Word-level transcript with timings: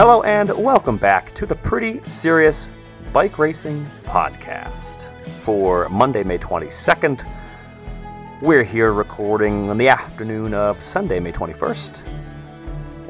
Hello 0.00 0.22
and 0.22 0.48
welcome 0.56 0.96
back 0.96 1.34
to 1.34 1.44
the 1.44 1.54
Pretty 1.54 2.00
Serious 2.08 2.70
Bike 3.12 3.38
Racing 3.38 3.86
Podcast 4.04 5.10
for 5.40 5.90
Monday, 5.90 6.22
May 6.22 6.38
22nd. 6.38 7.30
We're 8.40 8.64
here 8.64 8.94
recording 8.94 9.68
on 9.68 9.76
the 9.76 9.90
afternoon 9.90 10.54
of 10.54 10.82
Sunday, 10.82 11.20
May 11.20 11.32
21st. 11.32 12.00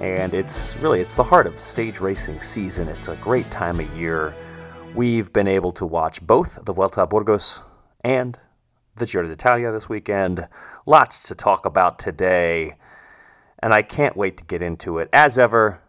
And 0.01 0.35
it's 0.35 0.77
really 0.79 1.01
it's 1.01 1.15
the 1.15 1.23
heart 1.23 1.47
of 1.47 1.61
stage 1.61 2.01
racing 2.01 2.41
season. 2.41 2.89
It's 2.89 3.07
a 3.07 3.15
great 3.15 3.49
time 3.53 3.79
of 3.79 3.89
year. 3.97 4.35
We've 4.93 5.33
been 5.33 5.47
able 5.47 5.71
to 5.75 5.87
watch 5.87 6.21
both 6.21 6.59
the 6.65 6.73
Vuelta 6.73 7.03
a 7.03 7.07
Burgos 7.07 7.61
and 8.03 8.37
the 8.97 9.07
Giro 9.07 9.29
d'Italia 9.29 9.71
this 9.71 9.89
weekend. 9.89 10.49
Lots 10.87 11.23
to 11.29 11.37
talk 11.37 11.67
about 11.67 12.01
today, 12.01 12.75
and 13.63 13.73
I 13.73 13.83
can't 13.83 14.17
wait 14.17 14.39
to 14.39 14.45
get 14.45 14.61
into 14.61 14.99
it. 14.99 15.09
As 15.13 15.39
ever, 15.39 15.83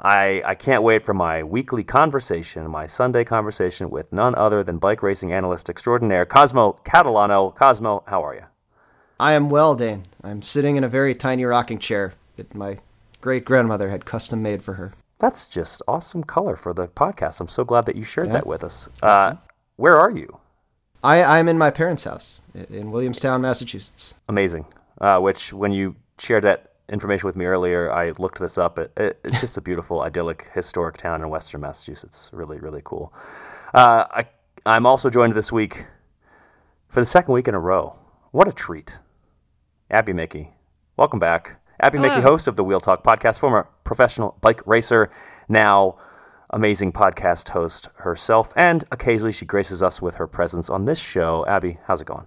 I, 0.00 0.42
I 0.44 0.54
can't 0.54 0.84
wait 0.84 1.04
for 1.04 1.12
my 1.12 1.42
weekly 1.42 1.82
conversation, 1.82 2.70
my 2.70 2.86
Sunday 2.86 3.24
conversation 3.24 3.90
with 3.90 4.12
none 4.12 4.34
other 4.36 4.62
than 4.62 4.78
bike 4.78 5.02
racing 5.02 5.32
analyst 5.32 5.68
extraordinaire 5.68 6.24
Cosmo 6.24 6.78
Catalano. 6.84 7.54
Cosmo, 7.56 8.04
how 8.06 8.24
are 8.24 8.34
you? 8.34 8.44
I 9.18 9.32
am 9.32 9.50
well, 9.50 9.74
Dane. 9.74 10.06
I'm 10.22 10.42
sitting 10.42 10.76
in 10.76 10.84
a 10.84 10.88
very 10.88 11.16
tiny 11.16 11.44
rocking 11.44 11.80
chair 11.80 12.14
that 12.36 12.54
my 12.54 12.78
great 13.20 13.44
grandmother 13.44 13.90
had 13.90 14.04
custom 14.04 14.40
made 14.40 14.62
for 14.62 14.74
her. 14.74 14.94
That's 15.18 15.46
just 15.46 15.82
awesome 15.88 16.22
color 16.22 16.54
for 16.54 16.72
the 16.72 16.86
podcast. 16.86 17.40
I'm 17.40 17.48
so 17.48 17.64
glad 17.64 17.86
that 17.86 17.96
you 17.96 18.04
shared 18.04 18.28
yeah. 18.28 18.34
that 18.34 18.46
with 18.46 18.62
us. 18.62 18.88
Uh, 19.02 19.34
where 19.74 19.96
are 19.96 20.12
you? 20.12 20.38
I, 21.02 21.22
I'm 21.24 21.48
in 21.48 21.58
my 21.58 21.72
parents' 21.72 22.04
house 22.04 22.40
in 22.70 22.92
Williamstown, 22.92 23.40
Massachusetts. 23.40 24.14
Amazing. 24.28 24.66
Uh, 25.00 25.18
which, 25.18 25.52
when 25.52 25.72
you 25.72 25.96
shared 26.18 26.44
that 26.44 26.67
information 26.88 27.26
with 27.26 27.36
me 27.36 27.44
earlier, 27.44 27.92
I 27.92 28.12
looked 28.12 28.38
this 28.38 28.58
up. 28.58 28.78
It, 28.78 28.92
it, 28.96 29.20
it's 29.24 29.40
just 29.40 29.56
a 29.56 29.60
beautiful, 29.60 30.00
idyllic, 30.00 30.48
historic 30.54 30.96
town 30.96 31.22
in 31.22 31.28
western 31.28 31.60
Massachusetts. 31.60 32.30
Really, 32.32 32.58
really 32.58 32.82
cool. 32.84 33.12
Uh, 33.74 34.04
I, 34.10 34.26
I'm 34.64 34.86
also 34.86 35.10
joined 35.10 35.34
this 35.34 35.52
week 35.52 35.86
for 36.88 37.00
the 37.00 37.06
second 37.06 37.34
week 37.34 37.48
in 37.48 37.54
a 37.54 37.60
row. 37.60 37.96
What 38.30 38.48
a 38.48 38.52
treat. 38.52 38.98
Abby 39.90 40.12
Mickey. 40.12 40.50
Welcome 40.96 41.18
back. 41.18 41.60
Abby 41.80 41.98
Hello. 41.98 42.08
Mickey, 42.08 42.22
host 42.22 42.48
of 42.48 42.56
the 42.56 42.64
Wheel 42.64 42.80
Talk 42.80 43.04
podcast, 43.04 43.38
former 43.38 43.68
professional 43.84 44.36
bike 44.40 44.66
racer, 44.66 45.10
now 45.48 45.96
amazing 46.50 46.92
podcast 46.92 47.50
host 47.50 47.88
herself, 47.96 48.52
and 48.56 48.84
occasionally 48.90 49.32
she 49.32 49.44
graces 49.44 49.82
us 49.82 50.02
with 50.02 50.16
her 50.16 50.26
presence 50.26 50.68
on 50.68 50.86
this 50.86 50.98
show. 50.98 51.44
Abby, 51.46 51.78
how's 51.86 52.00
it 52.00 52.06
going? 52.06 52.26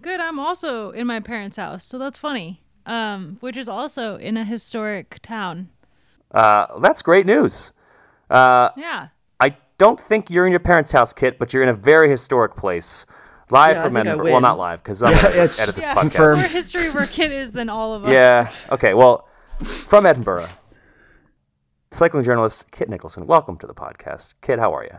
Good. 0.00 0.20
I'm 0.20 0.38
also 0.38 0.90
in 0.90 1.06
my 1.06 1.18
parents' 1.20 1.56
house, 1.56 1.82
so 1.82 1.98
that's 1.98 2.18
funny. 2.18 2.62
Um, 2.86 3.38
which 3.40 3.56
is 3.56 3.68
also 3.68 4.16
in 4.16 4.36
a 4.36 4.44
historic 4.44 5.20
town. 5.22 5.70
Uh, 6.30 6.78
that's 6.80 7.00
great 7.02 7.26
news. 7.26 7.72
Uh, 8.28 8.70
yeah. 8.76 9.08
I 9.40 9.56
don't 9.78 10.00
think 10.00 10.30
you're 10.30 10.46
in 10.46 10.50
your 10.50 10.60
parents' 10.60 10.92
house, 10.92 11.12
Kit, 11.12 11.38
but 11.38 11.52
you're 11.52 11.62
in 11.62 11.68
a 11.68 11.74
very 11.74 12.10
historic 12.10 12.56
place. 12.56 13.06
Live 13.50 13.76
yeah, 13.76 13.84
from 13.84 13.96
Edinburgh. 13.96 14.24
Well, 14.24 14.40
not 14.40 14.58
live 14.58 14.82
because 14.82 15.02
I'm 15.02 15.12
yeah, 15.14 15.22
going 15.22 15.32
to 15.34 15.40
edit 15.40 15.56
this 15.56 15.76
yeah, 15.78 15.94
podcast. 15.94 16.36
More 16.36 16.48
history 16.48 16.90
where 16.90 17.06
Kit 17.06 17.30
is 17.30 17.52
than 17.52 17.68
all 17.68 17.94
of 17.94 18.04
us. 18.04 18.10
Yeah. 18.10 18.52
Okay. 18.72 18.94
Well, 18.94 19.28
from 19.62 20.06
Edinburgh, 20.06 20.48
cycling 21.92 22.24
journalist 22.24 22.70
Kit 22.72 22.88
Nicholson. 22.88 23.26
Welcome 23.26 23.58
to 23.58 23.66
the 23.66 23.74
podcast. 23.74 24.34
Kit, 24.42 24.58
how 24.58 24.74
are 24.74 24.84
you? 24.84 24.98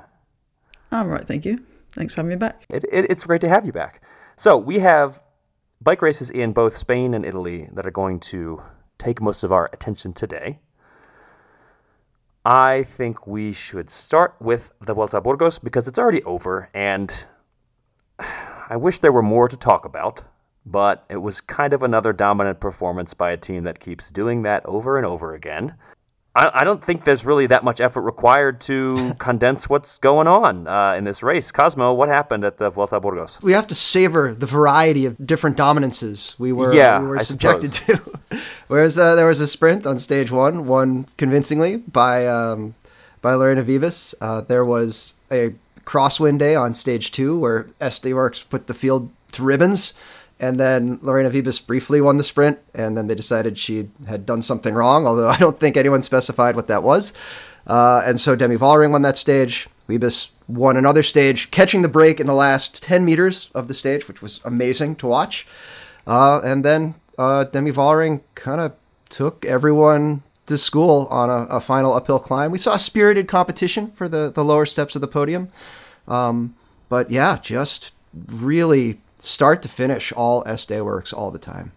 I'm 0.91 1.09
right, 1.09 1.25
thank 1.25 1.43
you. 1.43 1.63
Thanks 1.91 2.13
for 2.13 2.17
having 2.17 2.29
me 2.29 2.35
back. 2.35 2.63
It, 2.69 2.85
it, 2.91 3.07
it's 3.09 3.25
great 3.25 3.41
to 3.41 3.49
have 3.49 3.65
you 3.65 3.71
back. 3.71 4.01
So 4.37 4.57
we 4.57 4.79
have 4.79 5.21
bike 5.85 6.01
races 6.01 6.31
in 6.31 6.51
both 6.51 6.75
Spain 6.75 7.13
and 7.13 7.23
Italy 7.23 7.69
that 7.71 7.85
are 7.85 7.91
going 7.91 8.19
to 8.19 8.61
take 8.97 9.21
most 9.21 9.43
of 9.43 9.51
our 9.51 9.69
attention 9.71 10.13
today. 10.13 10.59
I 12.43 12.83
think 12.83 13.25
we 13.27 13.53
should 13.53 13.91
start 13.91 14.35
with 14.39 14.71
the 14.83 14.95
Vuelta 14.95 15.17
a 15.17 15.21
Burgos 15.21 15.59
because 15.59 15.87
it's 15.87 15.99
already 15.99 16.23
over, 16.23 16.69
and 16.73 17.13
I 18.19 18.75
wish 18.75 18.99
there 18.99 19.11
were 19.11 19.21
more 19.21 19.47
to 19.47 19.55
talk 19.55 19.85
about, 19.85 20.23
but 20.65 21.05
it 21.07 21.17
was 21.17 21.39
kind 21.39 21.71
of 21.71 21.83
another 21.83 22.13
dominant 22.13 22.59
performance 22.59 23.13
by 23.13 23.29
a 23.29 23.37
team 23.37 23.63
that 23.63 23.79
keeps 23.79 24.09
doing 24.09 24.41
that 24.41 24.65
over 24.65 24.97
and 24.97 25.05
over 25.05 25.35
again. 25.35 25.75
I, 26.35 26.61
I 26.61 26.63
don't 26.63 26.83
think 26.83 27.05
there's 27.05 27.25
really 27.25 27.47
that 27.47 27.63
much 27.63 27.79
effort 27.79 28.01
required 28.01 28.59
to 28.61 29.13
condense 29.19 29.69
what's 29.69 29.97
going 29.97 30.27
on 30.27 30.67
uh, 30.67 30.93
in 30.93 31.05
this 31.05 31.23
race. 31.23 31.51
Cosmo, 31.51 31.93
what 31.93 32.09
happened 32.09 32.43
at 32.43 32.57
the 32.57 32.69
Vuelta 32.69 32.97
a 32.97 32.99
Burgos? 32.99 33.39
We 33.41 33.53
have 33.53 33.67
to 33.67 33.75
savor 33.75 34.33
the 34.33 34.45
variety 34.45 35.05
of 35.05 35.15
different 35.25 35.55
dominances 35.55 36.35
we 36.37 36.51
were 36.51 36.73
yeah, 36.73 36.99
we 36.99 37.07
were 37.07 37.19
subjected 37.19 37.73
to. 37.73 38.19
Whereas 38.67 38.99
uh, 38.99 39.15
there 39.15 39.27
was 39.27 39.39
a 39.39 39.47
sprint 39.47 39.87
on 39.87 39.97
stage 39.97 40.31
one, 40.31 40.65
won 40.65 41.07
convincingly 41.17 41.77
by 41.77 42.27
um, 42.27 42.75
by 43.21 43.33
Lorena 43.33 43.63
Wiebes. 43.63 44.13
Uh, 44.19 44.41
there 44.41 44.65
was 44.65 45.15
a 45.31 45.53
crosswind 45.85 46.39
day 46.39 46.55
on 46.55 46.73
stage 46.73 47.11
two 47.11 47.37
where 47.39 47.63
SD 47.79 48.11
Worx 48.11 48.47
put 48.47 48.67
the 48.67 48.73
field 48.73 49.09
to 49.31 49.43
ribbons 49.43 49.93
and 50.39 50.59
then 50.59 50.99
Lorena 51.01 51.29
Wiebes 51.29 51.65
briefly 51.65 52.01
won 52.01 52.17
the 52.17 52.23
sprint, 52.23 52.59
and 52.73 52.97
then 52.97 53.07
they 53.07 53.15
decided 53.15 53.57
she 53.57 53.89
had 54.07 54.25
done 54.25 54.41
something 54.41 54.75
wrong, 54.75 55.07
although 55.07 55.29
I 55.35 55.37
don't 55.37 55.59
think 55.59 55.77
anyone 55.77 56.01
specified 56.01 56.55
what 56.55 56.67
that 56.67 56.83
was. 56.83 57.13
Uh, 57.67 58.01
and 58.05 58.19
so 58.19 58.35
Demi 58.35 58.57
Vollering 58.57 58.91
won 58.91 59.01
that 59.03 59.17
stage. 59.17 59.67
Wiebes 59.87 60.31
won 60.47 60.77
another 60.77 61.03
stage, 61.03 61.51
catching 61.51 61.81
the 61.81 61.87
break 61.87 62.19
in 62.19 62.27
the 62.27 62.33
last 62.33 62.81
10 62.83 63.05
meters 63.05 63.49
of 63.53 63.67
the 63.67 63.73
stage, 63.73 64.07
which 64.07 64.21
was 64.21 64.41
amazing 64.43 64.95
to 64.97 65.07
watch. 65.07 65.47
Uh, 66.07 66.41
and 66.43 66.65
then 66.65 66.95
uh, 67.17 67.45
Demi 67.45 67.71
Vollering 67.71 68.21
kind 68.35 68.61
of 68.61 68.73
took 69.09 69.45
everyone 69.45 70.23
to 70.45 70.57
school 70.57 71.07
on 71.09 71.29
a, 71.29 71.43
a, 71.55 71.59
final 71.59 71.93
uphill 71.93 72.19
climb. 72.19 72.51
We 72.51 72.59
saw 72.59 72.75
a 72.75 72.79
spirited 72.79 73.27
competition 73.27 73.91
for 73.91 74.07
the, 74.07 74.31
the 74.31 74.43
lower 74.43 74.65
steps 74.65 74.95
of 74.95 75.01
the 75.01 75.07
podium. 75.07 75.49
Um, 76.07 76.55
but 76.87 77.09
yeah, 77.09 77.39
just 77.41 77.93
really 78.13 79.01
start 79.25 79.61
to 79.63 79.69
finish, 79.69 80.11
all 80.13 80.43
SD 80.43 80.81
Worx 80.81 81.13
all 81.13 81.31
the 81.31 81.39
time. 81.39 81.71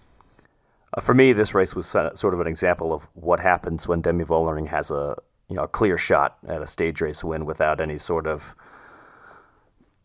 Uh, 0.95 1.01
for 1.01 1.15
me, 1.15 1.33
this 1.33 1.55
race 1.55 1.75
was 1.75 1.87
sort 1.87 2.35
of 2.35 2.41
an 2.41 2.47
example 2.47 2.93
of 2.93 3.09
what 3.15 3.41
happens 3.41 3.87
when 3.87 4.01
Demi 4.01 4.25
Vollering 4.25 4.69
has 4.69 4.91
a 4.91 5.17
you 5.49 5.57
know 5.57 5.65
a 5.65 5.69
clear 5.69 5.99
shot 5.99 6.39
at 6.47 6.63
a 6.63 6.67
stage 6.67 7.01
race 7.01 7.25
win 7.25 7.47
without 7.47 7.81
any 7.81 7.99
sort 7.99 8.27
of 8.27 8.55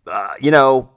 uh, 0.08 0.34
you 0.40 0.52
know 0.52 0.90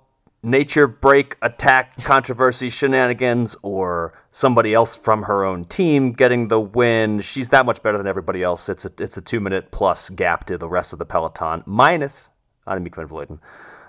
nature 0.43 0.87
break 0.87 1.37
attack 1.43 1.97
controversy 2.05 2.69
shenanigans 2.69 3.57
or 3.63 4.15
somebody 4.31 4.73
else 4.73 4.95
from 4.95 5.25
her 5.25 5.45
own 5.45 5.65
team 5.65 6.13
getting 6.13 6.49
the 6.49 6.61
win. 6.61 7.21
She's 7.21 7.49
that 7.49 7.67
much 7.67 7.83
better 7.83 7.99
than 7.99 8.07
everybody 8.07 8.43
else. 8.43 8.69
It's 8.69 8.85
a 8.85 8.93
it's 8.99 9.17
a 9.17 9.23
two 9.23 9.41
minute 9.41 9.71
plus 9.71 10.11
gap 10.11 10.47
to 10.47 10.59
the 10.59 10.69
rest 10.69 10.93
of 10.93 10.99
the 10.99 11.07
peloton 11.07 11.63
minus 11.67 12.31
Annemiek 12.67 12.97
van 12.97 13.09
Vleuten. 13.09 13.39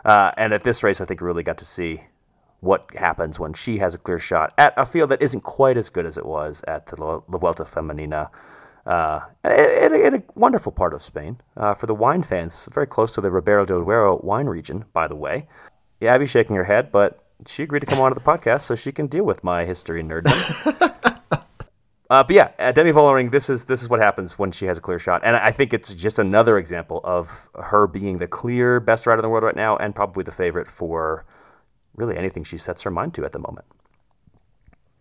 Uh, 0.05 0.31
and 0.37 0.53
at 0.53 0.63
this 0.63 0.83
race, 0.83 1.01
I 1.01 1.05
think 1.05 1.21
we 1.21 1.25
really 1.27 1.43
got 1.43 1.57
to 1.57 1.65
see 1.65 2.03
what 2.59 2.89
happens 2.95 3.39
when 3.39 3.53
she 3.53 3.77
has 3.79 3.93
a 3.93 3.97
clear 3.97 4.19
shot 4.19 4.53
at 4.57 4.73
a 4.77 4.85
field 4.85 5.09
that 5.09 5.21
isn't 5.21 5.41
quite 5.41 5.77
as 5.77 5.89
good 5.89 6.05
as 6.05 6.17
it 6.17 6.25
was 6.25 6.63
at 6.67 6.87
the 6.87 6.95
La 6.95 7.19
Vuelta 7.27 7.63
Femenina. 7.63 8.29
Uh, 8.85 9.19
in, 9.43 9.93
in, 9.93 10.15
a 10.15 10.23
wonderful 10.33 10.71
part 10.71 10.93
of 10.93 11.03
Spain. 11.03 11.37
Uh, 11.57 11.73
for 11.73 11.87
the 11.87 11.93
wine 11.93 12.23
fans, 12.23 12.69
very 12.71 12.87
close 12.87 13.13
to 13.13 13.19
the 13.19 13.29
Ribera 13.29 13.65
del 13.65 13.83
Duero 13.83 14.17
wine 14.23 14.47
region, 14.47 14.85
by 14.93 15.09
the 15.09 15.15
way. 15.15 15.45
Yeah, 15.99 16.15
Abby's 16.15 16.29
shaking 16.29 16.55
her 16.55 16.63
head, 16.63 16.89
but 16.89 17.21
she 17.45 17.63
agreed 17.63 17.81
to 17.81 17.85
come 17.85 17.99
on 17.99 18.11
to 18.11 18.15
the 18.15 18.21
podcast 18.21 18.61
so 18.61 18.75
she 18.75 18.93
can 18.93 19.07
deal 19.07 19.25
with 19.25 19.43
my 19.43 19.65
history 19.65 20.01
nerddom. 20.01 20.31
uh, 22.09 22.23
but 22.23 22.31
yeah, 22.31 22.51
uh, 22.57 22.71
Demi 22.71 22.91
Vollering, 22.91 23.31
this 23.31 23.49
is 23.49 23.65
this 23.65 23.81
is 23.81 23.89
what 23.89 23.99
happens 23.99 24.39
when 24.39 24.53
she 24.53 24.65
has 24.67 24.77
a 24.77 24.81
clear 24.81 24.99
shot, 24.99 25.21
and 25.23 25.35
I 25.35 25.51
think 25.51 25.73
it's 25.73 25.93
just 25.93 26.17
another 26.17 26.57
example 26.57 27.01
of 27.03 27.49
her 27.55 27.87
being 27.87 28.19
the 28.19 28.27
clear 28.27 28.79
best 28.79 29.05
rider 29.05 29.19
in 29.19 29.23
the 29.23 29.29
world 29.29 29.43
right 29.43 29.55
now, 29.55 29.75
and 29.75 29.93
probably 29.93 30.23
the 30.23 30.31
favorite 30.31 30.71
for 30.71 31.25
really 31.97 32.15
anything 32.15 32.45
she 32.45 32.57
sets 32.57 32.83
her 32.83 32.91
mind 32.91 33.13
to 33.15 33.25
at 33.25 33.33
the 33.33 33.39
moment. 33.39 33.65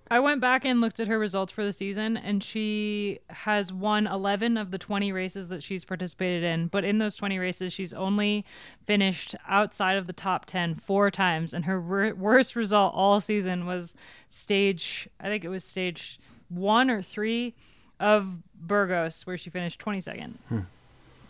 I 0.09 0.21
went 0.21 0.41
back 0.41 0.65
and 0.65 0.81
looked 0.81 1.01
at 1.01 1.09
her 1.09 1.19
results 1.19 1.53
for 1.53 1.65
the 1.65 1.73
season, 1.73 2.17
and 2.17 2.43
she 2.43 3.19
has 3.29 3.73
won 3.73 4.07
11 4.07 4.57
of 4.57 4.71
the 4.71 4.79
20 4.79 5.11
races 5.11 5.49
that 5.49 5.65
she's 5.65 5.85
participated 5.85 6.45
in. 6.45 6.69
But 6.69 6.85
in 6.85 6.99
those 6.99 7.17
20 7.17 7.39
races, 7.41 7.73
she's 7.73 7.93
only 7.93 8.45
finished 8.87 9.35
outside 9.49 9.97
of 9.97 10.07
the 10.07 10.13
top 10.13 10.47
10 10.47 10.77
four 10.77 11.11
times. 11.11 11.53
And 11.53 11.65
her 11.65 11.81
wor- 11.81 12.15
worst 12.15 12.55
result 12.55 12.95
all 12.95 13.21
season 13.21 13.67
was 13.67 13.97
stage, 14.29 15.09
I 15.19 15.27
think 15.27 15.45
it 15.45 15.49
was 15.49 15.65
stage 15.65 16.21
one 16.49 16.89
or 16.89 17.03
three 17.03 17.57
of 17.99 18.43
Burgos, 18.55 19.27
where 19.27 19.37
she 19.37 19.51
finished 19.51 19.81
22nd. 19.81 20.35
Hmm. 20.49 20.61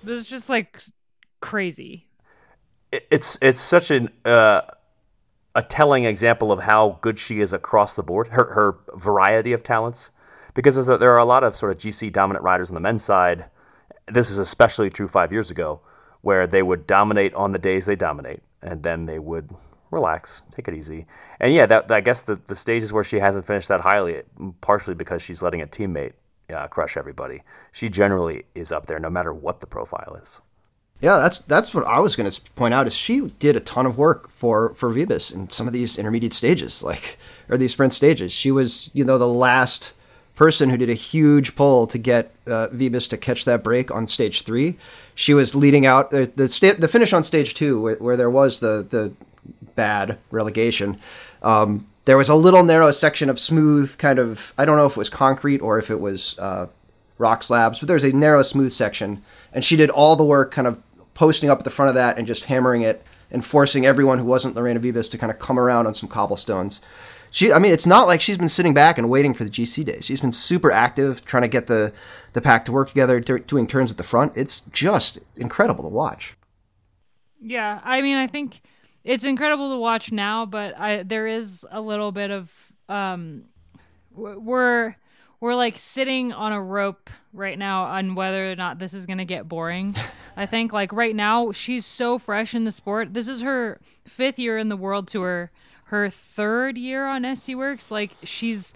It 0.03 0.11
was 0.11 0.29
just 0.29 0.51
like 0.51 0.83
crazy. 1.41 2.07
It's 2.93 3.37
it's 3.43 3.61
such 3.61 3.91
an 3.91 4.11
uh, 4.25 4.63
a 5.57 5.63
telling 5.63 6.05
example 6.05 6.53
of 6.53 6.61
how 6.61 6.99
good 7.01 7.19
she 7.19 7.41
is 7.41 7.53
across 7.53 7.95
the 7.95 8.03
board, 8.03 8.29
her, 8.29 8.53
her 8.53 8.77
variety 8.95 9.55
of 9.55 9.65
talents. 9.65 10.11
Because 10.55 10.75
there 10.87 11.13
are 11.13 11.19
a 11.19 11.25
lot 11.25 11.43
of 11.43 11.57
sort 11.57 11.73
of 11.73 11.79
GC 11.79 12.13
dominant 12.13 12.45
riders 12.45 12.69
on 12.71 12.75
the 12.75 12.81
men's 12.81 13.05
side. 13.05 13.47
This 14.07 14.31
is 14.31 14.39
especially 14.39 14.91
true 14.91 15.09
five 15.09 15.33
years 15.33 15.51
ago, 15.51 15.81
where 16.21 16.47
they 16.47 16.63
would 16.63 16.87
dominate 16.87 17.35
on 17.35 17.53
the 17.53 17.59
days 17.59 17.87
they 17.87 17.97
dominate, 17.97 18.43
and 18.63 18.83
then 18.83 19.07
they 19.07 19.19
would 19.19 19.51
relax, 19.91 20.43
take 20.55 20.69
it 20.69 20.75
easy. 20.75 21.07
And 21.41 21.53
yeah, 21.55 21.67
that, 21.67 21.91
I 21.91 22.01
guess 22.01 22.23
the, 22.23 22.39
the 22.47 22.57
stages 22.57 22.93
where 22.93 23.05
she 23.05 23.19
hasn't 23.19 23.47
finished 23.47 23.69
that 23.69 23.81
highly, 23.81 24.23
partially 24.61 24.95
because 24.95 25.23
she's 25.23 25.43
letting 25.43 25.63
a 25.63 25.67
teammate 25.67 26.13
uh, 26.55 26.69
crush 26.69 26.97
everybody. 26.97 27.43
She 27.73 27.89
generally 27.89 28.45
is 28.55 28.73
up 28.73 28.87
there, 28.87 28.99
no 28.99 29.11
matter 29.11 29.33
what 29.33 29.61
the 29.61 29.67
profile 29.67 30.19
is. 30.23 30.41
Yeah, 31.01 31.19
that's 31.19 31.41
that's 31.41 31.75
what 31.75 31.87
I 31.87 32.01
was 32.01 32.17
going 32.17 32.31
to 32.31 32.41
point 32.53 32.73
out. 32.73 32.87
Is 32.87 32.95
she 32.95 33.21
did 33.39 33.55
a 33.55 33.61
ton 33.61 33.85
of 33.85 33.99
work 33.99 34.31
for 34.31 34.73
for 34.75 34.91
Wiebes 34.93 35.35
in 35.35 35.51
some 35.51 35.67
of 35.67 35.73
these 35.73 35.99
intermediate 35.99 36.33
stages, 36.33 36.83
like 36.83 37.19
or 37.49 37.59
these 37.59 37.73
sprint 37.73 37.93
stages. 37.93 38.33
She 38.33 38.51
was, 38.51 38.91
you 38.95 39.05
know, 39.05 39.19
the 39.19 39.29
last 39.29 39.93
person 40.37 40.71
who 40.71 40.77
did 40.77 40.91
a 40.91 40.95
huge 40.95 41.55
pull 41.55 41.87
to 41.87 41.99
get 41.99 42.33
uh, 42.47 42.69
Wiebes 42.69 43.09
to 43.11 43.17
catch 43.17 43.45
that 43.45 43.63
break 43.63 43.91
on 43.91 44.07
stage 44.07 44.43
three. 44.43 44.77
She 45.15 45.35
was 45.35 45.55
leading 45.55 45.85
out 45.85 46.11
the 46.11 46.31
the, 46.35 46.49
sta- 46.49 46.75
the 46.79 46.89
finish 46.89 47.13
on 47.13 47.23
stage 47.23 47.55
two, 47.55 47.81
where, 47.81 47.97
where, 47.97 48.17
there 48.17 48.31
was 48.31 48.61
the 48.61 48.87
the 48.89 49.13
bad 49.75 50.19
relegation. 50.31 50.99
Um, 51.43 51.87
there 52.07 52.17
was 52.17 52.29
a 52.29 52.35
little 52.35 52.63
narrow 52.63 52.91
section 52.91 53.29
of 53.29 53.39
smooth, 53.39 53.99
kind 53.99 54.19
of 54.19 54.55
I 54.57 54.65
don't 54.65 54.77
know 54.77 54.87
if 54.87 54.93
it 54.93 54.99
was 54.99 55.11
concrete 55.11 55.61
or 55.61 55.79
if 55.79 55.91
it 55.91 56.01
was 56.01 56.39
uh, 56.39 56.69
rock 57.19 57.43
slabs, 57.43 57.81
but 57.81 57.87
there 57.87 57.95
was 57.95 58.05
a 58.05 58.15
narrow, 58.15 58.43
smooth 58.43 58.73
section, 58.73 59.23
and 59.53 59.65
she 59.65 59.77
did 59.77 59.91
all 59.91 60.17
the 60.17 60.25
work, 60.25 60.53
kind 60.53 60.67
of 60.67 60.81
posting 61.17 61.49
up 61.49 61.59
at 61.59 61.65
the 61.65 61.71
front 61.71 61.89
of 61.89 61.95
that 61.95 62.19
and 62.19 62.27
just 62.27 62.45
hammering 62.45 62.83
it 62.83 63.03
and 63.31 63.45
forcing 63.45 63.87
everyone 63.87 64.19
who 64.19 64.25
wasn't 64.25 64.55
Lorena 64.55 64.79
Wiebes 64.79 65.11
to 65.11 65.19
kind 65.19 65.33
of 65.33 65.39
come 65.39 65.59
around 65.59 65.87
on 65.87 65.95
some 65.95 66.09
cobblestones. 66.09 66.81
She, 67.31 67.53
I 67.53 67.59
mean, 67.59 67.73
it's 67.73 67.87
not 67.87 68.07
like 68.07 68.21
she's 68.21 68.39
been 68.39 68.49
sitting 68.49 68.75
back 68.75 68.99
and 68.99 69.11
waiting 69.11 69.35
for 69.35 69.43
the 69.43 69.51
GC 69.51 69.85
days. 69.85 70.05
She's 70.05 70.21
been 70.21 70.31
super 70.31 70.71
active, 70.71 71.25
trying 71.25 71.43
to 71.43 71.49
get 71.49 71.67
the 71.67 71.93
the 72.35 72.41
pack 72.41 72.67
to 72.67 72.73
work 72.73 72.89
together, 72.89 73.19
doing 73.19 73.67
turns 73.67 73.91
at 73.91 73.97
the 73.97 74.05
front. 74.05 74.33
It's 74.37 74.61
just 74.73 75.19
incredible 75.37 75.83
to 75.85 75.89
watch. 75.89 76.37
Yeah, 77.41 77.81
I 77.83 78.03
mean, 78.03 78.17
I 78.17 78.27
think 78.27 78.61
it's 79.03 79.25
incredible 79.25 79.71
to 79.73 79.79
watch 79.79 80.13
now, 80.13 80.47
but 80.47 80.79
I 80.79 81.03
there 81.03 81.27
is 81.27 81.67
a 81.71 81.81
little 81.81 82.13
bit 82.13 82.31
of 82.31 82.51
um, 82.89 83.45
we're 84.15 84.95
we're 85.41 85.55
like 85.55 85.77
sitting 85.77 86.33
on 86.33 86.53
a 86.53 86.63
rope 86.63 87.11
right 87.33 87.59
now 87.59 87.85
on 87.85 88.15
whether 88.15 88.51
or 88.51 88.57
not 88.57 88.79
this 88.79 88.95
is 88.95 89.07
going 89.07 89.19
to 89.19 89.25
get 89.25 89.49
boring. 89.49 89.95
I 90.37 90.47
think 90.47 90.73
like 90.73 90.93
right 90.93 91.15
now 91.15 91.53
she's 91.53 91.85
so 91.85 92.19
fresh 92.19 92.55
in 92.55 92.65
the 92.65 92.73
sport. 92.73 93.15
This 93.15 93.29
is 93.29 93.43
her 93.43 93.81
fifth 94.07 94.39
year 94.39 94.59
in 94.59 94.69
the 94.69 94.77
world 94.77 95.09
tour, 95.09 95.51
her 95.85 96.09
third 96.09 96.79
year 96.79 97.07
on 97.07 97.23
SD 97.23 97.55
Worx. 97.55 97.91
Like 97.91 98.13
she's 98.23 98.75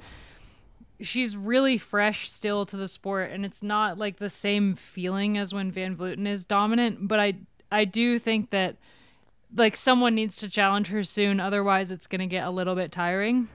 she's 1.01 1.37
really 1.37 1.79
fresh 1.79 2.31
still 2.31 2.67
to 2.67 2.77
the 2.77 2.89
sport 2.89 3.31
and 3.31 3.47
it's 3.47 3.63
not 3.63 3.97
like 3.97 4.19
the 4.19 4.29
same 4.29 4.75
feeling 4.75 5.39
as 5.39 5.55
when 5.55 5.73
Van 5.73 5.97
Vleuten 5.97 6.27
is 6.27 6.45
dominant, 6.45 7.09
but 7.09 7.19
I 7.19 7.35
I 7.73 7.85
do 7.85 8.19
think 8.19 8.51
that 8.51 8.77
like 9.57 9.77
someone 9.77 10.15
needs 10.15 10.37
to 10.37 10.49
challenge 10.49 10.89
her 10.89 11.03
soon 11.03 11.41
otherwise 11.41 11.91
it's 11.91 12.07
going 12.07 12.21
to 12.21 12.27
get 12.27 12.47
a 12.47 12.51
little 12.51 12.75
bit 12.75 12.93
tiring. 12.93 13.49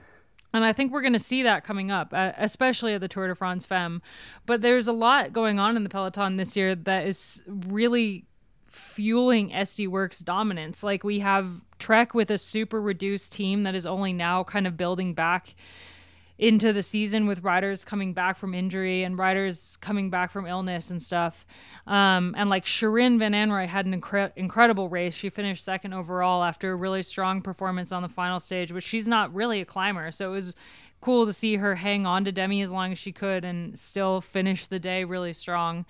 And 0.52 0.64
I 0.64 0.72
think 0.72 0.92
we're 0.92 1.02
going 1.02 1.12
to 1.12 1.18
see 1.18 1.42
that 1.42 1.64
coming 1.64 1.90
up, 1.90 2.12
uh, 2.12 2.32
especially 2.36 2.94
at 2.94 3.00
the 3.00 3.08
Tour 3.08 3.28
de 3.28 3.34
France 3.34 3.66
Femme. 3.66 4.00
But 4.46 4.62
there's 4.62 4.88
a 4.88 4.92
lot 4.92 5.32
going 5.32 5.58
on 5.58 5.76
in 5.76 5.82
the 5.82 5.90
Peloton 5.90 6.36
this 6.36 6.56
year 6.56 6.74
that 6.74 7.06
is 7.06 7.42
really 7.46 8.24
fueling 8.68 9.50
SD 9.50 9.88
Worx 9.88 10.24
dominance. 10.24 10.82
Like 10.82 11.04
we 11.04 11.20
have 11.20 11.60
Trek 11.78 12.14
with 12.14 12.30
a 12.30 12.38
super 12.38 12.80
reduced 12.80 13.32
team 13.32 13.64
that 13.64 13.74
is 13.74 13.86
only 13.86 14.12
now 14.12 14.44
kind 14.44 14.66
of 14.66 14.76
building 14.76 15.14
back 15.14 15.54
into 16.38 16.72
the 16.72 16.82
season 16.82 17.26
with 17.26 17.42
riders 17.42 17.84
coming 17.84 18.12
back 18.12 18.36
from 18.36 18.54
injury 18.54 19.04
and 19.04 19.18
riders 19.18 19.76
coming 19.80 20.10
back 20.10 20.30
from 20.30 20.46
illness 20.46 20.90
and 20.90 21.00
stuff. 21.00 21.46
Um, 21.86 22.34
and 22.36 22.50
like 22.50 22.66
Shirin 22.66 23.18
Van 23.18 23.32
Anrooij 23.32 23.66
had 23.66 23.86
an 23.86 23.98
incre- 24.00 24.32
incredible 24.36 24.88
race. 24.88 25.14
She 25.14 25.30
finished 25.30 25.64
second 25.64 25.94
overall 25.94 26.44
after 26.44 26.72
a 26.72 26.76
really 26.76 27.02
strong 27.02 27.40
performance 27.40 27.90
on 27.90 28.02
the 28.02 28.08
final 28.08 28.38
stage, 28.38 28.72
but 28.72 28.82
she's 28.82 29.08
not 29.08 29.34
really 29.34 29.60
a 29.60 29.64
climber. 29.64 30.10
So 30.10 30.30
it 30.30 30.34
was 30.34 30.54
cool 31.00 31.26
to 31.26 31.32
see 31.32 31.56
her 31.56 31.76
hang 31.76 32.04
on 32.04 32.24
to 32.24 32.32
Demi 32.32 32.62
as 32.62 32.70
long 32.70 32.92
as 32.92 32.98
she 32.98 33.12
could 33.12 33.44
and 33.44 33.78
still 33.78 34.20
finish 34.20 34.66
the 34.66 34.78
day 34.78 35.04
really 35.04 35.32
strong. 35.32 35.86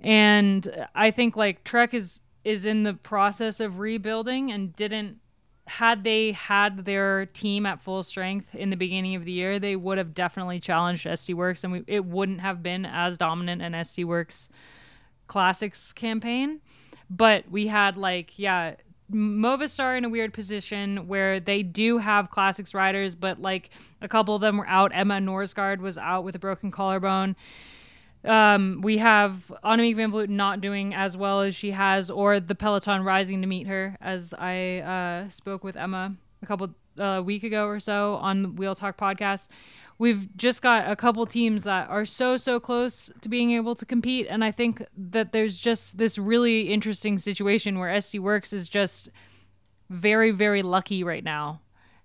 And 0.00 0.86
I 0.94 1.10
think 1.10 1.36
like 1.36 1.64
Trek 1.64 1.92
is 1.92 2.20
is 2.44 2.66
in 2.66 2.82
the 2.82 2.92
process 2.92 3.58
of 3.58 3.78
rebuilding 3.78 4.52
and 4.52 4.76
didn't 4.76 5.18
had 5.66 6.04
they 6.04 6.32
had 6.32 6.84
their 6.84 7.26
team 7.26 7.64
at 7.66 7.80
full 7.80 8.02
strength 8.02 8.54
in 8.54 8.70
the 8.70 8.76
beginning 8.76 9.14
of 9.14 9.24
the 9.24 9.32
year, 9.32 9.58
they 9.58 9.76
would 9.76 9.98
have 9.98 10.14
definitely 10.14 10.60
challenged 10.60 11.06
SD 11.06 11.34
Worx, 11.34 11.64
and 11.64 11.72
we, 11.72 11.84
it 11.86 12.04
wouldn't 12.04 12.40
have 12.40 12.62
been 12.62 12.84
as 12.84 13.16
dominant 13.16 13.62
an 13.62 13.72
SD 13.72 14.04
Worx 14.04 14.48
Classics 15.26 15.92
campaign. 15.92 16.60
But 17.08 17.50
we 17.50 17.66
had 17.66 17.96
like, 17.96 18.38
yeah, 18.38 18.74
Movistar 19.12 19.96
in 19.96 20.04
a 20.04 20.08
weird 20.08 20.32
position 20.32 21.06
where 21.08 21.40
they 21.40 21.62
do 21.62 21.98
have 21.98 22.30
classics 22.30 22.74
riders, 22.74 23.14
but 23.14 23.40
like 23.40 23.70
a 24.00 24.08
couple 24.08 24.34
of 24.34 24.40
them 24.40 24.56
were 24.58 24.68
out. 24.68 24.92
Emma 24.94 25.18
Norsgaard 25.18 25.78
was 25.80 25.98
out 25.98 26.24
with 26.24 26.34
a 26.34 26.38
broken 26.38 26.70
collarbone. 26.70 27.36
Um, 28.24 28.80
we 28.82 28.98
have 28.98 29.52
Annemiek 29.62 29.96
van 29.96 30.10
Vleuten 30.10 30.30
not 30.30 30.60
doing 30.60 30.94
as 30.94 31.16
well 31.16 31.42
as 31.42 31.54
she 31.54 31.72
has, 31.72 32.10
or 32.10 32.40
the 32.40 32.54
Peloton 32.54 33.02
rising 33.04 33.42
to 33.42 33.46
meet 33.46 33.66
her, 33.66 33.96
as 34.00 34.32
I 34.38 34.78
uh, 34.78 35.28
spoke 35.28 35.62
with 35.62 35.76
Emma 35.76 36.14
a 36.42 36.46
couple 36.46 36.74
uh, 36.98 37.22
week 37.24 37.42
ago 37.42 37.66
or 37.66 37.80
so 37.80 38.14
on 38.14 38.42
the 38.42 38.48
Wheel 38.48 38.74
Talk 38.74 38.96
podcast. 38.96 39.48
We've 39.98 40.34
just 40.36 40.62
got 40.62 40.90
a 40.90 40.96
couple 40.96 41.24
teams 41.26 41.64
that 41.64 41.88
are 41.88 42.04
so 42.04 42.36
so 42.36 42.58
close 42.58 43.10
to 43.20 43.28
being 43.28 43.52
able 43.52 43.74
to 43.76 43.86
compete, 43.86 44.26
and 44.28 44.42
I 44.42 44.50
think 44.50 44.84
that 44.96 45.32
there's 45.32 45.58
just 45.58 45.98
this 45.98 46.18
really 46.18 46.72
interesting 46.72 47.18
situation 47.18 47.78
where 47.78 47.90
SD 47.90 48.20
Worx 48.20 48.52
is 48.52 48.68
just 48.68 49.10
very 49.90 50.30
very 50.30 50.62
lucky 50.62 51.04
right 51.04 51.22
now, 51.22 51.60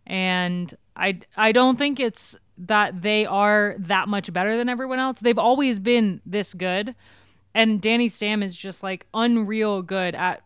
and 0.05 0.73
I 0.95 1.19
I 1.35 1.51
don't 1.51 1.77
think 1.77 1.99
it's 1.99 2.35
that 2.59 3.01
they 3.01 3.25
are 3.25 3.75
that 3.79 4.07
much 4.07 4.31
better 4.33 4.57
than 4.57 4.69
everyone 4.69 4.99
else. 4.99 5.19
They've 5.21 5.37
always 5.37 5.79
been 5.79 6.21
this 6.25 6.53
good. 6.53 6.93
And 7.55 7.81
Danny 7.81 8.07
Stam 8.07 8.43
is 8.43 8.55
just 8.55 8.83
like 8.83 9.07
unreal 9.13 9.81
good 9.81 10.13
at 10.13 10.43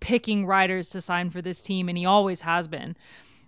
picking 0.00 0.46
riders 0.46 0.90
to 0.90 1.00
sign 1.00 1.30
for 1.30 1.42
this 1.42 1.60
team, 1.60 1.88
and 1.88 1.98
he 1.98 2.06
always 2.06 2.42
has 2.42 2.68
been. 2.68 2.96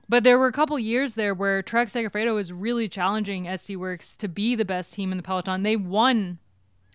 But 0.09 0.25
there 0.25 0.39
were 0.39 0.49
a 0.49 0.53
couple 0.53 0.79
years 0.79 1.15
there 1.15 1.35
where 1.35 1.63
Trek 1.63 1.87
Segafredo 1.87 2.35
was 2.35 2.53
really 2.53 2.89
challenging 2.89 3.45
SD 3.45 3.77
Worx 3.77 4.17
to 4.17 4.29
be 4.29 4.57
the 4.57 4.65
best 4.65 4.93
team 4.93 5.13
in 5.13 5.17
the 5.17 5.23
Peloton. 5.23 5.63
They 5.63 5.77
won 5.77 6.39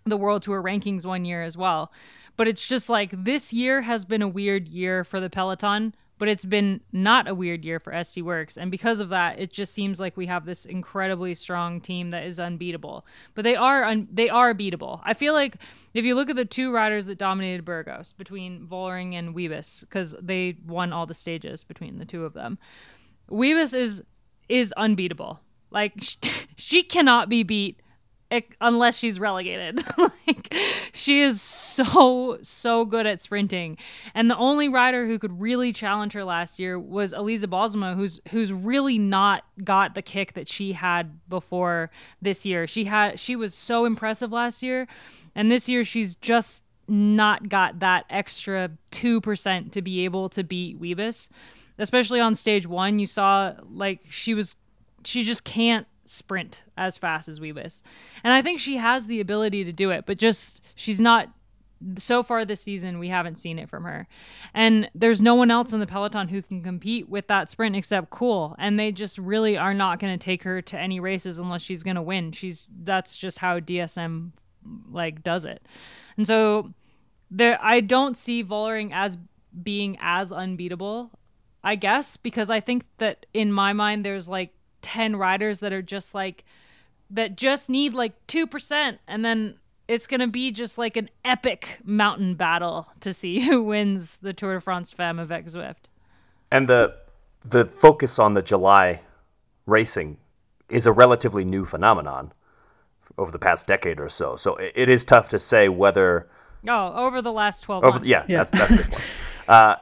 the 0.06 0.18
World 0.18 0.44
Tour 0.44 0.62
rankings 0.62 1.06
one 1.06 1.24
year 1.24 1.42
as 1.42 1.56
well. 1.56 1.92
But 2.38 2.50
it's 2.50 2.68
just 2.68 2.90
like 2.90 3.24
this 3.24 3.54
year 3.54 3.84
has 3.84 4.04
been 4.04 4.22
a 4.22 4.28
weird 4.28 4.68
year 4.68 5.06
for 5.06 5.22
the 5.22 5.30
Peloton 5.30 5.96
but 6.18 6.28
it's 6.28 6.46
been 6.46 6.82
not 6.92 7.28
a 7.28 7.36
weird 7.36 7.66
year 7.66 7.80
for 7.80 7.92
SD 7.92 8.24
Worx. 8.24 8.58
And 8.58 8.72
because 8.72 9.00
of 9.00 9.10
that, 9.10 9.40
it 9.40 9.52
just 9.52 9.74
seems 9.74 10.00
like 10.00 10.16
we 10.16 10.28
have 10.28 10.46
this 10.46 10.66
incredibly 10.66 11.34
strong 11.34 11.82
team 11.82 12.12
that 12.12 12.26
is 12.26 12.40
unbeatable. 12.40 13.06
But 13.34 13.44
they 13.44 13.56
are 13.56 13.84
un- 13.84 14.08
they 14.12 14.30
are 14.30 14.54
beatable. 14.54 15.02
I 15.04 15.14
feel 15.14 15.34
like 15.34 15.58
if 15.94 16.06
you 16.06 16.16
look 16.16 16.30
at 16.30 16.36
the 16.36 16.46
two 16.46 16.74
riders 16.74 17.06
that 17.08 17.18
dominated 17.18 17.66
Burgos 17.66 18.14
between 18.14 18.66
Vollering 18.66 19.14
and 19.14 19.36
Wiebes, 19.36 19.82
because 19.82 20.16
they 20.22 20.58
won 20.66 20.94
all 20.94 21.06
the 21.06 21.14
stages 21.14 21.64
between 21.64 22.00
the 22.00 22.06
two 22.06 22.24
of 22.24 22.34
them, 22.34 22.58
Wiebes 23.30 23.74
is 23.74 24.04
is 24.48 24.74
unbeatable. 24.78 25.42
Like 25.72 25.94
she, 26.02 26.18
she 26.56 26.84
cannot 26.84 27.28
be 27.30 27.44
beat 27.44 27.82
unless 28.60 28.98
she's 28.98 29.20
relegated. 29.20 29.84
like 29.98 30.54
she 30.94 31.22
is 31.22 31.42
so 31.42 32.40
so 32.42 32.86
good 32.86 33.06
at 33.06 33.22
sprinting. 33.22 33.78
And 34.14 34.30
the 34.30 34.38
only 34.38 34.70
rider 34.70 35.06
who 35.06 35.20
could 35.20 35.40
really 35.40 35.72
challenge 35.72 36.14
her 36.14 36.24
last 36.24 36.60
year 36.60 36.80
was 36.80 37.14
Elisa 37.14 37.48
Balsamo 37.48 37.96
who's 37.96 38.20
who's 38.30 38.52
really 38.52 38.98
not 38.98 39.44
got 39.64 39.96
the 39.96 40.02
kick 40.02 40.34
that 40.34 40.48
she 40.48 40.74
had 40.74 41.20
before 41.30 41.92
this 42.22 42.46
year. 42.46 42.68
She 42.68 42.86
had 42.86 43.20
she 43.20 43.36
was 43.36 43.54
so 43.54 43.86
impressive 43.86 44.32
last 44.32 44.64
year 44.64 44.88
and 45.36 45.52
this 45.52 45.70
year 45.70 45.84
she's 45.84 46.16
just 46.16 46.64
not 46.88 47.50
got 47.50 47.80
that 47.80 48.06
extra 48.10 48.70
2% 48.92 49.72
to 49.72 49.82
be 49.82 50.06
able 50.06 50.30
to 50.30 50.44
beat 50.44 50.80
Wiebes. 50.80 51.30
Especially 51.78 52.20
on 52.20 52.36
stage 52.36 52.68
1, 52.68 53.00
you 53.00 53.08
saw 53.08 53.54
like 53.70 54.00
she 54.10 54.34
was 54.34 54.56
she 55.04 55.24
just 55.24 55.44
can't 55.44 55.88
sprint 56.06 56.64
as 56.78 56.98
fast 56.98 57.28
as 57.28 57.40
Wiebes. 57.40 57.82
And 58.24 58.34
I 58.34 58.42
think 58.42 58.60
she 58.60 58.78
has 58.78 59.06
the 59.06 59.20
ability 59.20 59.64
to 59.64 59.74
do 59.74 59.90
it, 59.90 60.06
but 60.06 60.18
just 60.18 60.62
she's 60.76 61.02
not 61.02 61.30
so 61.98 62.24
far 62.24 62.46
this 62.46 62.62
season 62.62 63.00
we 63.00 63.10
haven't 63.10 63.36
seen 63.36 63.60
it 63.60 63.70
from 63.70 63.84
her. 63.84 64.08
And 64.54 64.90
there's 64.96 65.22
no 65.22 65.36
one 65.36 65.52
else 65.52 65.74
in 65.74 65.80
the 65.80 65.88
peloton 65.88 66.30
who 66.30 66.42
can 66.42 66.64
compete 66.64 67.10
with 67.10 67.28
that 67.28 67.50
sprint 67.50 67.76
except 67.76 68.10
Kool, 68.10 68.56
and 68.58 68.80
they 68.80 68.92
just 68.92 69.18
really 69.18 69.58
are 69.58 69.74
not 69.74 70.00
going 70.00 70.18
to 70.18 70.24
take 70.24 70.44
her 70.44 70.62
to 70.64 70.80
any 70.80 71.00
races 71.00 71.40
unless 71.40 71.62
she's 71.62 71.84
going 71.84 71.96
to 71.96 72.02
win. 72.02 72.32
She's 72.32 72.70
that's 72.84 73.18
just 73.18 73.40
how 73.40 73.60
DSM 73.60 74.32
like 74.90 75.24
does 75.24 75.46
it. 75.46 75.66
And 76.18 76.26
so 76.26 76.74
there 77.30 77.60
I 77.62 77.82
don't 77.82 78.18
see 78.18 78.44
Vollering 78.44 78.92
as 78.94 79.18
being 79.64 79.98
as 80.02 80.32
unbeatable, 80.32 81.12
I 81.64 81.76
guess, 81.76 82.18
because 82.18 82.50
I 82.50 82.60
think 82.60 82.86
that 82.98 83.26
in 83.34 83.52
my 83.52 83.74
mind 83.74 84.06
there's 84.06 84.30
like 84.30 84.54
10 84.86 85.16
riders 85.16 85.60
that 85.60 85.74
are 85.74 85.82
just 85.82 86.14
like 86.14 86.46
that 87.10 87.36
just 87.36 87.70
need 87.72 87.96
like 87.96 88.14
2% 88.28 89.00
and 89.08 89.26
then 89.26 89.56
it's 89.88 90.06
going 90.06 90.20
to 90.20 90.28
be 90.28 90.52
just 90.52 90.78
like 90.78 90.96
an 90.96 91.10
epic 91.24 91.80
mountain 91.84 92.36
battle 92.36 92.88
to 93.00 93.12
see 93.12 93.40
who 93.48 93.64
wins 93.64 94.20
the 94.22 94.32
Tour 94.32 94.54
de 94.54 94.62
France 94.62 94.92
Femme 94.92 95.18
avec 95.18 95.48
Zwift. 95.48 95.90
And 96.52 96.70
the 96.70 96.96
the 97.44 97.66
focus 97.66 98.20
on 98.20 98.36
the 98.36 98.44
July 98.44 99.02
racing 99.66 100.18
is 100.70 100.86
a 100.86 100.92
relatively 100.92 101.44
new 101.44 101.66
phenomenon 101.66 102.32
over 103.18 103.32
the 103.32 103.40
past 103.40 103.66
decade 103.66 104.00
or 104.00 104.10
so. 104.10 104.36
So 104.36 104.56
it, 104.58 104.72
it 104.76 104.90
is 104.90 105.04
tough 105.04 105.30
to 105.30 105.40
say 105.40 105.68
whether. 105.68 106.30
Oh, 106.68 106.94
over 106.94 107.24
the 107.24 107.34
last 107.34 107.62
twelve 107.62 107.84
over, 107.84 107.94
months. 107.94 108.08
Yeah, 108.08 108.24
yeah, 108.28 108.44
that's 108.44 108.52
that's 108.52 108.72
a 108.72 108.78
good 108.78 108.92
point. 108.92 109.04
Uh, 109.48 109.76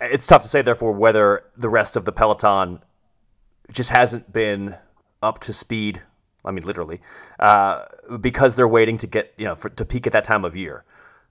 it's 0.00 0.26
tough 0.26 0.42
to 0.42 0.48
say, 0.48 0.62
therefore, 0.62 0.92
whether 0.92 1.44
the 1.56 1.68
rest 1.68 1.96
of 1.96 2.04
the 2.04 2.12
peloton 2.12 2.80
just 3.72 3.90
hasn't 3.90 4.32
been 4.32 4.76
up 5.22 5.40
to 5.40 5.52
speed. 5.52 6.02
I 6.44 6.50
mean, 6.50 6.64
literally, 6.64 7.00
uh, 7.38 7.84
because 8.20 8.56
they're 8.56 8.68
waiting 8.68 8.96
to 8.98 9.06
get 9.06 9.34
you 9.36 9.44
know 9.44 9.54
for, 9.54 9.68
to 9.70 9.84
peak 9.84 10.06
at 10.06 10.12
that 10.12 10.24
time 10.24 10.44
of 10.44 10.56
year. 10.56 10.84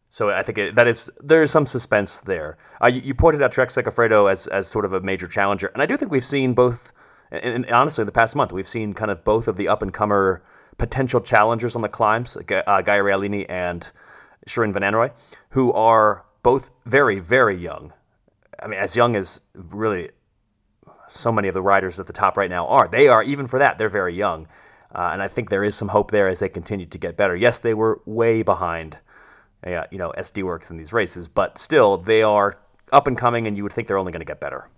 So 0.10 0.30
I 0.30 0.44
think 0.44 0.58
it, 0.58 0.76
that 0.76 0.88
is 0.88 1.10
there 1.22 1.44
is 1.44 1.52
some 1.52 1.66
suspense 1.66 2.20
there. 2.20 2.58
Uh, 2.82 2.88
you, 2.88 3.02
you, 3.02 3.14
pointed 3.14 3.42
out 3.42 3.52
Trek 3.52 3.70
Segafredo 3.70 4.32
as 4.32 4.48
as 4.48 4.68
sort 4.68 4.86
of 4.86 4.94
a 4.94 5.02
major 5.02 5.28
challenger, 5.28 5.68
and 5.68 5.82
I 5.82 5.86
do 5.86 5.98
think 5.98 6.12
we've 6.12 6.26
seen 6.26 6.54
both. 6.54 6.92
And, 7.30 7.66
and 7.66 7.72
honestly, 7.72 8.06
the 8.06 8.12
past 8.12 8.36
month 8.36 8.52
we've 8.54 8.70
seen 8.70 8.94
kind 8.94 9.12
of 9.12 9.24
both 9.24 9.48
of 9.48 9.58
the 9.58 9.68
up 9.68 9.82
and 9.82 9.94
comer 9.94 10.44
potential 10.78 11.20
challengers 11.20 11.76
on 11.76 11.82
the 11.82 11.90
climbs, 11.90 12.38
uh, 12.38 12.42
Gaia 12.44 13.02
Realini 13.02 13.46
and 13.50 13.88
Shirin 14.48 14.72
Van 14.72 14.82
Anrooij, 14.82 15.12
who 15.50 15.74
are 15.74 16.24
both 16.44 16.70
very 16.86 17.20
very 17.20 17.58
young. 17.58 17.94
I 18.62 18.68
mean, 18.68 18.80
as 18.80 18.96
young 18.96 19.16
as 19.16 19.42
really 19.54 20.12
so 21.10 21.32
many 21.32 21.48
of 21.48 21.54
the 21.54 21.62
riders 21.62 22.00
at 22.00 22.08
the 22.08 22.14
top 22.14 22.38
right 22.38 22.50
now 22.50 22.68
are. 22.68 22.88
They 22.88 23.08
are 23.08 23.24
even 23.24 23.48
for 23.48 23.60
that 23.60 23.78
they're 23.78 23.90
very 23.90 24.16
young, 24.16 24.48
uh, 24.94 25.10
and 25.14 25.22
I 25.22 25.28
think 25.28 25.50
there 25.50 25.64
is 25.64 25.76
some 25.76 25.90
hope 25.90 26.12
there 26.12 26.28
as 26.28 26.40
they 26.40 26.50
continue 26.50 26.86
to 26.86 26.98
get 26.98 27.18
better. 27.18 27.36
Yes, 27.36 27.60
they 27.60 27.74
were 27.74 28.02
way 28.06 28.42
behind 28.42 28.98
uh, 29.66 29.84
you 29.92 29.98
know, 29.98 30.14
SD 30.18 30.44
Worx 30.44 30.70
in 30.70 30.78
these 30.78 30.94
races, 30.94 31.28
but 31.28 31.58
still 31.58 31.98
they 31.98 32.22
are 32.22 32.58
up 32.92 33.08
and 33.08 33.18
coming, 33.18 33.48
and 33.48 33.58
you 33.58 33.64
would 33.64 33.74
think 33.74 33.88
they're 33.88 33.98
only 33.98 34.12
going 34.12 34.22
to 34.22 34.26
get 34.26 34.40
better. 34.40 34.70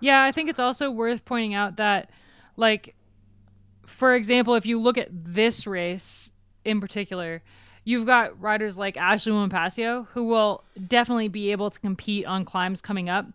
Yeah, 0.00 0.22
I 0.24 0.32
think 0.32 0.48
it's 0.48 0.60
also 0.60 0.90
worth 0.90 1.24
pointing 1.24 1.54
out 1.54 1.76
that, 1.76 2.10
like, 2.56 2.94
for 3.86 4.14
example, 4.14 4.54
if 4.54 4.66
you 4.66 4.80
look 4.80 4.98
at 4.98 5.08
this 5.10 5.66
race 5.66 6.30
in 6.64 6.80
particular, 6.80 7.42
you've 7.84 8.06
got 8.06 8.40
riders 8.40 8.78
like 8.78 8.96
Ashley 8.96 9.32
Moolman-Pasio 9.32 10.08
who 10.12 10.24
will 10.24 10.64
definitely 10.88 11.28
be 11.28 11.52
able 11.52 11.70
to 11.70 11.80
compete 11.80 12.26
on 12.26 12.44
climbs 12.44 12.80
coming 12.80 13.08
up, 13.08 13.26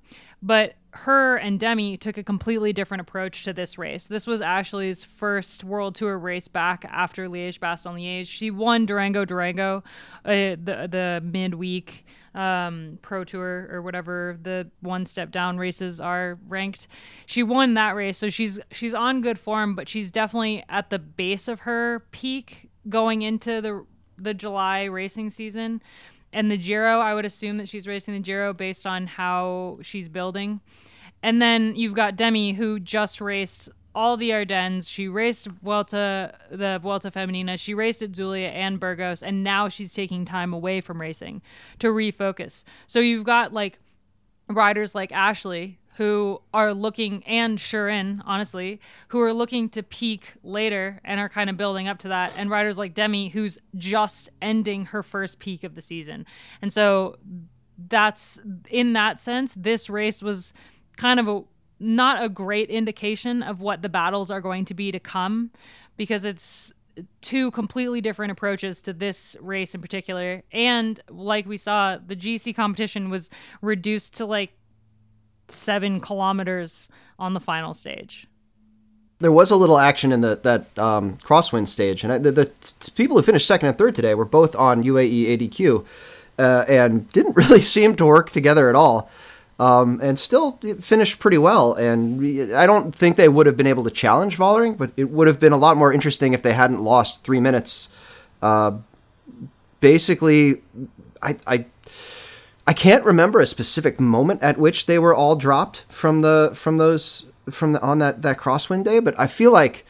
but 0.41 0.75
her 0.91 1.37
and 1.37 1.59
Demi 1.59 1.95
took 1.97 2.17
a 2.17 2.23
completely 2.23 2.73
different 2.73 3.01
approach 3.01 3.43
to 3.43 3.53
this 3.53 3.77
race. 3.77 4.05
This 4.05 4.25
was 4.25 4.41
Ashley's 4.41 5.03
first 5.03 5.63
World 5.63 5.93
Tour 5.95 6.17
race 6.17 6.47
back 6.47 6.85
after 6.89 7.27
Liège 7.27 7.59
Bastogne 7.59 7.97
Liège. 7.97 8.27
She 8.27 8.49
won 8.49 8.85
Durango 8.85 9.23
Durango, 9.23 9.83
uh, 10.25 10.31
the 10.31 10.87
the 10.89 11.21
midweek 11.23 12.05
um, 12.33 12.97
Pro 13.01 13.23
Tour 13.23 13.69
or 13.71 13.81
whatever 13.81 14.39
the 14.41 14.69
one 14.81 15.05
step 15.05 15.29
down 15.29 15.57
races 15.57 16.01
are 16.01 16.39
ranked. 16.47 16.87
She 17.25 17.43
won 17.43 17.75
that 17.75 17.95
race, 17.95 18.17
so 18.17 18.29
she's 18.29 18.59
she's 18.71 18.93
on 18.93 19.21
good 19.21 19.37
form, 19.37 19.75
but 19.75 19.87
she's 19.87 20.09
definitely 20.09 20.63
at 20.67 20.89
the 20.89 20.99
base 20.99 21.47
of 21.47 21.61
her 21.61 22.05
peak 22.11 22.69
going 22.89 23.21
into 23.21 23.61
the 23.61 23.85
the 24.17 24.33
July 24.33 24.83
racing 24.85 25.29
season. 25.29 25.81
And 26.33 26.51
the 26.51 26.57
Giro, 26.57 26.99
I 26.99 27.13
would 27.13 27.25
assume 27.25 27.57
that 27.57 27.69
she's 27.69 27.87
racing 27.87 28.13
the 28.13 28.19
Giro 28.19 28.53
based 28.53 28.85
on 28.85 29.07
how 29.07 29.79
she's 29.81 30.09
building. 30.09 30.59
And 31.23 31.41
then 31.41 31.75
you've 31.75 31.93
got 31.93 32.15
Demi, 32.15 32.53
who 32.53 32.79
just 32.79 33.21
raced 33.21 33.69
all 33.95 34.17
the 34.17 34.31
Ardennes. 34.31 34.87
She 34.87 35.07
raced 35.07 35.47
Vuelta, 35.47 36.37
the 36.51 36.79
Vuelta 36.81 37.09
Femenina. 37.09 37.57
She 37.57 37.73
raced 37.73 38.03
at 38.03 38.15
Zulia 38.15 38.49
and 38.49 38.79
Burgos, 38.79 39.23
and 39.23 39.43
now 39.43 39.69
she's 39.69 39.93
taking 39.93 40.23
time 40.23 40.53
away 40.53 40.81
from 40.81 41.01
racing 41.01 41.41
to 41.79 41.87
refocus. 41.87 42.63
So 42.85 42.99
you've 42.99 43.25
got 43.25 43.53
like 43.53 43.79
riders 44.49 44.93
like 44.93 45.09
Ashleigh, 45.11 45.77
who 45.97 46.41
are 46.53 46.73
looking, 46.73 47.23
and 47.25 47.57
Shirin, 47.57 48.21
honestly, 48.23 48.79
who 49.07 49.19
are 49.21 49.33
looking 49.33 49.67
to 49.69 49.81
peak 49.81 50.33
later 50.43 51.01
and 51.03 51.19
are 51.19 51.29
kind 51.29 51.49
of 51.49 51.57
building 51.57 51.87
up 51.87 51.97
to 51.99 52.09
that. 52.09 52.33
And 52.37 52.49
riders 52.49 52.77
like 52.77 52.93
Demi, 52.93 53.29
who's 53.29 53.57
just 53.75 54.29
ending 54.41 54.85
her 54.85 55.01
first 55.01 55.39
peak 55.39 55.63
of 55.63 55.73
the 55.73 55.81
season. 55.81 56.25
And 56.61 56.71
so 56.71 57.17
that's 57.89 58.39
in 58.69 58.93
that 58.93 59.19
sense, 59.19 59.53
this 59.57 59.89
race 59.89 60.21
was 60.21 60.53
kind 60.97 61.19
of 61.19 61.27
a 61.27 61.43
not 61.79 62.23
a 62.23 62.29
great 62.29 62.69
indication 62.69 63.43
of 63.43 63.61
what 63.61 63.81
the 63.81 63.89
battles 63.89 64.31
are 64.31 64.41
going 64.41 64.65
to 64.65 64.73
be 64.73 64.91
to 64.91 64.99
come 64.99 65.51
because 65.95 66.25
it's 66.25 66.73
two 67.21 67.51
completely 67.51 68.01
different 68.01 68.31
approaches 68.31 68.81
to 68.81 68.93
this 68.93 69.37
race 69.41 69.75
in 69.75 69.81
particular. 69.81 70.41
And 70.51 70.99
like 71.09 71.45
we 71.45 71.57
saw, 71.57 71.97
the 71.97 72.15
GC 72.15 72.55
competition 72.55 73.09
was 73.11 73.29
reduced 73.61 74.15
to 74.15 74.25
like 74.25 74.51
seven 75.51 75.99
kilometers 75.99 76.89
on 77.19 77.33
the 77.33 77.39
final 77.39 77.73
stage. 77.73 78.27
There 79.19 79.31
was 79.31 79.49
a 79.49 79.55
little 79.55 79.79
action 79.79 80.11
in 80.11 80.21
the 80.21 80.39
that 80.43 80.77
um, 80.77 81.17
crosswind 81.17 81.67
stage, 81.67 82.03
and 82.03 82.13
I, 82.13 82.17
the, 82.19 82.31
the 82.31 82.45
t- 82.45 82.91
people 82.95 83.17
who 83.17 83.23
finished 83.23 83.47
second 83.47 83.69
and 83.69 83.77
third 83.77 83.95
today 83.95 84.13
were 84.13 84.25
both 84.25 84.55
on 84.55 84.83
UAE 84.83 85.37
ADQ, 85.37 85.85
uh, 86.37 86.65
and 86.69 87.11
didn't 87.11 87.35
really 87.35 87.61
seem 87.61 87.95
to 87.95 88.05
work 88.05 88.31
together 88.31 88.69
at 88.69 88.75
all. 88.75 89.09
Um, 89.59 89.99
and 90.03 90.19
still 90.19 90.59
finished 90.79 91.17
pretty 91.17 91.39
well. 91.39 91.73
And 91.73 92.53
I 92.53 92.67
don't 92.67 92.93
think 92.93 93.15
they 93.15 93.27
would 93.27 93.47
have 93.47 93.57
been 93.57 93.65
able 93.65 93.83
to 93.85 93.89
challenge 93.89 94.37
Vollering, 94.37 94.77
but 94.77 94.91
it 94.95 95.05
would 95.05 95.25
have 95.25 95.39
been 95.39 95.51
a 95.51 95.57
lot 95.57 95.77
more 95.77 95.91
interesting 95.91 96.33
if 96.33 96.43
they 96.43 96.53
hadn't 96.53 96.83
lost 96.83 97.23
three 97.23 97.39
minutes. 97.39 97.89
Uh, 98.39 98.73
basically, 99.79 100.61
I, 101.23 101.37
I 101.47 101.65
I 102.67 102.73
can't 102.73 103.05
remember 103.05 103.39
a 103.39 103.45
specific 103.45 103.97
moment 103.97 104.43
at 104.43 104.57
which 104.57 104.85
they 104.85 104.99
were 104.99 105.15
all 105.15 105.37
dropped 105.37 105.85
from 105.87 106.21
the 106.21 106.51
from 106.53 106.75
those 106.77 107.25
from 107.49 107.71
the 107.71 107.81
on 107.81 107.99
that 107.99 108.21
that 108.23 108.37
crosswind 108.37 108.83
day, 108.83 108.99
but 108.99 109.17
I 109.17 109.25
feel 109.25 109.53
like 109.53 109.85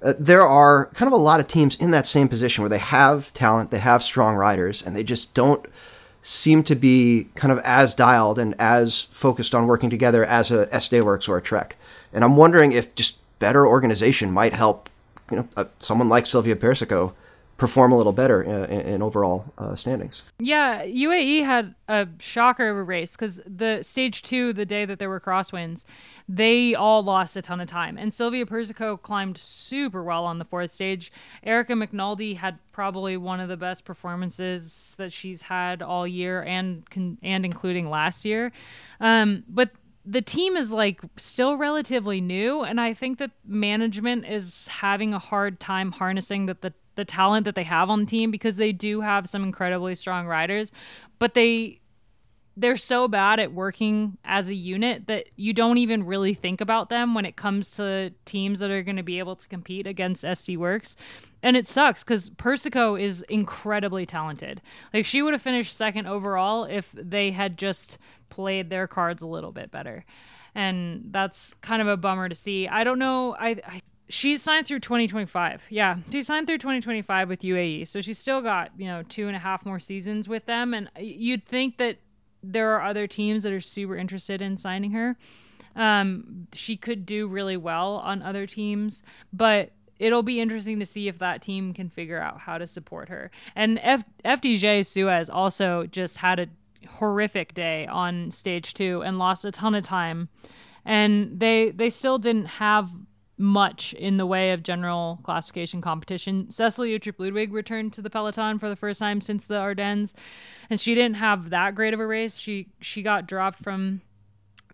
uh, 0.00 0.14
there 0.18 0.46
are 0.46 0.86
kind 0.94 1.12
of 1.12 1.12
a 1.12 1.22
lot 1.22 1.40
of 1.40 1.48
teams 1.48 1.76
in 1.76 1.90
that 1.90 2.06
same 2.06 2.28
position 2.28 2.62
where 2.62 2.68
they 2.68 2.78
have 2.78 3.32
talent, 3.32 3.72
they 3.72 3.80
have 3.80 4.02
strong 4.02 4.36
riders, 4.36 4.80
and 4.80 4.94
they 4.94 5.02
just 5.02 5.34
don't 5.34 5.66
seem 6.22 6.62
to 6.62 6.74
be 6.74 7.28
kind 7.34 7.50
of 7.50 7.58
as 7.60 7.94
dialed 7.94 8.38
and 8.38 8.54
as 8.58 9.02
focused 9.02 9.54
on 9.54 9.66
working 9.66 9.90
together 9.90 10.24
as 10.24 10.52
a 10.52 10.66
SD 10.66 11.02
Worx 11.02 11.28
or 11.28 11.38
a 11.38 11.42
Trek. 11.42 11.76
And 12.12 12.22
I'm 12.22 12.36
wondering 12.36 12.72
if 12.72 12.94
just 12.94 13.18
better 13.38 13.66
organization 13.66 14.30
might 14.30 14.54
help, 14.54 14.88
you 15.30 15.38
know, 15.38 15.48
uh, 15.56 15.64
someone 15.78 16.08
like 16.08 16.26
Silvia 16.26 16.56
Persico 16.56 17.14
perform 17.60 17.92
a 17.92 17.96
little 17.96 18.14
better 18.14 18.40
in, 18.42 18.80
in 18.80 19.02
overall 19.02 19.52
uh, 19.58 19.76
standings. 19.76 20.22
Yeah, 20.38 20.82
UAE 20.82 21.44
had 21.44 21.74
a 21.88 22.08
shocker 22.18 22.70
of 22.70 22.76
a 22.78 22.82
race 22.82 23.10
because 23.10 23.38
the 23.46 23.82
stage 23.82 24.22
two, 24.22 24.54
the 24.54 24.64
day 24.64 24.86
that 24.86 24.98
there 24.98 25.10
were 25.10 25.20
crosswinds, 25.20 25.84
they 26.26 26.74
all 26.74 27.02
lost 27.02 27.36
a 27.36 27.42
ton 27.42 27.60
of 27.60 27.68
time. 27.68 27.98
And 27.98 28.14
Silvia 28.14 28.46
Persico 28.46 28.96
climbed 28.96 29.36
super 29.36 30.02
well 30.02 30.24
on 30.24 30.38
the 30.38 30.46
fourth 30.46 30.70
stage. 30.70 31.12
Erica 31.42 31.74
Magnaldi 31.74 32.38
had 32.38 32.58
probably 32.72 33.18
one 33.18 33.40
of 33.40 33.50
the 33.50 33.58
best 33.58 33.84
performances 33.84 34.94
that 34.96 35.12
she's 35.12 35.42
had 35.42 35.82
all 35.82 36.06
year 36.06 36.42
and 36.42 36.84
and 37.22 37.44
including 37.44 37.90
last 37.90 38.24
year. 38.24 38.52
Um, 39.00 39.44
but 39.46 39.70
the 40.06 40.22
team 40.22 40.56
is 40.56 40.72
like 40.72 41.02
still 41.18 41.58
relatively 41.58 42.22
new 42.22 42.62
and 42.62 42.80
i 42.80 42.94
think 42.94 43.18
that 43.18 43.30
management 43.44 44.24
is 44.24 44.66
having 44.68 45.12
a 45.12 45.18
hard 45.18 45.60
time 45.60 45.92
harnessing 45.92 46.46
that 46.46 46.62
the 46.62 46.72
the 47.00 47.04
talent 47.06 47.46
that 47.46 47.54
they 47.54 47.64
have 47.64 47.88
on 47.88 48.00
the 48.00 48.06
team 48.06 48.30
because 48.30 48.56
they 48.56 48.72
do 48.72 49.00
have 49.00 49.26
some 49.26 49.42
incredibly 49.42 49.94
strong 49.94 50.26
riders, 50.26 50.70
but 51.18 51.32
they 51.32 51.80
they're 52.56 52.76
so 52.76 53.08
bad 53.08 53.40
at 53.40 53.54
working 53.54 54.18
as 54.22 54.50
a 54.50 54.54
unit 54.54 55.06
that 55.06 55.28
you 55.36 55.54
don't 55.54 55.78
even 55.78 56.04
really 56.04 56.34
think 56.34 56.60
about 56.60 56.90
them 56.90 57.14
when 57.14 57.24
it 57.24 57.34
comes 57.34 57.76
to 57.76 58.12
teams 58.26 58.60
that 58.60 58.70
are 58.70 58.82
going 58.82 58.98
to 58.98 59.02
be 59.02 59.18
able 59.18 59.34
to 59.34 59.48
compete 59.48 59.86
against 59.86 60.24
SD 60.24 60.58
Worx. 60.58 60.94
And 61.42 61.56
it 61.56 61.66
sucks 61.66 62.04
because 62.04 62.28
Persico 62.30 62.96
is 62.96 63.22
incredibly 63.30 64.04
talented. 64.04 64.60
Like 64.92 65.06
she 65.06 65.22
would 65.22 65.32
have 65.32 65.40
finished 65.40 65.74
second 65.74 66.06
overall 66.06 66.64
if 66.64 66.92
they 66.92 67.30
had 67.30 67.56
just 67.56 67.96
played 68.28 68.68
their 68.68 68.86
cards 68.86 69.22
a 69.22 69.26
little 69.26 69.52
bit 69.52 69.70
better. 69.70 70.04
And 70.54 71.04
that's 71.12 71.54
kind 71.62 71.80
of 71.80 71.88
a 71.88 71.96
bummer 71.96 72.28
to 72.28 72.34
see. 72.34 72.68
I 72.68 72.84
don't 72.84 72.98
know. 72.98 73.36
I, 73.38 73.56
I 73.64 73.80
she's 74.10 74.42
signed 74.42 74.66
through 74.66 74.80
2025. 74.80 75.62
Yeah, 75.70 75.96
she 76.12 76.22
signed 76.22 76.46
through 76.46 76.58
2025 76.58 77.28
with 77.28 77.40
UAE, 77.40 77.88
so 77.88 78.00
she's 78.00 78.18
still 78.18 78.42
got 78.42 78.72
you 78.76 78.86
know 78.86 79.02
two 79.08 79.26
and 79.26 79.36
a 79.36 79.38
half 79.38 79.64
more 79.64 79.78
seasons 79.78 80.28
with 80.28 80.46
them. 80.46 80.74
And 80.74 80.90
you'd 80.98 81.46
think 81.46 81.78
that 81.78 81.96
there 82.42 82.72
are 82.72 82.82
other 82.82 83.06
teams 83.06 83.42
that 83.42 83.52
are 83.52 83.60
super 83.60 83.96
interested 83.96 84.42
in 84.42 84.56
signing 84.56 84.92
her. 84.92 85.16
Um, 85.76 86.46
she 86.52 86.76
could 86.76 87.06
do 87.06 87.26
really 87.26 87.56
well 87.56 87.96
on 87.96 88.22
other 88.22 88.46
teams, 88.46 89.02
but 89.32 89.70
it'll 89.98 90.22
be 90.22 90.40
interesting 90.40 90.78
to 90.80 90.86
see 90.86 91.08
if 91.08 91.18
that 91.18 91.42
team 91.42 91.72
can 91.72 91.88
figure 91.88 92.20
out 92.20 92.40
how 92.40 92.58
to 92.58 92.66
support 92.66 93.08
her. 93.08 93.30
And 93.54 93.78
F- 93.82 94.04
FDJ 94.24 94.84
Suez 94.86 95.30
also 95.30 95.86
just 95.86 96.16
had 96.16 96.40
a 96.40 96.46
horrific 96.88 97.54
day 97.54 97.86
on 97.86 98.30
stage 98.30 98.74
two 98.74 99.02
and 99.02 99.18
lost 99.18 99.44
a 99.44 99.52
ton 99.52 99.74
of 99.74 99.84
time. 99.84 100.28
And 100.84 101.38
they 101.38 101.70
they 101.70 101.90
still 101.90 102.18
didn't 102.18 102.46
have 102.46 102.90
much 103.40 103.94
in 103.94 104.18
the 104.18 104.26
way 104.26 104.52
of 104.52 104.62
general 104.62 105.18
classification 105.22 105.80
competition. 105.80 106.50
Cecilie 106.50 106.96
Uttrup 106.96 107.18
Ludwig 107.18 107.52
returned 107.52 107.92
to 107.94 108.02
the 108.02 108.10
peloton 108.10 108.58
for 108.58 108.68
the 108.68 108.76
first 108.76 109.00
time 109.00 109.20
since 109.20 109.44
the 109.44 109.56
Ardennes, 109.56 110.14
and 110.68 110.78
she 110.78 110.94
didn't 110.94 111.16
have 111.16 111.50
that 111.50 111.74
great 111.74 111.94
of 111.94 112.00
a 112.00 112.06
race. 112.06 112.36
She 112.36 112.68
she 112.80 113.02
got 113.02 113.26
dropped 113.26 113.62
from 113.64 114.02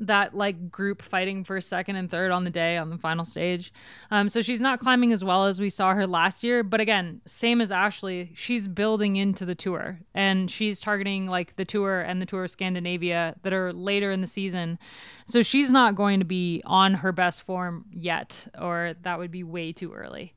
that 0.00 0.34
like 0.34 0.70
group 0.70 1.02
fighting 1.02 1.44
for 1.44 1.60
second 1.60 1.96
and 1.96 2.10
third 2.10 2.30
on 2.30 2.44
the 2.44 2.50
day 2.50 2.76
on 2.76 2.90
the 2.90 2.98
final 2.98 3.24
stage. 3.24 3.72
Um, 4.10 4.28
so 4.28 4.42
she's 4.42 4.60
not 4.60 4.80
climbing 4.80 5.12
as 5.12 5.24
well 5.24 5.46
as 5.46 5.60
we 5.60 5.70
saw 5.70 5.94
her 5.94 6.06
last 6.06 6.44
year, 6.44 6.62
but 6.62 6.80
again, 6.80 7.20
same 7.26 7.60
as 7.60 7.72
Ashley, 7.72 8.30
she's 8.34 8.68
building 8.68 9.16
into 9.16 9.44
the 9.44 9.54
tour 9.54 10.00
and 10.14 10.50
she's 10.50 10.80
targeting 10.80 11.26
like 11.26 11.56
the 11.56 11.64
tour 11.64 12.00
and 12.00 12.20
the 12.20 12.26
tour 12.26 12.44
of 12.44 12.50
Scandinavia 12.50 13.36
that 13.42 13.52
are 13.52 13.72
later 13.72 14.10
in 14.12 14.20
the 14.20 14.26
season. 14.26 14.78
So 15.26 15.42
she's 15.42 15.70
not 15.70 15.94
going 15.94 16.20
to 16.20 16.26
be 16.26 16.62
on 16.64 16.94
her 16.94 17.12
best 17.12 17.42
form 17.42 17.86
yet, 17.92 18.46
or 18.58 18.94
that 19.02 19.18
would 19.18 19.30
be 19.30 19.42
way 19.42 19.72
too 19.72 19.92
early. 19.92 20.34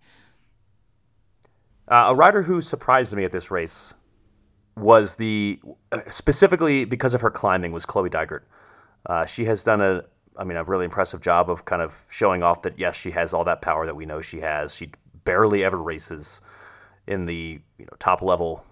Uh, 1.88 2.06
a 2.08 2.16
rider 2.16 2.44
who 2.44 2.62
surprised 2.62 3.14
me 3.14 3.24
at 3.24 3.32
this 3.32 3.50
race 3.50 3.96
was 4.76 5.16
the 5.16 5.60
specifically 6.10 6.86
because 6.86 7.14
of 7.14 7.22
her 7.22 7.30
climbing 7.30 7.72
was 7.72 7.86
Chloe 7.86 8.10
Dygert. 8.10 8.42
Uh, 9.06 9.26
she 9.26 9.46
has 9.46 9.64
done 9.64 9.82
a, 9.82 10.04
I 10.38 10.44
mean, 10.44 10.58
a 10.58 10.64
really 10.64 10.86
impressive 10.86 11.22
job 11.22 11.50
of 11.50 11.66
kind 11.66 11.82
of 11.82 12.06
showing 12.10 12.44
off 12.44 12.62
that 12.64 12.78
yes, 12.78 12.96
she 12.96 13.12
has 13.12 13.34
all 13.34 13.44
that 13.46 13.62
power 13.62 13.86
that 13.86 13.96
we 13.96 14.06
know 14.06 14.22
she 14.22 14.42
has. 14.42 14.74
She 14.74 14.92
barely 15.24 15.64
ever 15.64 15.78
races 15.78 16.42
in 17.08 17.26
the 17.26 17.60
you 17.78 17.86
know 17.86 17.98
top 18.00 18.22
level 18.22 18.64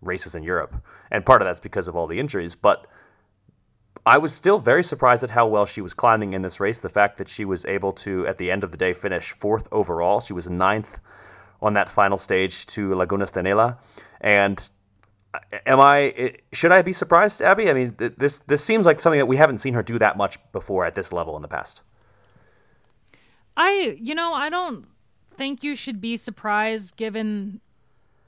races 0.00 0.34
in 0.34 0.42
Europe, 0.42 0.76
and 1.10 1.24
part 1.24 1.42
of 1.42 1.46
that's 1.46 1.60
because 1.60 1.88
of 1.88 1.96
all 1.96 2.06
the 2.06 2.18
injuries. 2.18 2.54
But 2.54 2.86
I 4.04 4.18
was 4.18 4.32
still 4.32 4.58
very 4.58 4.84
surprised 4.84 5.24
at 5.24 5.30
how 5.30 5.46
well 5.46 5.66
she 5.66 5.80
was 5.80 5.94
climbing 5.94 6.32
in 6.32 6.42
this 6.42 6.60
race. 6.60 6.80
The 6.80 6.88
fact 6.88 7.18
that 7.18 7.28
she 7.28 7.44
was 7.44 7.64
able 7.64 7.92
to, 7.94 8.26
at 8.26 8.38
the 8.38 8.50
end 8.50 8.62
of 8.62 8.70
the 8.70 8.76
day, 8.76 8.92
finish 8.94 9.32
fourth 9.32 9.68
overall. 9.72 10.20
She 10.20 10.32
was 10.32 10.48
ninth 10.48 10.98
on 11.60 11.74
that 11.74 11.88
final 11.88 12.18
stage 12.18 12.66
to 12.66 12.90
Lagunas 12.90 13.32
de 13.32 13.42
Neila, 13.42 13.78
and 14.20 14.68
am 15.66 15.80
I 15.80 16.34
should 16.52 16.72
I 16.72 16.82
be 16.82 16.92
surprised, 16.92 17.42
Abby? 17.42 17.70
I 17.70 17.72
mean, 17.72 17.94
this 17.98 18.38
this 18.38 18.64
seems 18.64 18.86
like 18.86 19.00
something 19.00 19.18
that 19.18 19.26
we 19.26 19.36
haven't 19.36 19.58
seen 19.58 19.74
her 19.74 19.82
do 19.82 19.98
that 19.98 20.16
much 20.16 20.38
before 20.52 20.84
at 20.84 20.94
this 20.94 21.12
level 21.12 21.36
in 21.36 21.42
the 21.42 21.48
past. 21.48 21.80
I, 23.56 23.96
you 23.98 24.14
know, 24.14 24.34
I 24.34 24.50
don't 24.50 24.86
think 25.36 25.62
you 25.62 25.74
should 25.74 26.00
be 26.00 26.16
surprised 26.16 26.96
given 26.96 27.60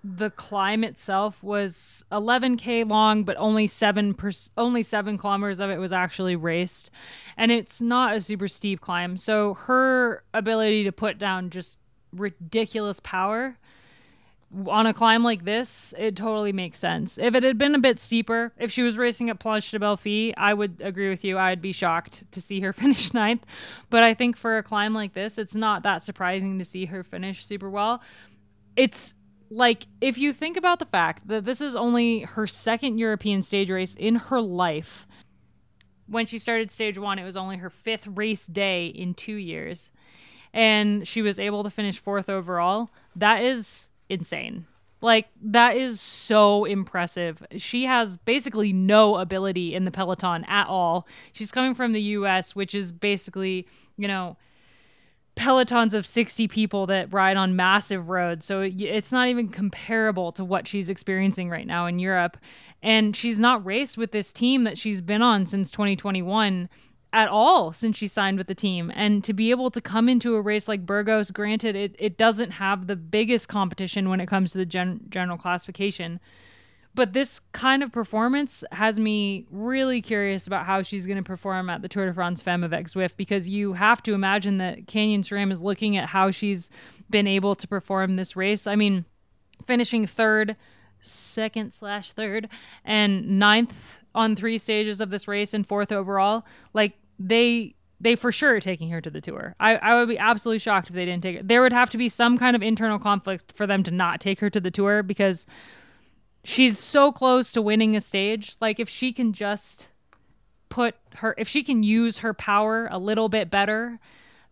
the 0.04 0.30
climb 0.30 0.84
itself 0.84 1.42
was 1.42 2.04
11k 2.12 2.88
long 2.88 3.24
but 3.24 3.36
only 3.36 3.66
7 3.66 4.14
per, 4.14 4.30
only 4.56 4.82
7 4.82 5.18
kilometers 5.18 5.58
of 5.58 5.70
it 5.70 5.78
was 5.78 5.92
actually 5.92 6.36
raced 6.36 6.90
and 7.36 7.50
it's 7.50 7.82
not 7.82 8.14
a 8.14 8.20
super 8.20 8.46
steep 8.46 8.80
climb 8.80 9.16
so 9.16 9.54
her 9.54 10.22
ability 10.32 10.84
to 10.84 10.92
put 10.92 11.18
down 11.18 11.50
just 11.50 11.78
ridiculous 12.12 13.00
power 13.00 13.58
on 14.66 14.86
a 14.86 14.94
climb 14.94 15.22
like 15.22 15.44
this, 15.44 15.92
it 15.98 16.16
totally 16.16 16.52
makes 16.52 16.78
sense. 16.78 17.18
If 17.18 17.34
it 17.34 17.42
had 17.42 17.58
been 17.58 17.74
a 17.74 17.78
bit 17.78 18.00
steeper, 18.00 18.52
if 18.58 18.72
she 18.72 18.82
was 18.82 18.96
racing 18.96 19.28
at 19.28 19.38
Planche 19.38 19.70
de 19.70 19.78
Belfi, 19.78 20.32
I 20.36 20.54
would 20.54 20.80
agree 20.80 21.10
with 21.10 21.22
you. 21.22 21.38
I'd 21.38 21.60
be 21.60 21.72
shocked 21.72 22.24
to 22.32 22.40
see 22.40 22.60
her 22.60 22.72
finish 22.74 23.12
ninth. 23.12 23.44
But 23.90 24.02
I 24.02 24.14
think 24.14 24.36
for 24.36 24.56
a 24.56 24.62
climb 24.62 24.94
like 24.94 25.12
this, 25.12 25.36
it's 25.36 25.54
not 25.54 25.82
that 25.82 26.02
surprising 26.02 26.58
to 26.58 26.64
see 26.64 26.86
her 26.86 27.02
finish 27.02 27.44
super 27.44 27.68
well. 27.68 28.02
It's 28.74 29.14
like 29.50 29.86
if 30.00 30.16
you 30.16 30.32
think 30.32 30.56
about 30.56 30.78
the 30.78 30.84
fact 30.86 31.28
that 31.28 31.44
this 31.44 31.60
is 31.60 31.76
only 31.76 32.20
her 32.20 32.46
second 32.46 32.98
European 32.98 33.42
stage 33.42 33.70
race 33.70 33.94
in 33.94 34.14
her 34.14 34.40
life. 34.40 35.06
When 36.06 36.24
she 36.24 36.38
started 36.38 36.70
stage 36.70 36.96
one, 36.96 37.18
it 37.18 37.24
was 37.24 37.36
only 37.36 37.58
her 37.58 37.68
fifth 37.68 38.06
race 38.06 38.46
day 38.46 38.86
in 38.86 39.12
two 39.12 39.34
years. 39.34 39.90
And 40.54 41.06
she 41.06 41.20
was 41.20 41.38
able 41.38 41.64
to 41.64 41.70
finish 41.70 41.98
fourth 41.98 42.30
overall. 42.30 42.88
That 43.14 43.42
is 43.42 43.87
insane. 44.08 44.66
Like 45.00 45.28
that 45.42 45.76
is 45.76 46.00
so 46.00 46.64
impressive. 46.64 47.42
She 47.56 47.84
has 47.84 48.16
basically 48.16 48.72
no 48.72 49.16
ability 49.16 49.74
in 49.74 49.84
the 49.84 49.90
peloton 49.90 50.44
at 50.44 50.66
all. 50.66 51.06
She's 51.32 51.52
coming 51.52 51.74
from 51.74 51.92
the 51.92 52.02
US, 52.02 52.56
which 52.56 52.74
is 52.74 52.90
basically, 52.90 53.68
you 53.96 54.08
know, 54.08 54.36
pelotons 55.36 55.94
of 55.94 56.04
60 56.04 56.48
people 56.48 56.86
that 56.86 57.12
ride 57.12 57.36
on 57.36 57.54
massive 57.54 58.08
roads. 58.08 58.44
So 58.44 58.60
it's 58.62 59.12
not 59.12 59.28
even 59.28 59.48
comparable 59.48 60.32
to 60.32 60.44
what 60.44 60.66
she's 60.66 60.90
experiencing 60.90 61.48
right 61.48 61.66
now 61.66 61.86
in 61.86 62.00
Europe. 62.00 62.36
And 62.82 63.14
she's 63.14 63.38
not 63.38 63.64
raced 63.64 63.96
with 63.96 64.10
this 64.10 64.32
team 64.32 64.64
that 64.64 64.78
she's 64.78 65.00
been 65.00 65.22
on 65.22 65.46
since 65.46 65.70
2021 65.70 66.68
at 67.12 67.28
all 67.28 67.72
since 67.72 67.96
she 67.96 68.06
signed 68.06 68.38
with 68.38 68.46
the 68.46 68.54
team. 68.54 68.92
And 68.94 69.24
to 69.24 69.32
be 69.32 69.50
able 69.50 69.70
to 69.70 69.80
come 69.80 70.08
into 70.08 70.34
a 70.34 70.42
race 70.42 70.68
like 70.68 70.84
Burgos, 70.84 71.30
granted, 71.30 71.74
it, 71.74 71.96
it 71.98 72.18
doesn't 72.18 72.52
have 72.52 72.86
the 72.86 72.96
biggest 72.96 73.48
competition 73.48 74.08
when 74.08 74.20
it 74.20 74.26
comes 74.26 74.52
to 74.52 74.58
the 74.58 74.66
gen- 74.66 75.00
general 75.08 75.38
classification. 75.38 76.20
But 76.94 77.12
this 77.12 77.40
kind 77.52 77.82
of 77.82 77.92
performance 77.92 78.64
has 78.72 78.98
me 78.98 79.46
really 79.50 80.02
curious 80.02 80.46
about 80.46 80.66
how 80.66 80.82
she's 80.82 81.06
going 81.06 81.16
to 81.16 81.22
perform 81.22 81.70
at 81.70 81.80
the 81.80 81.88
Tour 81.88 82.06
de 82.06 82.14
France 82.14 82.42
Femme 82.42 82.64
avec 82.64 82.86
Zwift 82.86 83.16
because 83.16 83.48
you 83.48 83.74
have 83.74 84.02
to 84.02 84.14
imagine 84.14 84.58
that 84.58 84.86
Canyon 84.86 85.22
SRAM 85.22 85.52
is 85.52 85.62
looking 85.62 85.96
at 85.96 86.08
how 86.08 86.30
she's 86.30 86.70
been 87.08 87.26
able 87.26 87.54
to 87.54 87.68
perform 87.68 88.16
this 88.16 88.34
race. 88.34 88.66
I 88.66 88.74
mean, 88.74 89.04
finishing 89.66 90.06
third, 90.06 90.56
second 91.00 91.72
slash 91.72 92.12
third, 92.12 92.48
and 92.84 93.38
ninth 93.38 93.74
on 94.18 94.34
three 94.34 94.58
stages 94.58 95.00
of 95.00 95.10
this 95.10 95.28
race 95.28 95.54
and 95.54 95.66
fourth 95.66 95.92
overall, 95.92 96.44
like 96.74 96.94
they 97.18 97.74
they 98.00 98.16
for 98.16 98.30
sure 98.30 98.56
are 98.56 98.60
taking 98.60 98.90
her 98.90 99.00
to 99.00 99.10
the 99.10 99.20
tour. 99.20 99.54
I, 99.58 99.76
I 99.76 99.94
would 99.94 100.08
be 100.08 100.18
absolutely 100.18 100.58
shocked 100.58 100.88
if 100.88 100.94
they 100.94 101.04
didn't 101.04 101.22
take 101.22 101.36
it. 101.36 101.48
There 101.48 101.62
would 101.62 101.72
have 101.72 101.90
to 101.90 101.98
be 101.98 102.08
some 102.08 102.38
kind 102.38 102.54
of 102.54 102.62
internal 102.62 102.98
conflict 102.98 103.52
for 103.56 103.66
them 103.66 103.82
to 103.84 103.90
not 103.90 104.20
take 104.20 104.40
her 104.40 104.50
to 104.50 104.60
the 104.60 104.70
tour 104.70 105.02
because 105.02 105.46
she's 106.44 106.78
so 106.78 107.12
close 107.12 107.52
to 107.52 107.62
winning 107.62 107.96
a 107.96 108.00
stage. 108.00 108.56
Like 108.60 108.78
if 108.80 108.88
she 108.88 109.12
can 109.12 109.32
just 109.32 109.88
put 110.68 110.96
her 111.16 111.34
if 111.38 111.48
she 111.48 111.62
can 111.62 111.82
use 111.82 112.18
her 112.18 112.34
power 112.34 112.88
a 112.90 112.98
little 112.98 113.28
bit 113.28 113.50
better, 113.50 113.98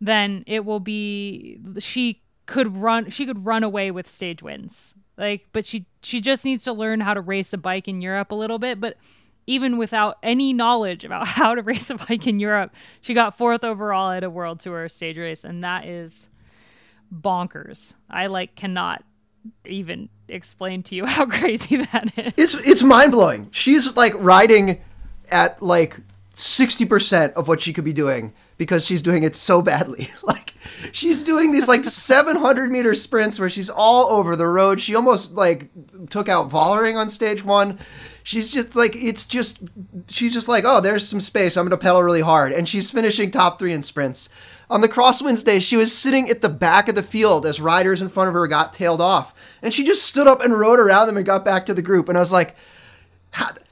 then 0.00 0.44
it 0.46 0.64
will 0.64 0.80
be 0.80 1.60
she 1.78 2.22
could 2.46 2.76
run 2.76 3.10
she 3.10 3.26
could 3.26 3.44
run 3.44 3.64
away 3.64 3.90
with 3.90 4.08
stage 4.08 4.42
wins. 4.42 4.94
Like 5.16 5.48
but 5.52 5.66
she 5.66 5.86
she 6.02 6.20
just 6.20 6.44
needs 6.44 6.64
to 6.64 6.72
learn 6.72 7.00
how 7.00 7.14
to 7.14 7.20
race 7.20 7.52
a 7.52 7.58
bike 7.58 7.88
in 7.88 8.00
Europe 8.00 8.30
a 8.30 8.36
little 8.36 8.58
bit, 8.58 8.80
but 8.80 8.96
even 9.46 9.78
without 9.78 10.18
any 10.22 10.52
knowledge 10.52 11.04
about 11.04 11.26
how 11.26 11.54
to 11.54 11.62
race 11.62 11.90
a 11.90 11.94
bike 11.94 12.26
in 12.26 12.38
Europe. 12.38 12.74
She 13.00 13.14
got 13.14 13.38
fourth 13.38 13.64
overall 13.64 14.10
at 14.10 14.24
a 14.24 14.30
world 14.30 14.60
tour 14.60 14.88
stage 14.88 15.18
race, 15.18 15.44
and 15.44 15.62
that 15.64 15.86
is 15.86 16.28
bonkers. 17.14 17.94
I 18.10 18.26
like 18.26 18.54
cannot 18.54 19.04
even 19.64 20.08
explain 20.28 20.82
to 20.84 20.94
you 20.94 21.06
how 21.06 21.26
crazy 21.26 21.76
that 21.76 22.12
is. 22.16 22.32
It's 22.36 22.68
it's 22.68 22.82
mind 22.82 23.12
blowing. 23.12 23.48
She's 23.52 23.96
like 23.96 24.12
riding 24.16 24.80
at 25.30 25.62
like 25.62 26.00
sixty 26.34 26.84
percent 26.84 27.34
of 27.34 27.48
what 27.48 27.60
she 27.60 27.72
could 27.72 27.84
be 27.84 27.92
doing 27.92 28.32
because 28.56 28.86
she's 28.86 29.02
doing 29.02 29.22
it 29.22 29.36
so 29.36 29.62
badly. 29.62 30.08
like 30.22 30.54
she's 30.92 31.22
doing 31.22 31.52
these 31.52 31.68
like 31.68 31.84
700 31.84 32.70
meter 32.70 32.94
sprints 32.94 33.38
where 33.38 33.50
she's 33.50 33.70
all 33.70 34.06
over 34.06 34.36
the 34.36 34.46
road. 34.46 34.80
She 34.80 34.94
almost 34.94 35.32
like 35.32 35.68
took 36.10 36.28
out 36.28 36.50
Vollering 36.50 36.96
on 36.96 37.08
stage 37.08 37.44
one. 37.44 37.78
She's 38.22 38.52
just 38.52 38.74
like 38.74 38.96
it's 38.96 39.26
just 39.26 39.60
she's 40.08 40.32
just 40.32 40.48
like 40.48 40.64
oh 40.66 40.80
there's 40.80 41.06
some 41.06 41.20
space. 41.20 41.56
I'm 41.56 41.66
gonna 41.66 41.76
pedal 41.76 42.02
really 42.02 42.22
hard. 42.22 42.52
And 42.52 42.68
she's 42.68 42.90
finishing 42.90 43.30
top 43.30 43.58
three 43.58 43.72
in 43.72 43.82
sprints. 43.82 44.28
On 44.68 44.80
the 44.80 44.88
crosswinds 44.88 45.44
day 45.44 45.60
she 45.60 45.76
was 45.76 45.96
sitting 45.96 46.28
at 46.28 46.40
the 46.40 46.48
back 46.48 46.88
of 46.88 46.94
the 46.94 47.02
field 47.02 47.46
as 47.46 47.60
riders 47.60 48.02
in 48.02 48.08
front 48.08 48.28
of 48.28 48.34
her 48.34 48.46
got 48.48 48.72
tailed 48.72 49.00
off. 49.00 49.34
And 49.62 49.72
she 49.72 49.84
just 49.84 50.04
stood 50.04 50.26
up 50.26 50.42
and 50.42 50.58
rode 50.58 50.80
around 50.80 51.06
them 51.06 51.16
and 51.16 51.26
got 51.26 51.44
back 51.44 51.66
to 51.66 51.74
the 51.74 51.82
group. 51.82 52.08
And 52.08 52.18
i 52.18 52.20
was 52.20 52.32
like 52.32 52.56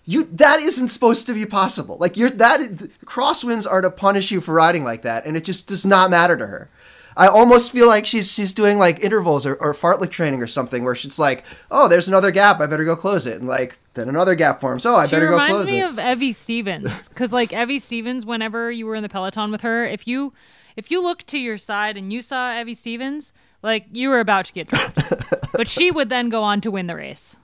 you 0.04 0.24
that 0.24 0.60
isn't 0.60 0.88
supposed 0.88 1.26
to 1.26 1.32
be 1.32 1.46
possible 1.46 1.96
like 1.98 2.16
you're 2.16 2.30
that 2.30 2.60
crosswinds 3.04 3.70
are 3.70 3.80
to 3.80 3.90
punish 3.90 4.30
you 4.30 4.40
for 4.40 4.54
riding 4.54 4.84
like 4.84 5.02
that 5.02 5.24
and 5.24 5.36
it 5.36 5.44
just 5.44 5.66
does 5.66 5.84
not 5.86 6.10
matter 6.10 6.36
to 6.36 6.46
her 6.46 6.68
I 7.16 7.28
almost 7.28 7.70
feel 7.70 7.86
like 7.86 8.06
she's 8.06 8.32
she's 8.32 8.52
doing 8.52 8.78
like 8.78 9.00
intervals 9.00 9.46
or, 9.46 9.54
or 9.54 9.72
fartlek 9.72 10.10
training 10.10 10.42
or 10.42 10.46
something 10.46 10.82
where 10.82 10.94
she's 10.94 11.18
like, 11.18 11.44
oh, 11.70 11.86
there's 11.86 12.08
another 12.08 12.30
gap, 12.30 12.60
I 12.60 12.66
better 12.66 12.84
go 12.84 12.96
close 12.96 13.26
it, 13.26 13.38
and 13.38 13.48
like 13.48 13.78
then 13.94 14.08
another 14.08 14.34
gap 14.34 14.60
forms. 14.60 14.84
Oh, 14.84 14.96
I 14.96 15.06
she 15.06 15.12
better 15.12 15.28
go 15.28 15.36
close 15.36 15.68
it. 15.68 15.72
Reminds 15.72 15.98
me 15.98 16.02
of 16.02 16.12
Evie 16.12 16.32
Stevens 16.32 17.08
because 17.10 17.32
like 17.32 17.52
Evie 17.52 17.78
Stevens, 17.78 18.26
whenever 18.26 18.70
you 18.72 18.86
were 18.86 18.96
in 18.96 19.04
the 19.04 19.08
peloton 19.08 19.52
with 19.52 19.60
her, 19.60 19.84
if 19.84 20.08
you 20.08 20.32
if 20.76 20.90
you 20.90 21.00
looked 21.00 21.28
to 21.28 21.38
your 21.38 21.56
side 21.56 21.96
and 21.96 22.12
you 22.12 22.20
saw 22.20 22.58
Evie 22.58 22.74
Stevens, 22.74 23.32
like 23.62 23.86
you 23.92 24.08
were 24.08 24.18
about 24.18 24.46
to 24.46 24.52
get 24.52 24.66
dropped, 24.66 25.00
but 25.52 25.68
she 25.68 25.92
would 25.92 26.08
then 26.08 26.28
go 26.28 26.42
on 26.42 26.60
to 26.62 26.70
win 26.72 26.88
the 26.88 26.96
race 26.96 27.36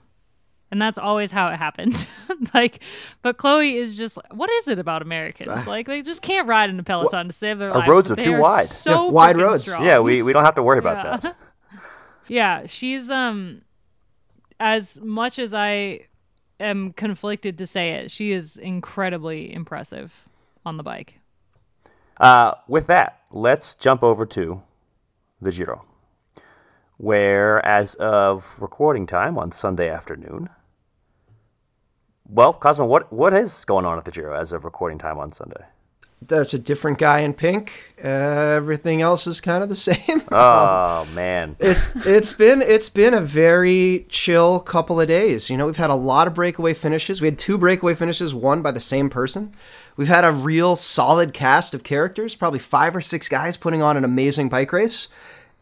and 0.71 0.81
that's 0.81 0.97
always 0.97 1.31
how 1.31 1.49
it 1.49 1.57
happened. 1.57 2.07
like, 2.53 2.79
but 3.21 3.37
Chloe 3.37 3.75
is 3.75 3.97
just 3.97 4.17
what 4.31 4.49
is 4.49 4.67
it 4.67 4.79
about 4.79 5.01
Americans? 5.01 5.67
Like 5.67 5.85
they 5.85 6.01
just 6.01 6.21
can't 6.21 6.47
ride 6.47 6.69
in 6.69 6.79
a 6.79 6.83
peloton 6.83 7.11
well, 7.11 7.25
to 7.27 7.33
save 7.33 7.59
their 7.59 7.71
lives. 7.71 7.87
Our 7.87 7.93
roads 7.93 8.11
are 8.11 8.15
too 8.15 8.33
are 8.33 8.41
wide. 8.41 8.65
So 8.65 9.05
yeah, 9.05 9.11
wide 9.11 9.37
roads. 9.37 9.63
Strong. 9.63 9.85
Yeah, 9.85 9.99
we 9.99 10.23
we 10.23 10.33
don't 10.33 10.45
have 10.45 10.55
to 10.55 10.63
worry 10.63 10.79
about 10.79 11.21
that. 11.21 11.35
yeah, 12.27 12.65
she's 12.67 13.11
um 13.11 13.61
as 14.59 15.01
much 15.01 15.37
as 15.39 15.53
I 15.53 16.07
am 16.59 16.93
conflicted 16.93 17.57
to 17.57 17.67
say 17.67 17.91
it, 17.91 18.11
she 18.11 18.31
is 18.31 18.57
incredibly 18.57 19.53
impressive 19.53 20.13
on 20.65 20.77
the 20.77 20.83
bike. 20.83 21.19
Uh, 22.17 22.53
with 22.67 22.87
that, 22.87 23.19
let's 23.31 23.73
jump 23.73 24.03
over 24.03 24.27
to 24.27 24.61
the 25.41 25.51
Giro, 25.51 25.85
where 26.97 27.65
as 27.65 27.95
of 27.95 28.55
recording 28.59 29.07
time 29.07 29.39
on 29.39 29.51
Sunday 29.51 29.89
afternoon, 29.89 30.49
well, 32.27 32.53
Cosmo, 32.53 32.85
what 32.85 33.11
what 33.11 33.33
is 33.33 33.65
going 33.65 33.85
on 33.85 33.97
at 33.97 34.05
the 34.05 34.11
Giro 34.11 34.39
as 34.39 34.51
of 34.51 34.63
recording 34.65 34.97
time 34.97 35.17
on 35.17 35.31
Sunday? 35.31 35.65
there's 36.21 36.53
a 36.53 36.59
different 36.59 36.99
guy 36.99 37.21
in 37.21 37.33
pink. 37.33 37.95
Uh, 38.03 38.07
everything 38.07 39.01
else 39.01 39.25
is 39.25 39.41
kind 39.41 39.63
of 39.63 39.69
the 39.69 39.75
same. 39.91 40.21
Oh 40.31 41.01
um, 41.01 41.15
man, 41.15 41.55
it's 41.59 41.87
it's 42.05 42.33
been 42.33 42.61
it's 42.61 42.89
been 42.89 43.13
a 43.13 43.21
very 43.21 44.05
chill 44.09 44.59
couple 44.59 45.01
of 45.01 45.07
days. 45.07 45.49
You 45.49 45.57
know, 45.57 45.65
we've 45.65 45.77
had 45.77 45.89
a 45.89 45.95
lot 45.95 46.27
of 46.27 46.33
breakaway 46.33 46.73
finishes. 46.73 47.21
We 47.21 47.27
had 47.27 47.39
two 47.39 47.57
breakaway 47.57 47.95
finishes, 47.95 48.35
won 48.35 48.61
by 48.61 48.71
the 48.71 48.79
same 48.79 49.09
person. 49.09 49.53
We've 49.97 50.07
had 50.07 50.23
a 50.23 50.31
real 50.31 50.75
solid 50.75 51.33
cast 51.33 51.73
of 51.73 51.83
characters, 51.83 52.35
probably 52.35 52.59
five 52.59 52.95
or 52.95 53.01
six 53.01 53.27
guys 53.27 53.57
putting 53.57 53.81
on 53.81 53.97
an 53.97 54.05
amazing 54.05 54.49
bike 54.49 54.71
race, 54.71 55.09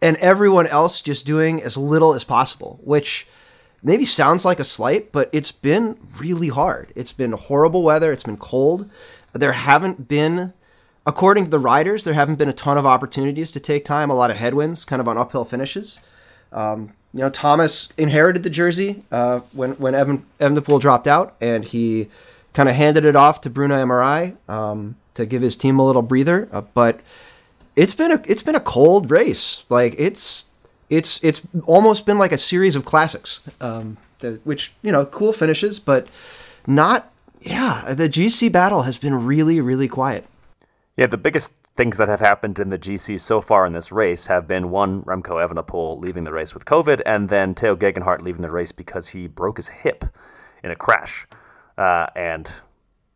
and 0.01 0.17
everyone 0.17 0.67
else 0.67 1.01
just 1.01 1.25
doing 1.25 1.63
as 1.63 1.77
little 1.77 2.13
as 2.13 2.23
possible, 2.23 2.79
which 2.83 3.27
maybe 3.81 4.05
sounds 4.05 4.45
like 4.45 4.59
a 4.59 4.63
slight, 4.63 5.11
but 5.11 5.29
it's 5.31 5.51
been 5.51 5.97
really 6.19 6.49
hard. 6.49 6.91
It's 6.95 7.11
been 7.11 7.31
horrible 7.31 7.83
weather. 7.83 8.11
It's 8.11 8.23
been 8.23 8.37
cold 8.37 8.89
there 9.33 9.53
haven't 9.53 10.07
been, 10.07 10.53
according 11.05 11.45
to 11.45 11.49
the 11.49 11.59
riders, 11.59 12.03
there 12.03 12.13
haven't 12.13 12.35
been 12.35 12.49
a 12.49 12.53
ton 12.53 12.77
of 12.77 12.85
opportunities 12.85 13.51
to 13.51 13.59
take 13.59 13.85
time. 13.85 14.09
A 14.09 14.15
lot 14.15 14.31
of 14.31 14.37
headwinds, 14.37 14.85
kind 14.85 14.99
of 14.99 15.07
on 15.07 15.17
uphill 15.17 15.45
finishes. 15.45 15.99
Um, 16.51 16.93
you 17.13 17.21
know, 17.21 17.29
Thomas 17.29 17.89
inherited 17.97 18.43
the 18.43 18.49
jersey 18.49 19.03
uh, 19.11 19.39
when 19.53 19.71
when 19.73 19.95
Evan 19.95 20.25
Evenepoel 20.39 20.79
dropped 20.79 21.07
out, 21.07 21.35
and 21.41 21.65
he 21.65 22.09
kind 22.53 22.69
of 22.69 22.75
handed 22.75 23.05
it 23.05 23.15
off 23.15 23.41
to 23.41 23.49
Bruno 23.49 23.75
Armirail 23.75 24.35
um, 24.49 24.95
to 25.15 25.25
give 25.25 25.41
his 25.41 25.55
team 25.55 25.79
a 25.79 25.85
little 25.85 26.01
breather. 26.01 26.49
Uh, 26.51 26.61
but 26.61 26.99
it's 27.75 27.93
been 27.93 28.11
a 28.11 28.21
it's 28.25 28.43
been 28.43 28.55
a 28.55 28.59
cold 28.59 29.09
race. 29.09 29.65
Like 29.69 29.95
it's 29.97 30.45
it's 30.89 31.23
it's 31.23 31.41
almost 31.65 32.05
been 32.05 32.17
like 32.17 32.31
a 32.31 32.37
series 32.37 32.75
of 32.75 32.85
classics, 32.85 33.41
um, 33.61 33.97
the, 34.19 34.39
which 34.43 34.73
you 34.81 34.91
know, 34.91 35.05
cool 35.05 35.33
finishes, 35.33 35.79
but 35.79 36.07
not 36.67 37.11
yeah, 37.41 37.93
the 37.93 38.09
GC 38.09 38.51
battle 38.51 38.83
has 38.83 38.97
been 38.97 39.25
really, 39.25 39.61
really 39.61 39.87
quiet. 39.87 40.25
Yeah, 40.97 41.07
the 41.07 41.17
biggest 41.17 41.53
things 41.77 41.95
that 41.95 42.09
have 42.09 42.19
happened 42.19 42.59
in 42.59 42.67
the 42.69 42.77
GC 42.77 43.21
so 43.21 43.39
far 43.39 43.65
in 43.65 43.71
this 43.71 43.91
race 43.91 44.27
have 44.27 44.47
been 44.47 44.69
one, 44.69 45.01
Remco 45.03 45.47
Evenepoel 45.47 46.01
leaving 46.01 46.25
the 46.25 46.33
race 46.33 46.53
with 46.53 46.65
COVID, 46.65 47.01
and 47.05 47.29
then 47.29 47.55
Tao 47.55 47.75
Geoghegan 47.75 48.03
Hart 48.03 48.21
leaving 48.21 48.41
the 48.41 48.51
race 48.51 48.73
because 48.73 49.09
he 49.09 49.27
broke 49.27 49.57
his 49.57 49.69
hip 49.69 50.03
in 50.61 50.71
a 50.71 50.75
crash 50.75 51.25
uh, 51.77 52.07
and 52.15 52.51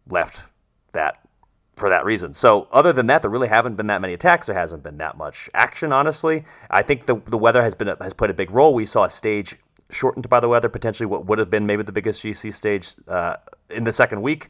left 0.10 0.46
that 0.94 1.23
for 1.76 1.90
that 1.90 2.06
reason. 2.06 2.34
So 2.34 2.68
other 2.72 2.94
than 2.94 3.08
that, 3.08 3.22
there 3.22 3.32
really 3.32 3.48
haven't 3.48 3.76
been 3.76 3.88
that 3.88 4.02
many 4.02 4.14
attacks. 4.14 4.48
There 4.48 4.56
hasn't 4.56 4.84
been 4.84 4.98
that 4.98 5.18
much 5.18 5.50
action, 5.54 5.92
honestly. 5.92 6.46
I 6.70 6.82
think 6.82 7.06
the 7.06 7.16
the 7.28 7.38
weather 7.38 7.64
has 7.64 7.74
been 7.74 7.88
has 7.88 8.14
played 8.14 8.32
a 8.32 8.36
big 8.36 8.52
role. 8.52 8.74
We 8.74 8.86
saw 8.86 9.06
a 9.06 9.10
stage 9.10 9.56
shortened 9.90 10.30
by 10.30 10.40
the 10.40 10.50
weather, 10.50 10.70
potentially 10.70 11.08
what 11.08 11.26
would 11.26 11.40
have 11.40 11.50
been 11.50 11.66
maybe 11.66 11.84
the 11.84 11.92
biggest 11.92 12.24
GC 12.24 12.54
stage 12.54 12.96
uh, 13.08 13.36
in 13.70 13.84
the 13.84 13.92
second 13.92 14.22
week 14.22 14.50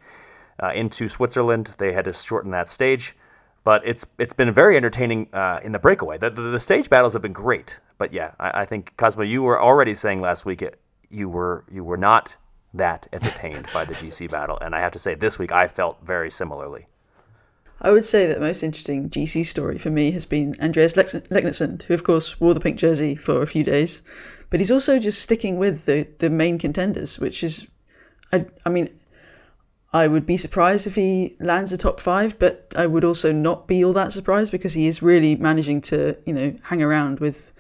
uh, 0.62 0.72
into 0.74 1.08
Switzerland. 1.10 1.76
They 1.78 1.94
had 1.94 2.06
to 2.06 2.14
shorten 2.14 2.52
that 2.52 2.70
stage, 2.70 3.16
but 3.64 3.86
it's 3.86 4.06
it's 4.18 4.34
been 4.34 4.54
very 4.54 4.76
entertaining 4.78 5.30
uh, 5.34 5.60
in 5.64 5.72
the 5.72 5.80
breakaway. 5.80 6.18
The, 6.18 6.30
the, 6.30 6.42
the, 6.42 6.60
stage 6.60 6.90
battles 6.90 7.14
have 7.14 7.22
been 7.22 7.34
great, 7.34 7.80
but 7.98 8.14
yeah, 8.14 8.32
I, 8.40 8.62
I 8.62 8.66
think 8.66 8.96
Cosmo, 8.98 9.24
you 9.24 9.44
were 9.44 9.62
already 9.62 9.96
saying 9.96 10.22
last 10.22 10.46
week 10.46 10.62
it, 10.62 10.80
you 11.10 11.30
were 11.30 11.64
you 11.72 11.84
were 11.84 11.98
not 11.98 12.36
that 12.74 13.08
entertained 13.14 13.68
by 13.74 13.86
the 13.86 13.94
GC 13.94 14.30
battle, 14.30 14.58
and 14.60 14.76
I 14.76 14.80
have 14.80 14.92
to 14.94 15.00
say 15.00 15.16
this 15.16 15.38
week 15.40 15.52
I 15.52 15.68
felt 15.68 16.00
very 16.04 16.32
similarly. 16.32 16.88
I 17.82 17.92
would 17.92 18.06
say 18.06 18.28
that 18.28 18.36
the 18.36 18.46
most 18.46 18.64
interesting 18.64 19.10
GC 19.10 19.46
story 19.46 19.78
for 19.78 19.90
me 19.90 20.12
has 20.12 20.26
been 20.26 20.56
Andreas 20.62 20.94
Leknessund, 20.94 21.84
who 21.84 21.94
of 21.94 22.04
course 22.04 22.40
wore 22.40 22.54
the 22.54 22.60
pink 22.60 22.78
jersey 22.78 23.16
for 23.16 23.42
a 23.42 23.48
few 23.48 23.64
days, 23.64 24.02
but 24.50 24.60
he's 24.60 24.72
also 24.72 25.00
just 25.00 25.22
sticking 25.22 25.58
with 25.58 25.86
the, 25.86 26.08
the 26.20 26.30
main 26.30 26.58
contenders, 26.58 27.20
which 27.20 27.44
is, 27.44 27.68
I, 28.32 28.46
I 28.66 28.70
mean, 28.70 28.90
I 29.94 30.08
would 30.08 30.26
be 30.26 30.38
surprised 30.38 30.88
if 30.88 30.96
he 30.96 31.36
lands 31.40 31.72
a 31.72 31.78
top 31.78 32.00
five, 32.00 32.40
but 32.40 32.74
I 32.76 32.88
would 32.88 33.04
also 33.04 33.32
not 33.32 33.68
be 33.68 33.84
all 33.84 33.94
that 33.94 34.12
surprised 34.12 34.52
because 34.52 34.74
he 34.74 34.88
is 34.88 35.04
really 35.04 35.36
managing 35.36 35.82
to, 35.82 36.18
you 36.26 36.34
know, 36.34 36.56
hang 36.64 36.82
around 36.82 37.20
with 37.20 37.52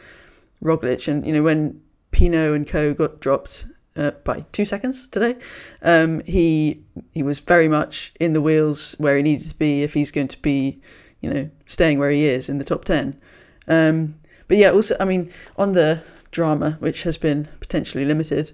Roglic. 0.63 1.07
And, 1.07 1.25
you 1.27 1.33
know, 1.33 1.43
when 1.43 1.79
Pinot 2.11 2.55
and 2.55 2.67
co 2.67 2.93
got 2.93 3.19
dropped 3.19 3.65
uh, 3.95 4.11
by 4.23 4.43
two 4.51 4.65
seconds 4.65 5.07
today, 5.07 5.35
um, 5.81 6.21
he 6.21 6.83
he 7.13 7.23
was 7.23 7.39
very 7.39 7.67
much 7.67 8.13
in 8.19 8.33
the 8.33 8.41
wheels 8.41 8.95
where 8.97 9.15
he 9.15 9.23
needed 9.23 9.47
to 9.49 9.55
be 9.55 9.83
if 9.83 9.93
he's 9.93 10.11
going 10.11 10.27
to 10.29 10.41
be, 10.41 10.81
you 11.21 11.31
know, 11.31 11.49
staying 11.65 11.99
where 11.99 12.09
he 12.09 12.25
is 12.25 12.49
in 12.49 12.57
the 12.57 12.63
top 12.63 12.85
10. 12.85 13.19
Um, 13.67 14.15
but 14.47 14.57
yeah, 14.57 14.71
also, 14.71 14.95
I 14.99 15.05
mean, 15.05 15.31
on 15.57 15.73
the 15.73 16.01
drama, 16.31 16.77
which 16.79 17.03
has 17.03 17.17
been 17.17 17.47
potentially 17.59 18.05
limited, 18.05 18.51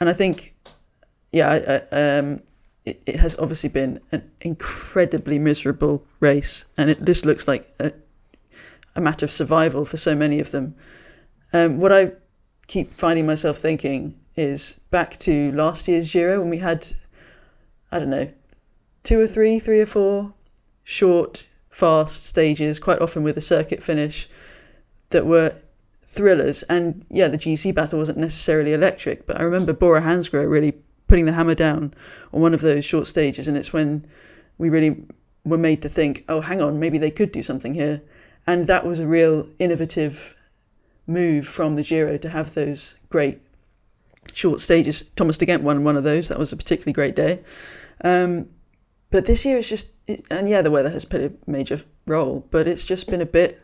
and 0.00 0.08
I 0.08 0.12
think, 0.12 0.54
yeah, 1.32 1.48
I, 1.50 1.96
um, 1.96 2.42
it, 2.84 3.00
it 3.06 3.20
has 3.20 3.36
obviously 3.38 3.70
been 3.70 4.00
an 4.12 4.28
incredibly 4.40 5.38
miserable 5.38 6.04
race, 6.20 6.64
and 6.76 6.90
it 6.90 7.04
just 7.04 7.24
looks 7.24 7.48
like 7.48 7.72
a, 7.78 7.92
a 8.96 9.00
matter 9.00 9.24
of 9.24 9.32
survival 9.32 9.84
for 9.84 9.96
so 9.96 10.14
many 10.14 10.40
of 10.40 10.50
them. 10.50 10.74
Um, 11.52 11.78
what 11.78 11.92
I 11.92 12.12
keep 12.66 12.92
finding 12.92 13.26
myself 13.26 13.58
thinking 13.58 14.18
is 14.36 14.80
back 14.90 15.16
to 15.18 15.52
last 15.52 15.88
year's 15.88 16.12
Giro 16.12 16.40
when 16.40 16.50
we 16.50 16.58
had, 16.58 16.86
I 17.92 17.98
don't 17.98 18.10
know, 18.10 18.30
two 19.02 19.20
or 19.20 19.26
three, 19.26 19.58
three 19.58 19.80
or 19.80 19.86
four 19.86 20.32
short, 20.82 21.46
fast 21.70 22.26
stages, 22.26 22.78
quite 22.78 23.00
often 23.00 23.22
with 23.22 23.36
a 23.36 23.40
circuit 23.40 23.82
finish, 23.82 24.28
that 25.10 25.26
were 25.26 25.52
thrillers. 26.02 26.62
And 26.64 27.04
yeah, 27.10 27.28
the 27.28 27.38
GC 27.38 27.74
battle 27.74 27.98
wasn't 27.98 28.18
necessarily 28.18 28.72
electric, 28.72 29.26
but 29.26 29.40
I 29.40 29.44
remember 29.44 29.72
Bora 29.72 30.02
Hansgrohe 30.02 30.48
really 30.48 30.74
putting 31.06 31.26
the 31.26 31.32
hammer 31.32 31.54
down 31.54 31.94
on 32.32 32.40
one 32.40 32.54
of 32.54 32.60
those 32.60 32.84
short 32.84 33.06
stages, 33.06 33.48
and 33.48 33.56
it's 33.56 33.72
when 33.72 34.06
we 34.58 34.70
really 34.70 35.06
were 35.44 35.58
made 35.58 35.82
to 35.82 35.88
think, 35.88 36.24
oh, 36.28 36.40
hang 36.40 36.62
on, 36.62 36.80
maybe 36.80 36.98
they 36.98 37.10
could 37.10 37.32
do 37.32 37.42
something 37.42 37.74
here. 37.74 38.02
And 38.46 38.66
that 38.66 38.86
was 38.86 39.00
a 39.00 39.06
real 39.06 39.46
innovative 39.58 40.34
move 41.06 41.46
from 41.46 41.76
the 41.76 41.82
Giro 41.82 42.16
to 42.18 42.28
have 42.28 42.54
those 42.54 42.94
great 43.10 43.40
short 44.32 44.60
stages. 44.60 45.02
Thomas 45.16 45.38
de 45.38 45.46
Gendt 45.46 45.62
won 45.62 45.84
one 45.84 45.96
of 45.96 46.04
those. 46.04 46.28
That 46.28 46.38
was 46.38 46.52
a 46.52 46.56
particularly 46.56 46.92
great 46.92 47.16
day. 47.16 47.40
Um, 48.02 48.48
but 49.10 49.26
this 49.26 49.44
year 49.44 49.58
it's 49.58 49.68
just, 49.68 49.92
it, 50.06 50.24
and 50.30 50.48
yeah, 50.48 50.62
the 50.62 50.70
weather 50.70 50.90
has 50.90 51.04
played 51.04 51.24
a 51.24 51.50
major 51.50 51.80
role, 52.06 52.46
but 52.50 52.66
it's 52.66 52.84
just 52.84 53.08
been 53.08 53.20
a 53.20 53.26
bit 53.26 53.60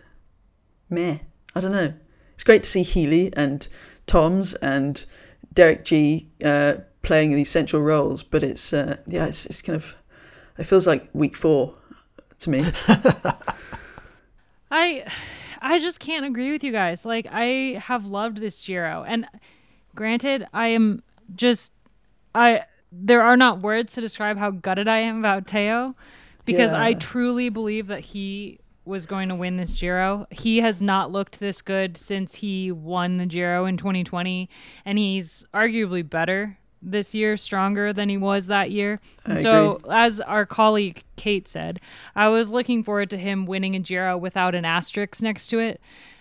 meh. 0.88 1.18
I 1.54 1.60
don't 1.60 1.72
know. 1.72 1.92
It's 2.34 2.44
great 2.44 2.62
to 2.62 2.68
see 2.68 2.82
Healy 2.82 3.32
and 3.36 3.66
Toms 4.06 4.54
and 4.54 5.04
Derek 5.52 5.84
Gee 5.84 6.30
uh, 6.44 6.74
playing 7.02 7.34
these 7.34 7.50
central 7.50 7.82
roles, 7.82 8.22
but 8.22 8.42
it's 8.42 8.72
uh, 8.72 8.96
yeah, 9.06 9.26
it's, 9.26 9.46
it's 9.46 9.62
kind 9.62 9.76
of 9.76 9.96
it 10.58 10.64
feels 10.64 10.86
like 10.86 11.08
week 11.12 11.36
four 11.36 11.74
to 12.40 12.50
me. 12.50 12.64
I 14.70 15.04
I 15.60 15.78
just 15.78 16.00
can't 16.00 16.24
agree 16.24 16.52
with 16.52 16.64
you 16.64 16.72
guys. 16.72 17.04
Like 17.04 17.26
I 17.30 17.80
have 17.84 18.04
loved 18.04 18.38
this 18.38 18.60
Giro, 18.64 19.04
and 19.06 19.26
granted, 20.00 20.46
I 20.54 20.68
am 20.68 21.02
just 21.36 21.72
I 22.34 22.62
there 22.90 23.20
are 23.20 23.36
not 23.36 23.60
words 23.60 23.92
to 23.92 24.00
describe 24.00 24.38
how 24.38 24.50
gutted 24.50 24.88
I 24.88 24.96
am 25.00 25.18
about 25.18 25.46
Tao 25.46 25.94
because 26.46 26.72
yeah. 26.72 26.82
I 26.82 26.94
truly 26.94 27.50
believe 27.50 27.88
that 27.88 28.00
he 28.00 28.60
was 28.86 29.04
going 29.04 29.28
to 29.28 29.34
win 29.34 29.58
this 29.58 29.78
Giro. 29.78 30.26
He 30.30 30.60
has 30.60 30.80
not 30.80 31.12
looked 31.12 31.38
this 31.38 31.60
good 31.60 31.98
since 31.98 32.36
he 32.36 32.72
won 32.72 33.18
the 33.18 33.26
Giro 33.26 33.66
in 33.66 33.76
2020, 33.76 34.48
and 34.86 34.96
he's 34.96 35.44
arguably 35.52 36.08
better 36.08 36.56
this 36.80 37.14
year, 37.14 37.36
stronger 37.36 37.92
than 37.92 38.08
he 38.08 38.16
was 38.16 38.46
that 38.46 38.70
year. 38.70 39.02
so, 39.36 39.76
agree. 39.76 39.94
as 39.94 40.18
our 40.22 40.46
colleague 40.46 41.04
Kate 41.16 41.46
said, 41.46 41.78
I 42.16 42.28
was 42.28 42.50
looking 42.50 42.82
forward 42.84 43.10
to 43.10 43.18
him 43.18 43.44
winning 43.44 43.76
a 43.76 43.80
Giro 43.80 44.16
without 44.16 44.54
an 44.54 44.64
asterisk 44.64 45.20
next 45.20 45.48
to 45.48 45.58
it, 45.58 45.78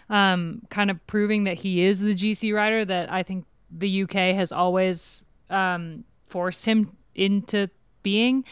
um, 0.10 0.64
kind 0.70 0.92
of 0.92 1.08
proving 1.08 1.46
that 1.46 1.60
he 1.60 1.86
is 1.86 2.02
the 2.02 2.14
GC 2.14 2.54
rider 2.54 2.84
that 2.84 3.10
I 3.10 3.24
think 3.24 3.46
the 3.72 4.04
UK 4.04 4.36
has 4.36 4.52
always 4.52 5.24
um, 5.50 6.04
forced 6.28 6.66
him 6.66 6.96
into 7.16 7.70
being. 8.04 8.44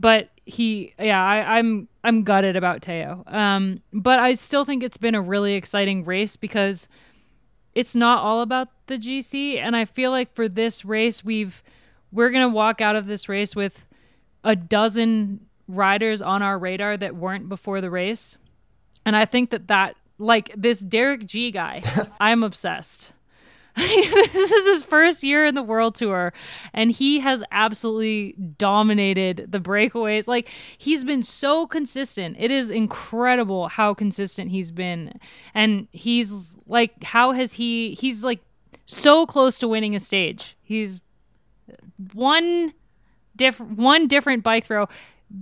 But 0.00 0.30
he, 0.44 0.94
yeah, 0.98 1.24
I, 1.24 1.58
I'm 1.58 1.88
I'm 2.02 2.22
gutted 2.22 2.56
about 2.56 2.82
Tao. 2.82 3.24
Um, 3.26 3.80
but 3.92 4.18
I 4.18 4.34
still 4.34 4.64
think 4.64 4.82
it's 4.82 4.96
been 4.96 5.14
a 5.14 5.22
really 5.22 5.54
exciting 5.54 6.04
race 6.04 6.36
because 6.36 6.88
it's 7.74 7.94
not 7.94 8.22
all 8.22 8.42
about 8.42 8.68
the 8.86 8.98
GC 8.98 9.58
and 9.58 9.74
I 9.74 9.84
feel 9.84 10.10
like 10.10 10.32
for 10.34 10.48
this 10.48 10.84
race 10.84 11.24
we've 11.24 11.62
we're 12.12 12.30
going 12.30 12.48
to 12.48 12.54
walk 12.54 12.80
out 12.80 12.94
of 12.94 13.06
this 13.06 13.28
race 13.28 13.56
with 13.56 13.86
a 14.44 14.54
dozen 14.54 15.46
riders 15.66 16.22
on 16.22 16.42
our 16.42 16.58
radar 16.58 16.96
that 16.96 17.16
weren't 17.16 17.48
before 17.48 17.80
the 17.80 17.90
race. 17.90 18.36
And 19.04 19.16
I 19.16 19.24
think 19.24 19.50
that 19.50 19.68
that 19.68 19.96
like 20.18 20.52
this 20.56 20.80
Derek 20.80 21.26
Gee 21.26 21.50
guy, 21.50 21.80
I'm 22.20 22.42
obsessed. 22.42 23.12
this 23.76 24.52
is 24.52 24.66
his 24.66 24.82
first 24.84 25.24
year 25.24 25.44
in 25.44 25.56
the 25.56 25.62
world 25.62 25.96
tour 25.96 26.32
and 26.72 26.92
he 26.92 27.18
has 27.18 27.42
absolutely 27.50 28.34
dominated 28.56 29.46
the 29.50 29.58
breakaways. 29.58 30.28
Like 30.28 30.52
he's 30.78 31.04
been 31.04 31.22
so 31.22 31.66
consistent. 31.66 32.36
It 32.38 32.52
is 32.52 32.70
incredible 32.70 33.66
how 33.66 33.92
consistent 33.92 34.52
he's 34.52 34.70
been. 34.70 35.18
And 35.54 35.88
he's 35.90 36.56
like 36.66 37.02
how 37.02 37.32
has 37.32 37.54
he 37.54 37.94
he's 37.94 38.22
like 38.22 38.40
so 38.86 39.26
close 39.26 39.58
to 39.58 39.66
winning 39.66 39.96
a 39.96 40.00
stage. 40.00 40.56
He's 40.62 41.00
one 42.12 42.74
different 43.34 43.76
one 43.76 44.06
different 44.06 44.44
bike 44.44 44.66
throw 44.66 44.88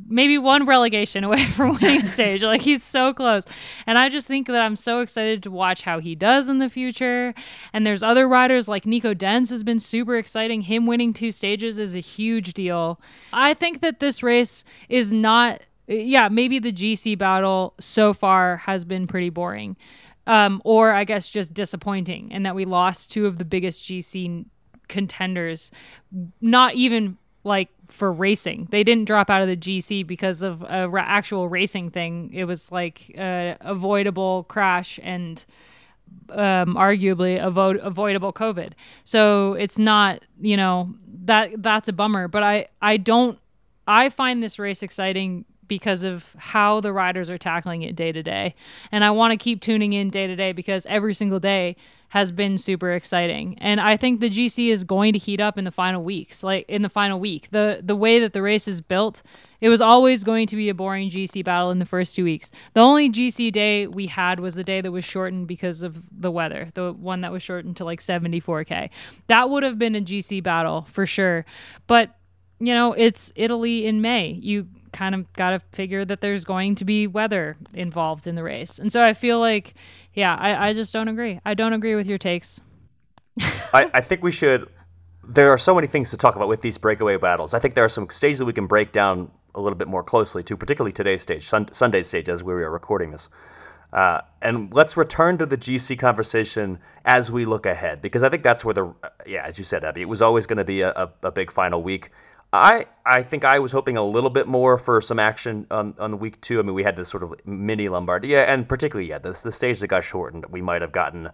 maybe 0.08 0.38
one 0.38 0.66
relegation 0.66 1.24
away 1.24 1.46
from 1.50 1.74
winning 1.74 2.04
stage. 2.06 2.42
Like 2.42 2.62
he's 2.62 2.82
so 2.82 3.12
close. 3.12 3.44
And 3.86 3.98
I 3.98 4.08
just 4.08 4.26
think 4.28 4.46
that 4.48 4.60
I'm 4.60 4.76
so 4.76 5.00
excited 5.00 5.42
to 5.42 5.50
watch 5.50 5.82
how 5.82 5.98
he 5.98 6.14
does 6.14 6.48
in 6.48 6.58
the 6.58 6.70
future. 6.70 7.34
And 7.72 7.86
there's 7.86 8.02
other 8.02 8.28
riders 8.28 8.68
like 8.68 8.86
Nico 8.86 9.14
Denz 9.14 9.50
has 9.50 9.64
been 9.64 9.78
super 9.78 10.16
exciting. 10.16 10.62
Him 10.62 10.86
winning 10.86 11.12
two 11.12 11.30
stages 11.30 11.78
is 11.78 11.94
a 11.94 12.00
huge 12.00 12.54
deal. 12.54 13.00
I 13.32 13.54
think 13.54 13.80
that 13.80 14.00
this 14.00 14.22
race 14.22 14.64
is 14.88 15.12
not 15.12 15.62
yeah, 15.88 16.28
maybe 16.28 16.58
the 16.58 16.72
GC 16.72 17.18
battle 17.18 17.74
so 17.80 18.14
far 18.14 18.58
has 18.58 18.84
been 18.84 19.06
pretty 19.06 19.30
boring. 19.30 19.76
Um, 20.26 20.62
or 20.64 20.92
I 20.92 21.04
guess 21.04 21.28
just 21.28 21.52
disappointing 21.52 22.30
in 22.30 22.44
that 22.44 22.54
we 22.54 22.64
lost 22.64 23.10
two 23.10 23.26
of 23.26 23.38
the 23.38 23.44
biggest 23.44 23.82
GC 23.84 24.44
contenders, 24.88 25.72
not 26.40 26.74
even 26.74 27.18
like 27.42 27.68
for 27.92 28.12
racing. 28.12 28.68
They 28.70 28.82
didn't 28.82 29.04
drop 29.04 29.30
out 29.30 29.42
of 29.42 29.48
the 29.48 29.56
GC 29.56 30.06
because 30.06 30.42
of 30.42 30.62
a 30.68 30.88
ra- 30.88 31.04
actual 31.06 31.48
racing 31.48 31.90
thing. 31.90 32.30
It 32.32 32.44
was 32.44 32.72
like 32.72 33.12
a 33.16 33.56
avoidable 33.60 34.44
crash 34.44 34.98
and 35.02 35.44
um, 36.30 36.74
arguably 36.74 37.40
avo- 37.40 37.82
avoidable 37.82 38.32
COVID. 38.32 38.72
So 39.04 39.54
it's 39.54 39.78
not, 39.78 40.22
you 40.40 40.56
know, 40.56 40.94
that 41.24 41.62
that's 41.62 41.88
a 41.88 41.92
bummer. 41.92 42.28
But 42.28 42.42
I 42.42 42.66
I 42.80 42.96
don't 42.96 43.38
I 43.86 44.08
find 44.08 44.42
this 44.42 44.58
race 44.58 44.82
exciting 44.82 45.44
because 45.72 46.02
of 46.02 46.26
how 46.36 46.82
the 46.82 46.92
riders 46.92 47.30
are 47.30 47.38
tackling 47.38 47.80
it 47.80 47.96
day 47.96 48.12
to 48.12 48.22
day. 48.22 48.54
And 48.92 49.02
I 49.02 49.10
want 49.10 49.32
to 49.32 49.38
keep 49.38 49.62
tuning 49.62 49.94
in 49.94 50.10
day 50.10 50.26
to 50.26 50.36
day 50.36 50.52
because 50.52 50.84
every 50.84 51.14
single 51.14 51.40
day 51.40 51.76
has 52.10 52.30
been 52.30 52.58
super 52.58 52.92
exciting. 52.92 53.56
And 53.58 53.80
I 53.80 53.96
think 53.96 54.20
the 54.20 54.28
GC 54.28 54.68
is 54.68 54.84
going 54.84 55.14
to 55.14 55.18
heat 55.18 55.40
up 55.40 55.56
in 55.56 55.64
the 55.64 55.70
final 55.70 56.04
weeks, 56.04 56.42
like 56.42 56.66
in 56.68 56.82
the 56.82 56.90
final 56.90 57.18
week. 57.18 57.48
The 57.52 57.80
the 57.82 57.96
way 57.96 58.18
that 58.18 58.34
the 58.34 58.42
race 58.42 58.68
is 58.68 58.82
built, 58.82 59.22
it 59.62 59.70
was 59.70 59.80
always 59.80 60.24
going 60.24 60.46
to 60.48 60.56
be 60.56 60.68
a 60.68 60.74
boring 60.74 61.08
GC 61.08 61.42
battle 61.42 61.70
in 61.70 61.78
the 61.78 61.86
first 61.86 62.14
two 62.14 62.24
weeks. 62.24 62.50
The 62.74 62.82
only 62.82 63.08
GC 63.08 63.50
day 63.50 63.86
we 63.86 64.08
had 64.08 64.40
was 64.40 64.54
the 64.54 64.64
day 64.64 64.82
that 64.82 64.92
was 64.92 65.06
shortened 65.06 65.48
because 65.48 65.80
of 65.80 66.02
the 66.12 66.30
weather, 66.30 66.68
the 66.74 66.92
one 66.92 67.22
that 67.22 67.32
was 67.32 67.42
shortened 67.42 67.78
to 67.78 67.86
like 67.86 68.00
74k. 68.00 68.90
That 69.28 69.48
would 69.48 69.62
have 69.62 69.78
been 69.78 69.96
a 69.96 70.02
GC 70.02 70.42
battle 70.42 70.86
for 70.92 71.06
sure. 71.06 71.46
But 71.86 72.14
you 72.60 72.74
know, 72.74 72.92
it's 72.92 73.32
Italy 73.36 73.86
in 73.86 74.02
May. 74.02 74.32
You 74.32 74.68
kind 74.92 75.14
of 75.14 75.32
got 75.32 75.50
to 75.50 75.60
figure 75.72 76.04
that 76.04 76.20
there's 76.20 76.44
going 76.44 76.74
to 76.76 76.84
be 76.84 77.06
weather 77.06 77.56
involved 77.74 78.26
in 78.26 78.34
the 78.34 78.42
race. 78.42 78.78
And 78.78 78.92
so 78.92 79.02
I 79.02 79.14
feel 79.14 79.40
like, 79.40 79.74
yeah, 80.14 80.36
I, 80.36 80.68
I 80.68 80.72
just 80.72 80.92
don't 80.92 81.08
agree. 81.08 81.40
I 81.44 81.54
don't 81.54 81.72
agree 81.72 81.94
with 81.94 82.06
your 82.06 82.18
takes. 82.18 82.60
I, 83.40 83.90
I 83.94 84.00
think 84.00 84.22
we 84.22 84.30
should. 84.30 84.68
There 85.26 85.50
are 85.50 85.58
so 85.58 85.74
many 85.74 85.86
things 85.86 86.10
to 86.10 86.16
talk 86.16 86.36
about 86.36 86.48
with 86.48 86.62
these 86.62 86.78
breakaway 86.78 87.16
battles. 87.16 87.54
I 87.54 87.58
think 87.58 87.74
there 87.74 87.84
are 87.84 87.88
some 87.88 88.10
stages 88.10 88.38
that 88.40 88.44
we 88.44 88.52
can 88.52 88.66
break 88.66 88.92
down 88.92 89.30
a 89.54 89.60
little 89.60 89.78
bit 89.78 89.88
more 89.88 90.02
closely 90.02 90.42
to, 90.44 90.56
particularly 90.56 90.92
today's 90.92 91.22
stage, 91.22 91.48
sun, 91.48 91.72
Sunday's 91.72 92.08
stage, 92.08 92.28
as 92.28 92.42
we 92.42 92.52
are 92.52 92.70
recording 92.70 93.10
this. 93.10 93.28
Uh, 93.92 94.22
and 94.40 94.72
let's 94.72 94.96
return 94.96 95.36
to 95.36 95.44
the 95.44 95.56
GC 95.56 95.98
conversation 95.98 96.78
as 97.04 97.30
we 97.30 97.44
look 97.44 97.66
ahead, 97.66 98.00
because 98.00 98.22
I 98.22 98.30
think 98.30 98.42
that's 98.42 98.64
where 98.64 98.74
the, 98.74 98.94
yeah, 99.26 99.44
as 99.46 99.58
you 99.58 99.64
said, 99.64 99.84
Abby, 99.84 100.00
it 100.00 100.08
was 100.08 100.22
always 100.22 100.46
going 100.46 100.58
to 100.58 100.64
be 100.64 100.80
a, 100.80 100.90
a, 100.90 101.10
a 101.24 101.30
big 101.30 101.52
final 101.52 101.82
week. 101.82 102.10
I 102.52 102.86
I 103.06 103.22
think 103.22 103.44
I 103.44 103.58
was 103.58 103.72
hoping 103.72 103.96
a 103.96 104.04
little 104.04 104.30
bit 104.30 104.46
more 104.46 104.76
for 104.76 105.00
some 105.00 105.18
action 105.18 105.66
on, 105.70 105.94
on 105.98 106.18
week 106.18 106.40
two. 106.40 106.58
I 106.58 106.62
mean, 106.62 106.74
we 106.74 106.82
had 106.82 106.96
this 106.96 107.08
sort 107.08 107.22
of 107.22 107.34
mini 107.46 107.86
Lombardia, 107.88 108.46
and 108.46 108.68
particularly, 108.68 109.08
yeah, 109.08 109.18
the, 109.18 109.32
the 109.32 109.52
stage 109.52 109.80
that 109.80 109.88
got 109.88 110.04
shortened, 110.04 110.46
we 110.50 110.60
might 110.60 110.82
have 110.82 110.92
gotten. 110.92 111.30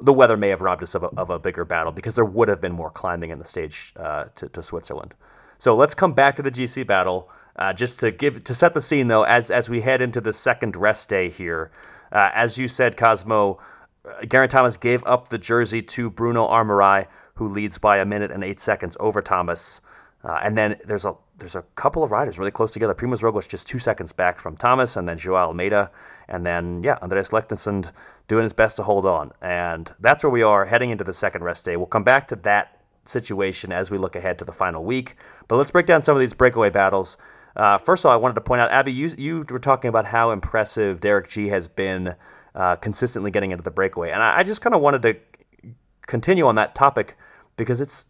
The 0.00 0.12
weather 0.12 0.36
may 0.36 0.48
have 0.48 0.60
robbed 0.60 0.82
us 0.82 0.94
of 0.94 1.04
a, 1.04 1.08
of 1.16 1.30
a 1.30 1.38
bigger 1.38 1.64
battle 1.64 1.92
because 1.92 2.14
there 2.14 2.24
would 2.24 2.48
have 2.48 2.60
been 2.60 2.72
more 2.72 2.90
climbing 2.90 3.30
in 3.30 3.38
the 3.38 3.44
stage 3.44 3.92
uh, 3.96 4.24
to, 4.36 4.48
to 4.48 4.62
Switzerland. 4.62 5.14
So 5.58 5.76
let's 5.76 5.94
come 5.94 6.12
back 6.12 6.36
to 6.36 6.42
the 6.42 6.50
GC 6.50 6.86
battle. 6.86 7.30
Uh, 7.54 7.72
just 7.72 8.00
to 8.00 8.10
give 8.10 8.44
to 8.44 8.54
set 8.54 8.74
the 8.74 8.80
scene 8.80 9.08
though, 9.08 9.24
as 9.24 9.50
as 9.50 9.68
we 9.68 9.82
head 9.82 10.02
into 10.02 10.20
the 10.20 10.32
second 10.32 10.76
rest 10.76 11.08
day 11.08 11.30
here, 11.30 11.70
uh, 12.10 12.30
as 12.34 12.58
you 12.58 12.68
said, 12.68 12.96
Cosmo, 12.96 13.58
uh, 14.04 14.24
Geraint 14.24 14.50
Thomas 14.50 14.76
gave 14.76 15.04
up 15.06 15.28
the 15.28 15.38
jersey 15.38 15.82
to 15.82 16.10
Bruno 16.10 16.46
Armirail, 16.48 17.06
who 17.34 17.48
leads 17.48 17.78
by 17.78 17.98
a 17.98 18.04
minute 18.04 18.30
and 18.30 18.42
eight 18.44 18.60
seconds 18.60 18.96
over 19.00 19.22
Thomas. 19.22 19.80
Uh, 20.24 20.38
and 20.42 20.56
then 20.56 20.76
there's 20.84 21.04
a 21.04 21.14
there's 21.38 21.56
a 21.56 21.62
couple 21.74 22.04
of 22.04 22.10
riders 22.12 22.38
really 22.38 22.50
close 22.50 22.70
together. 22.70 22.94
Primoz 22.94 23.20
Roglic 23.20 23.48
just 23.48 23.66
two 23.66 23.78
seconds 23.78 24.12
back 24.12 24.38
from 24.38 24.56
Thomas, 24.56 24.96
and 24.96 25.08
then 25.08 25.18
Joao 25.18 25.48
Almeida, 25.48 25.90
and 26.28 26.46
then 26.46 26.82
yeah, 26.82 26.98
Andreas 27.02 27.30
Leknessund 27.30 27.90
doing 28.28 28.44
his 28.44 28.52
best 28.52 28.76
to 28.76 28.84
hold 28.84 29.04
on. 29.04 29.32
And 29.40 29.92
that's 29.98 30.22
where 30.22 30.30
we 30.30 30.42
are 30.42 30.66
heading 30.66 30.90
into 30.90 31.04
the 31.04 31.12
second 31.12 31.42
rest 31.42 31.64
day. 31.64 31.76
We'll 31.76 31.86
come 31.86 32.04
back 32.04 32.28
to 32.28 32.36
that 32.36 32.80
situation 33.04 33.72
as 33.72 33.90
we 33.90 33.98
look 33.98 34.14
ahead 34.14 34.38
to 34.38 34.44
the 34.44 34.52
final 34.52 34.84
week. 34.84 35.16
But 35.48 35.56
let's 35.56 35.72
break 35.72 35.86
down 35.86 36.04
some 36.04 36.16
of 36.16 36.20
these 36.20 36.34
breakaway 36.34 36.70
battles. 36.70 37.16
Uh, 37.56 37.78
first 37.78 38.04
of 38.04 38.08
all, 38.08 38.12
I 38.12 38.16
wanted 38.16 38.34
to 38.34 38.40
point 38.40 38.60
out, 38.60 38.70
Abby, 38.70 38.92
you 38.92 39.08
you 39.18 39.44
were 39.48 39.58
talking 39.58 39.88
about 39.88 40.06
how 40.06 40.30
impressive 40.30 41.00
Derek 41.00 41.28
Gee 41.28 41.48
has 41.48 41.66
been 41.66 42.14
uh, 42.54 42.76
consistently 42.76 43.30
getting 43.30 43.50
into 43.50 43.64
the 43.64 43.70
breakaway, 43.70 44.10
and 44.10 44.22
I, 44.22 44.38
I 44.38 44.42
just 44.44 44.60
kind 44.60 44.74
of 44.74 44.80
wanted 44.80 45.02
to 45.02 45.74
continue 46.06 46.46
on 46.46 46.54
that 46.54 46.74
topic 46.74 47.16
because 47.56 47.80
it's 47.80 48.06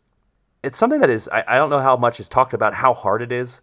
it's 0.62 0.79
something 0.79 1.01
that 1.01 1.11
is 1.11 1.29
I, 1.29 1.44
I 1.46 1.57
don't 1.57 1.70
know 1.70 1.81
how 1.81 1.96
much 1.96 2.20
is 2.20 2.29
talked 2.29 2.55
about 2.55 2.75
how 2.75 2.94
hard 2.94 3.22
it 3.22 3.33
is 3.33 3.61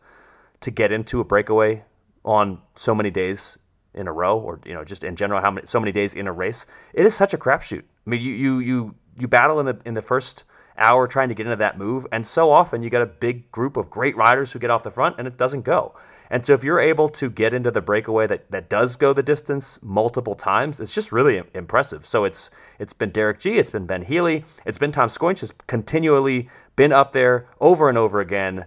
to 0.62 0.72
get 0.72 0.92
into 0.92 1.20
a 1.20 1.24
breakaway 1.24 1.84
on 2.26 2.60
so 2.76 2.94
many 2.94 3.10
days 3.10 3.58
in 3.94 4.08
a 4.08 4.12
row 4.12 4.38
or 4.38 4.60
you 4.66 4.74
know 4.74 4.84
just 4.84 5.04
in 5.04 5.16
general 5.16 5.42
how 5.42 5.52
many 5.52 5.66
so 5.68 5.80
many 5.80 5.92
days 5.92 6.14
in 6.14 6.28
a 6.28 6.32
race. 6.32 6.66
It 6.94 7.06
is 7.06 7.16
such 7.16 7.34
a 7.34 7.38
crapshoot. 7.38 7.84
I 8.06 8.10
mean 8.10 8.22
you 8.22 8.34
you 8.34 8.60
you 8.60 8.96
you 9.18 9.28
battle 9.28 9.60
in 9.60 9.66
the 9.66 9.80
in 9.86 9.94
the 9.94 10.02
first 10.02 10.44
hour 10.78 11.08
trying 11.08 11.30
to 11.30 11.36
get 11.36 11.46
into 11.46 11.58
that 11.58 11.78
move 11.78 12.08
and 12.10 12.26
so 12.26 12.52
often 12.52 12.82
you 12.82 12.90
get 12.90 13.02
a 13.02 13.06
big 13.06 13.52
group 13.52 13.76
of 13.76 13.90
great 13.90 14.16
riders 14.16 14.54
who 14.54 14.60
get 14.60 14.70
off 14.70 14.84
the 14.84 14.92
front 14.92 15.16
and 15.18 15.28
it 15.28 15.38
doesn't 15.38 15.64
go. 15.64 15.96
And 16.32 16.46
so 16.46 16.54
if 16.54 16.64
you're 16.64 16.80
able 16.80 17.10
to 17.10 17.30
get 17.30 17.54
into 17.56 17.72
the 17.72 17.82
breakaway 17.82 18.28
that, 18.28 18.52
that 18.52 18.70
does 18.70 18.96
go 18.96 19.14
the 19.14 19.24
distance 19.24 19.80
multiple 19.82 20.36
times, 20.36 20.80
it's 20.80 20.94
just 20.94 21.12
really 21.12 21.42
impressive. 21.54 22.06
So 22.06 22.24
it's 22.24 22.52
it's 22.78 22.94
been 22.94 23.10
Derek 23.10 23.40
Gee, 23.40 23.58
it's 23.58 23.72
been 23.72 23.86
Ben 23.86 24.04
Healy, 24.04 24.46
it's 24.66 24.78
been 24.78 24.92
Tom 24.92 25.10
Skujins 25.10 25.40
has 25.40 25.54
continually 25.68 26.50
been 26.80 26.94
up 26.94 27.12
there 27.12 27.46
over 27.60 27.90
and 27.90 27.98
over 27.98 28.22
again. 28.22 28.64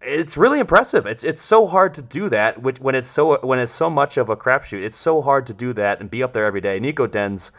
It's 0.00 0.36
really 0.36 0.60
impressive. 0.60 1.04
It's 1.04 1.24
it's 1.24 1.42
so 1.42 1.66
hard 1.66 1.92
to 1.94 2.02
do 2.02 2.28
that 2.28 2.62
when 2.62 2.94
it's 2.94 3.08
so 3.08 3.40
when 3.44 3.58
it's 3.58 3.72
so 3.72 3.90
much 3.90 4.16
of 4.16 4.28
a 4.28 4.36
crapshoot. 4.36 4.84
It's 4.84 4.96
so 4.96 5.20
hard 5.20 5.44
to 5.48 5.52
do 5.52 5.72
that 5.72 5.98
and 5.98 6.08
be 6.08 6.22
up 6.22 6.32
there 6.32 6.44
every 6.46 6.60
day. 6.60 6.78
Nico 6.78 7.08
Denz. 7.08 7.50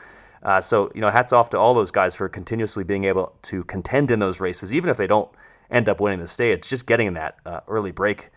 Uh, 0.41 0.61
so 0.61 0.89
you 0.95 1.01
know, 1.01 1.11
hats 1.11 1.33
off 1.33 1.49
to 1.49 1.57
all 1.57 1.73
those 1.73 1.91
guys 1.91 2.15
for 2.15 2.29
continuously 2.29 2.85
being 2.85 3.03
able 3.03 3.35
to 3.41 3.65
contend 3.65 4.11
in 4.11 4.19
those 4.19 4.39
races, 4.39 4.73
even 4.73 4.89
if 4.89 4.95
they 4.95 5.07
don't 5.07 5.29
end 5.69 5.89
up 5.89 5.99
winning 5.99 6.19
the 6.19 6.29
stage. 6.29 6.59
It's 6.59 6.69
just 6.69 6.87
getting 6.87 7.13
that 7.15 7.35
uh, 7.45 7.59
early 7.67 7.91
break, 7.91 8.29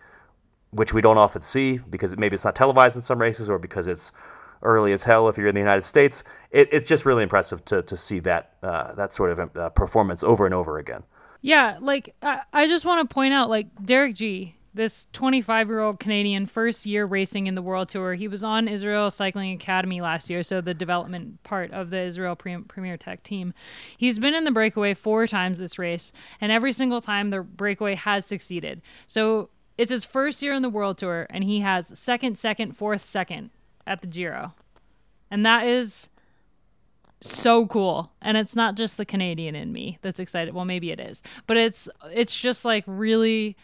which 0.71 0.93
we 0.93 0.99
don't 0.99 1.17
often 1.17 1.41
see 1.41 1.77
because 1.77 2.17
maybe 2.17 2.33
it's 2.33 2.43
not 2.43 2.55
televised 2.57 2.97
in 2.97 3.01
some 3.01 3.21
races 3.21 3.49
or 3.49 3.57
because 3.57 3.87
it's 3.87 4.11
early 4.61 4.91
as 4.91 5.05
hell 5.05 5.29
if 5.29 5.37
you're 5.37 5.47
in 5.47 5.55
the 5.55 5.61
United 5.61 5.85
States. 5.85 6.25
It, 6.51 6.67
it's 6.73 6.89
just 6.89 7.05
really 7.05 7.23
impressive 7.23 7.63
to 7.65 7.81
to 7.83 7.95
see 7.95 8.19
that 8.19 8.55
uh, 8.61 8.93
that 8.95 9.13
sort 9.13 9.31
of 9.31 9.55
uh, 9.55 9.69
performance 9.69 10.21
over 10.21 10.45
and 10.45 10.53
over 10.53 10.77
again. 10.77 11.03
Yeah, 11.41 11.77
like 11.79 12.15
I, 12.21 12.41
I 12.51 12.67
just 12.67 12.85
want 12.85 13.07
to 13.07 13.13
point 13.13 13.33
out, 13.33 13.49
like 13.49 13.67
Derek 13.85 14.15
Gee, 14.15 14.55
this 14.73 15.07
25 15.13 15.67
year 15.67 15.79
old 15.79 15.99
Canadian, 15.99 16.47
first 16.47 16.85
year 16.85 17.05
racing 17.05 17.47
in 17.47 17.55
the 17.55 17.61
World 17.61 17.89
Tour. 17.89 18.13
He 18.13 18.27
was 18.27 18.43
on 18.43 18.67
Israel 18.67 19.09
Cycling 19.09 19.53
Academy 19.53 20.01
last 20.01 20.29
year, 20.29 20.43
so 20.43 20.61
the 20.61 20.73
development 20.73 21.41
part 21.43 21.71
of 21.71 21.89
the 21.89 21.99
Israel 22.01 22.35
Premier 22.35 22.97
Tech 22.97 23.23
team. 23.23 23.53
He's 23.97 24.19
been 24.19 24.35
in 24.35 24.43
the 24.43 24.51
breakaway 24.51 24.93
four 24.93 25.27
times 25.27 25.57
this 25.57 25.79
race, 25.79 26.11
and 26.41 26.51
every 26.51 26.71
single 26.71 27.01
time 27.01 27.29
the 27.29 27.41
breakaway 27.41 27.95
has 27.95 28.25
succeeded. 28.25 28.81
So 29.07 29.49
it's 29.77 29.91
his 29.91 30.05
first 30.05 30.41
year 30.41 30.53
in 30.53 30.61
the 30.61 30.69
World 30.69 30.97
Tour, 30.97 31.25
and 31.29 31.43
he 31.43 31.61
has 31.61 31.97
second, 31.97 32.37
second, 32.37 32.75
fourth, 32.77 33.05
second 33.05 33.49
at 33.87 34.01
the 34.01 34.07
Giro. 34.07 34.53
And 35.31 35.45
that 35.45 35.65
is 35.65 36.09
so 37.21 37.65
cool. 37.67 38.11
And 38.21 38.37
it's 38.37 38.55
not 38.55 38.75
just 38.75 38.97
the 38.97 39.05
canadian 39.05 39.55
in 39.55 39.71
me 39.73 39.97
that's 40.01 40.19
excited. 40.19 40.53
Well 40.53 40.65
maybe 40.65 40.91
it 40.91 40.99
is 40.99 41.21
but 41.47 41.57
it's 41.57 41.89
it's 42.11 42.37
just 42.39 42.65
like 42.65 42.83
really 42.87 43.55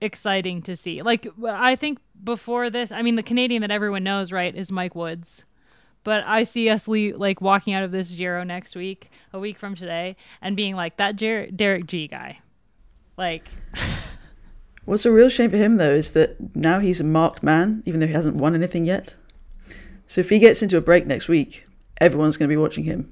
exciting 0.00 0.62
to 0.62 0.76
see. 0.76 1.02
Like 1.02 1.26
i 1.46 1.76
think 1.76 1.98
before 2.22 2.70
this 2.70 2.90
i 2.90 3.02
mean 3.02 3.16
the 3.16 3.22
canadian 3.22 3.60
that 3.60 3.70
everyone 3.70 4.04
knows 4.04 4.32
right 4.32 4.54
is 4.54 4.72
mike 4.72 4.94
woods. 4.94 5.44
But 6.02 6.24
i 6.26 6.42
see 6.42 6.68
us 6.68 6.88
le- 6.88 7.16
like 7.16 7.40
walking 7.40 7.74
out 7.74 7.82
of 7.82 7.90
this 7.90 8.12
giro 8.12 8.44
next 8.44 8.74
week 8.76 9.10
a 9.32 9.38
week 9.38 9.58
from 9.58 9.74
today 9.74 10.16
and 10.40 10.56
being 10.56 10.74
like 10.74 10.96
that 10.96 11.16
Jer- 11.16 11.50
derek 11.50 11.86
gee 11.86 12.08
guy. 12.08 12.40
Like 13.16 13.48
what's 14.84 15.06
a 15.06 15.12
real 15.12 15.28
shame 15.28 15.50
for 15.50 15.56
him 15.56 15.76
though 15.76 15.94
is 15.94 16.12
that 16.12 16.56
now 16.56 16.78
he's 16.80 17.00
a 17.00 17.04
marked 17.04 17.42
man 17.42 17.82
even 17.84 18.00
though 18.00 18.06
he 18.06 18.12
hasn't 18.12 18.36
won 18.36 18.54
anything 18.54 18.86
yet. 18.86 19.14
So 20.06 20.20
if 20.20 20.30
he 20.30 20.38
gets 20.38 20.62
into 20.62 20.76
a 20.76 20.82
break 20.82 21.06
next 21.06 21.28
week 21.28 21.66
everyone's 21.98 22.36
going 22.36 22.48
to 22.48 22.52
be 22.52 22.60
watching 22.60 22.84
him 22.84 23.10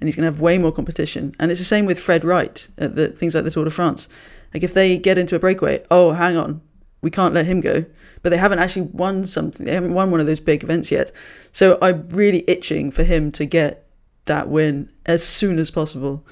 and 0.00 0.08
he's 0.08 0.16
going 0.16 0.24
to 0.24 0.32
have 0.32 0.40
way 0.40 0.58
more 0.58 0.72
competition. 0.72 1.34
And 1.38 1.50
it's 1.50 1.60
the 1.60 1.64
same 1.64 1.86
with 1.86 1.98
Fred 1.98 2.24
Wright 2.24 2.66
at 2.78 2.94
the 2.94 3.08
things 3.08 3.34
like 3.34 3.44
the 3.44 3.50
Tour 3.50 3.64
de 3.64 3.70
France. 3.70 4.08
Like 4.52 4.62
if 4.62 4.74
they 4.74 4.96
get 4.98 5.18
into 5.18 5.36
a 5.36 5.38
breakaway, 5.38 5.84
oh, 5.90 6.12
hang 6.12 6.36
on, 6.36 6.60
we 7.00 7.10
can't 7.10 7.34
let 7.34 7.46
him 7.46 7.60
go. 7.60 7.84
But 8.22 8.30
they 8.30 8.36
haven't 8.36 8.58
actually 8.58 8.82
won 8.92 9.24
something. 9.24 9.66
They 9.66 9.74
haven't 9.74 9.94
won 9.94 10.10
one 10.10 10.20
of 10.20 10.26
those 10.26 10.40
big 10.40 10.62
events 10.62 10.90
yet. 10.90 11.12
So 11.52 11.78
I'm 11.82 12.08
really 12.08 12.44
itching 12.48 12.90
for 12.90 13.04
him 13.04 13.30
to 13.32 13.44
get 13.44 13.86
that 14.24 14.48
win 14.48 14.90
as 15.06 15.26
soon 15.26 15.58
as 15.58 15.70
possible. 15.70 16.24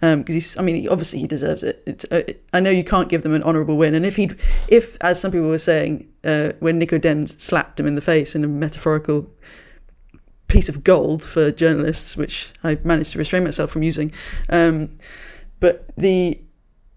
Because 0.00 0.14
um, 0.14 0.24
he's, 0.26 0.56
I 0.56 0.62
mean, 0.62 0.88
obviously 0.88 1.18
he 1.18 1.26
deserves 1.26 1.62
it. 1.62 2.04
Uh, 2.10 2.16
it. 2.16 2.44
I 2.52 2.60
know 2.60 2.70
you 2.70 2.84
can't 2.84 3.08
give 3.08 3.22
them 3.22 3.34
an 3.34 3.42
honourable 3.42 3.76
win, 3.76 3.94
and 3.94 4.06
if 4.06 4.16
he'd, 4.16 4.34
if 4.68 4.96
as 5.02 5.20
some 5.20 5.30
people 5.30 5.48
were 5.48 5.58
saying, 5.58 6.08
uh, 6.24 6.52
when 6.60 6.78
Nico 6.78 6.98
Denz 6.98 7.38
slapped 7.38 7.78
him 7.78 7.86
in 7.86 7.96
the 7.96 8.00
face 8.00 8.34
in 8.34 8.42
a 8.42 8.48
metaphorical 8.48 9.28
piece 10.50 10.68
of 10.68 10.84
gold 10.84 11.24
for 11.24 11.50
journalists, 11.50 12.16
which 12.16 12.50
I 12.64 12.78
managed 12.84 13.12
to 13.12 13.18
restrain 13.18 13.44
myself 13.44 13.70
from 13.70 13.82
using. 13.82 14.12
Um, 14.48 14.90
but 15.60 15.84
the 15.96 16.38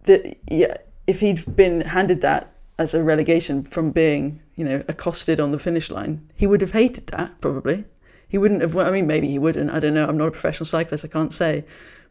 the 0.04 0.36
yeah, 0.50 0.78
if 1.08 1.20
he'd 1.20 1.56
been 1.56 1.82
handed 1.82 2.22
that 2.22 2.54
as 2.80 2.94
a 2.94 3.04
relegation 3.04 3.64
from 3.64 3.92
being 3.92 4.42
you 4.56 4.66
know 4.66 4.84
accosted 4.88 5.40
on 5.40 5.52
the 5.52 5.60
finish 5.60 5.90
line, 5.90 6.28
he 6.36 6.48
would 6.48 6.62
have 6.62 6.72
hated 6.72 7.08
that 7.08 7.40
probably. 7.42 7.86
He 8.28 8.38
wouldn't 8.38 8.62
have. 8.62 8.76
I 8.76 8.92
mean, 8.92 9.08
maybe 9.08 9.28
he 9.28 9.38
wouldn't. 9.38 9.70
I 9.70 9.80
don't 9.80 9.94
know. 9.94 10.08
I'm 10.08 10.18
not 10.18 10.28
a 10.28 10.32
professional 10.32 10.66
cyclist. 10.66 11.06
I 11.06 11.08
can't 11.08 11.34
say. 11.34 11.64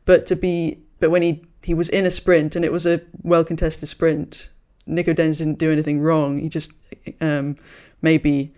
But 0.04 0.26
to 0.26 0.36
be, 0.36 0.78
but 1.00 1.10
when 1.10 1.22
he 1.22 1.44
he 1.62 1.74
was 1.74 1.88
in 1.88 2.06
a 2.06 2.10
sprint 2.10 2.56
and 2.56 2.64
it 2.64 2.72
was 2.72 2.86
a 2.86 3.00
well 3.22 3.44
contested 3.44 3.88
sprint, 3.88 4.48
Nico 4.86 5.12
Denz 5.12 5.38
didn't 5.38 5.58
do 5.58 5.72
anything 5.72 6.00
wrong. 6.00 6.38
He 6.38 6.48
just 6.48 6.72
um, 7.20 7.56
maybe 8.02 8.54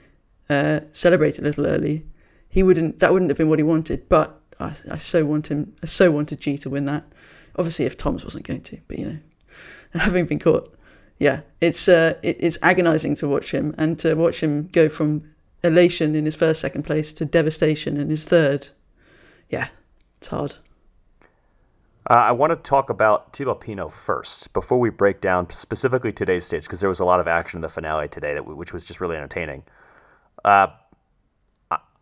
uh, 0.50 0.80
celebrated 0.92 1.44
a 1.44 1.48
little 1.48 1.66
early. 1.66 2.04
He 2.54 2.62
wouldn't. 2.62 3.00
That 3.00 3.12
wouldn't 3.12 3.32
have 3.32 3.36
been 3.36 3.48
what 3.48 3.58
he 3.58 3.64
wanted. 3.64 4.08
But 4.08 4.40
I, 4.60 4.76
I 4.88 4.96
so 4.96 5.24
want 5.24 5.48
him. 5.48 5.74
I 5.82 5.86
so 5.86 6.12
wanted 6.12 6.40
G 6.40 6.56
to 6.58 6.70
win 6.70 6.84
that. 6.84 7.04
Obviously, 7.56 7.84
if 7.84 7.96
Thomas 7.96 8.22
wasn't 8.22 8.46
going 8.46 8.60
to, 8.60 8.78
but 8.86 8.96
you 8.96 9.06
know, 9.06 9.18
having 10.00 10.26
been 10.26 10.38
caught, 10.38 10.72
yeah, 11.18 11.40
it's 11.60 11.88
uh, 11.88 12.14
it, 12.22 12.36
it's 12.38 12.56
agonising 12.62 13.16
to 13.16 13.26
watch 13.26 13.50
him 13.50 13.74
and 13.76 13.98
to 13.98 14.14
watch 14.14 14.40
him 14.40 14.68
go 14.68 14.88
from 14.88 15.28
elation 15.64 16.14
in 16.14 16.26
his 16.26 16.36
first, 16.36 16.60
second 16.60 16.84
place 16.84 17.12
to 17.14 17.24
devastation 17.24 17.96
in 17.96 18.08
his 18.08 18.24
third. 18.24 18.68
Yeah, 19.50 19.66
it's 20.18 20.28
hard. 20.28 20.54
Uh, 22.08 22.14
I 22.14 22.30
want 22.30 22.52
to 22.52 22.56
talk 22.56 22.88
about 22.88 23.32
Thibaut 23.32 23.62
Pinot 23.62 23.92
first 23.92 24.52
before 24.52 24.78
we 24.78 24.90
break 24.90 25.20
down 25.20 25.50
specifically 25.50 26.12
today's 26.12 26.44
stage 26.44 26.62
because 26.62 26.78
there 26.78 26.88
was 26.88 27.00
a 27.00 27.04
lot 27.04 27.18
of 27.18 27.26
action 27.26 27.58
in 27.58 27.62
the 27.62 27.68
finale 27.68 28.06
today, 28.06 28.32
that 28.34 28.46
which 28.46 28.72
was 28.72 28.84
just 28.84 29.00
really 29.00 29.16
entertaining. 29.16 29.64
Uh, 30.44 30.68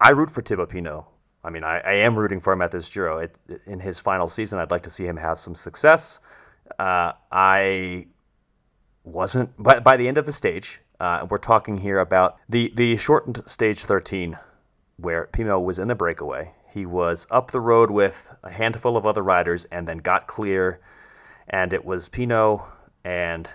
I, 0.05 0.11
root 0.11 0.31
for 0.31 0.43
Thibaut 0.43 0.71
Pinot. 0.71 1.05
I 1.45 1.51
mean, 1.51 1.65
I, 1.65 1.79
I, 1.81 1.93
am 1.95 2.17
rooting 2.17 2.41
for 2.41 2.53
him 2.53 2.63
at 2.63 2.71
this 2.71 2.89
Giro. 2.89 3.19
It, 3.19 3.37
in 3.67 3.81
his 3.81 3.99
final 3.99 4.29
season, 4.29 4.59
I'd 4.59 4.71
like 4.71 4.85
to 4.85 4.91
see 4.91 5.07
him 5.07 5.17
have 5.17 5.41
some 5.41 5.55
success. 5.55 6.21
Uh, 6.79 7.13
I 7.31 8.07
wasn't, 9.05 9.51
but 9.59 9.83
by 9.83 9.97
the 9.97 10.07
end 10.07 10.19
of 10.19 10.27
the 10.27 10.33
stage, 10.33 10.81
uh, 11.01 11.27
we're 11.29 11.39
talking 11.39 11.79
here 11.79 11.99
about 11.99 12.37
the, 12.49 12.73
the 12.77 12.97
shortened 12.97 13.43
stage 13.47 13.81
13, 13.81 14.39
where 14.97 15.29
Pinot 15.33 15.63
was 15.63 15.79
in 15.79 15.89
the 15.89 15.95
breakaway 15.95 16.53
he 16.73 16.87
was 16.87 17.27
up 17.31 17.51
the 17.51 17.61
road 17.61 17.91
with 17.91 18.31
a 18.43 18.51
handful 18.51 18.97
of 18.97 19.05
other 19.05 19.23
riders 19.23 19.67
and 19.71 19.87
then 19.87 19.99
got 19.99 20.27
clear. 20.27 20.81
And 21.47 21.73
it 21.73 21.85
was 21.85 22.09
Pinot 22.09 22.61
and 23.05 23.51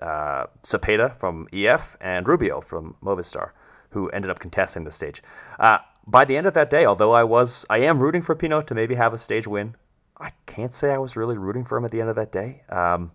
uh, 0.00 0.46
Cepeda 0.62 1.16
from 1.16 1.48
EF 1.52 1.96
and 2.00 2.28
Rubio 2.28 2.60
from 2.60 2.96
Movistar 3.02 3.50
who 3.94 4.08
ended 4.10 4.30
up 4.30 4.38
contesting 4.38 4.84
the 4.84 4.92
stage. 4.92 5.22
Uh, 5.58 5.78
by 6.06 6.24
the 6.24 6.36
end 6.36 6.46
of 6.46 6.54
that 6.54 6.70
day, 6.70 6.84
although 6.84 7.12
I 7.12 7.24
was, 7.24 7.64
I 7.70 7.78
am 7.78 7.98
rooting 7.98 8.22
for 8.22 8.34
Pinot 8.34 8.66
to 8.66 8.74
maybe 8.74 8.94
have 8.94 9.14
a 9.14 9.18
stage 9.18 9.46
win. 9.46 9.74
I 10.20 10.32
can't 10.46 10.74
say 10.74 10.92
I 10.92 10.98
was 10.98 11.16
really 11.16 11.36
rooting 11.36 11.64
for 11.64 11.78
him 11.78 11.84
at 11.84 11.90
the 11.90 12.00
end 12.00 12.10
of 12.10 12.16
that 12.16 12.30
day. 12.30 12.62
Um, 12.68 13.12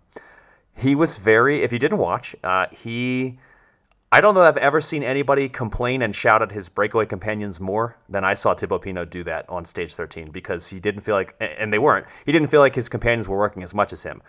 he 0.75 0.95
was 0.95 1.15
very, 1.15 1.63
if 1.63 1.71
you 1.71 1.79
didn't 1.79 1.99
watch, 1.99 2.35
uh, 2.43 2.65
he 2.71 3.37
I 4.11 4.21
don't 4.21 4.33
know 4.33 4.41
that 4.41 4.47
I've 4.47 4.57
ever 4.57 4.81
seen 4.81 5.03
anybody 5.03 5.47
complain 5.49 6.01
and 6.01 6.15
shout 6.15 6.41
at 6.41 6.51
his 6.51 6.67
breakaway 6.67 7.05
companions 7.05 7.59
more 7.59 7.95
than 8.07 8.23
I 8.23 8.33
saw 8.33 8.55
Thibaut 8.55 8.81
Pinot 8.81 9.11
do 9.11 9.23
that 9.25 9.47
on 9.47 9.65
stage 9.65 9.93
13 9.93 10.31
because 10.31 10.67
he 10.67 10.79
didn't 10.79 11.01
feel 11.01 11.13
like, 11.13 11.35
and 11.39 11.71
they 11.71 11.77
weren't, 11.77 12.07
he 12.25 12.31
didn't 12.31 12.47
feel 12.47 12.59
like 12.59 12.73
his 12.73 12.89
companions 12.89 13.27
were 13.27 13.37
working 13.37 13.61
as 13.61 13.73
much 13.73 13.93
as 13.93 14.03
him. 14.03 14.23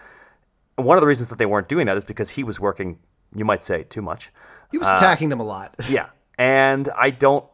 One 0.76 0.98
of 0.98 1.00
the 1.00 1.06
reasons 1.06 1.30
that 1.30 1.38
they 1.38 1.46
weren't 1.46 1.68
doing 1.68 1.86
that 1.86 1.96
is 1.96 2.04
because 2.04 2.30
he 2.30 2.44
was 2.44 2.60
working, 2.60 2.98
you 3.34 3.44
might 3.44 3.64
say, 3.64 3.84
too 3.84 4.02
much. 4.02 4.30
He 4.70 4.76
was 4.76 4.88
attacking 4.88 5.28
uh, 5.28 5.30
them 5.30 5.40
a 5.40 5.44
lot. 5.44 5.74
yeah. 5.88 6.10
And 6.40 6.88
I 6.96 7.11
don't, 7.11 7.44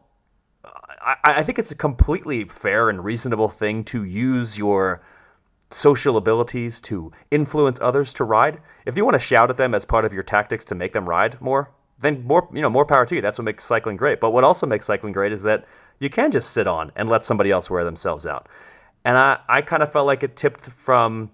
I, 0.64 1.16
I 1.24 1.42
think 1.42 1.58
it's 1.58 1.72
a 1.72 1.76
completely 1.76 2.44
fair 2.44 2.88
and 2.88 3.04
reasonable 3.04 3.48
thing 3.48 3.82
to 3.86 4.04
use 4.04 4.58
your 4.58 5.02
social 5.72 6.16
abilities 6.16 6.80
to 6.82 7.10
influence 7.32 7.80
others 7.82 8.14
to 8.14 8.22
ride. 8.22 8.60
If 8.86 8.96
you 8.96 9.04
want 9.04 9.16
to 9.16 9.18
shout 9.18 9.50
at 9.50 9.56
them 9.56 9.74
as 9.74 9.84
part 9.84 10.04
of 10.04 10.12
your 10.12 10.22
tactics 10.22 10.64
to 10.66 10.76
make 10.76 10.92
them 10.92 11.08
ride 11.08 11.40
more, 11.40 11.72
then 11.98 12.22
more 12.24 12.48
you 12.52 12.62
know 12.62 12.70
more 12.70 12.86
power 12.86 13.04
to 13.04 13.16
you. 13.16 13.20
That's 13.20 13.38
what 13.38 13.46
makes 13.46 13.64
cycling 13.64 13.96
great. 13.96 14.20
But 14.20 14.30
what 14.30 14.44
also 14.44 14.66
makes 14.66 14.86
cycling 14.86 15.12
great 15.12 15.32
is 15.32 15.42
that 15.42 15.64
you 15.98 16.08
can 16.08 16.30
just 16.30 16.52
sit 16.52 16.68
on 16.68 16.92
and 16.94 17.08
let 17.08 17.24
somebody 17.24 17.50
else 17.50 17.68
wear 17.68 17.82
themselves 17.82 18.24
out. 18.24 18.48
And 19.04 19.18
I, 19.18 19.40
I 19.48 19.62
kind 19.62 19.82
of 19.82 19.90
felt 19.90 20.06
like 20.06 20.22
it 20.22 20.36
tipped 20.36 20.60
from 20.60 21.32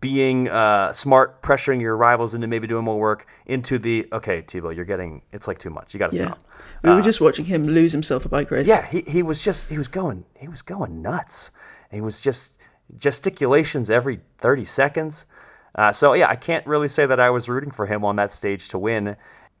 being 0.00 0.48
uh, 0.48 0.92
smart, 0.92 1.42
pressuring 1.42 1.80
your 1.80 1.96
rivals 1.96 2.34
into 2.34 2.46
maybe 2.46 2.66
doing 2.66 2.84
more 2.84 2.98
work, 2.98 3.26
into 3.46 3.78
the 3.78 4.06
okay, 4.12 4.42
Thibaut, 4.42 4.74
you're 4.74 4.84
getting 4.84 5.22
it's 5.32 5.46
like 5.46 5.58
too 5.58 5.70
much. 5.70 5.94
You 5.94 5.98
got 5.98 6.10
to 6.12 6.16
yeah. 6.16 6.26
stop. 6.26 6.40
We 6.82 6.90
were 6.90 7.00
uh, 7.00 7.02
just 7.02 7.20
watching 7.20 7.44
him 7.44 7.62
lose 7.62 7.92
himself 7.92 8.24
a 8.24 8.28
bike 8.28 8.50
race. 8.50 8.66
Yeah, 8.66 8.86
he, 8.86 9.02
he 9.02 9.22
was 9.22 9.42
just 9.42 9.68
he 9.68 9.78
was 9.78 9.88
going 9.88 10.24
he 10.38 10.48
was 10.48 10.62
going 10.62 11.02
nuts. 11.02 11.50
He 11.90 12.00
was 12.00 12.20
just 12.20 12.52
gesticulations 12.98 13.90
every 13.90 14.20
30 14.38 14.64
seconds. 14.64 15.26
Uh, 15.74 15.92
so 15.92 16.14
yeah, 16.14 16.28
I 16.28 16.36
can't 16.36 16.66
really 16.66 16.88
say 16.88 17.06
that 17.06 17.20
I 17.20 17.30
was 17.30 17.48
rooting 17.48 17.70
for 17.70 17.86
him 17.86 18.04
on 18.04 18.16
that 18.16 18.32
stage 18.32 18.68
to 18.68 18.78
win. 18.78 19.16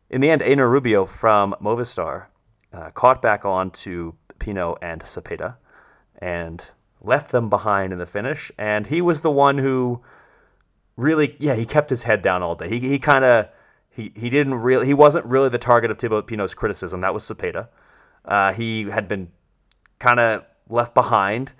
In 0.08 0.20
the 0.20 0.30
end, 0.30 0.42
Einer 0.42 0.68
Rubio 0.68 1.04
from 1.04 1.54
Movistar 1.60 2.26
uh, 2.72 2.90
caught 2.90 3.20
back 3.20 3.44
on 3.44 3.70
to 3.70 4.14
Pinot 4.38 4.78
and 4.80 5.02
Cepeda 5.02 5.56
and 6.18 6.62
left 7.00 7.30
them 7.30 7.48
behind 7.48 7.92
in 7.92 7.98
the 7.98 8.06
finish. 8.06 8.50
And 8.56 8.86
he 8.86 9.00
was 9.00 9.20
the 9.20 9.30
one 9.30 9.58
who 9.58 10.02
really, 10.96 11.36
yeah, 11.38 11.54
he 11.54 11.66
kept 11.66 11.90
his 11.90 12.04
head 12.04 12.22
down 12.22 12.42
all 12.42 12.54
day. 12.54 12.68
He, 12.68 12.80
he 12.80 12.98
kind 12.98 13.24
of, 13.24 13.48
he, 13.88 14.12
he 14.14 14.30
didn't 14.30 14.54
really, 14.54 14.86
he 14.86 14.94
wasn't 14.94 15.24
really 15.26 15.48
the 15.48 15.58
target 15.58 15.90
of 15.90 15.98
Thibaut 15.98 16.26
Pinot's 16.26 16.54
criticism. 16.54 17.00
That 17.00 17.14
was 17.14 17.24
Cepeda. 17.24 17.68
Uh, 18.24 18.52
he 18.52 18.84
had 18.84 19.08
been 19.08 19.30
kind 19.98 20.20
of 20.20 20.44
left 20.68 20.94
behind. 20.94 21.52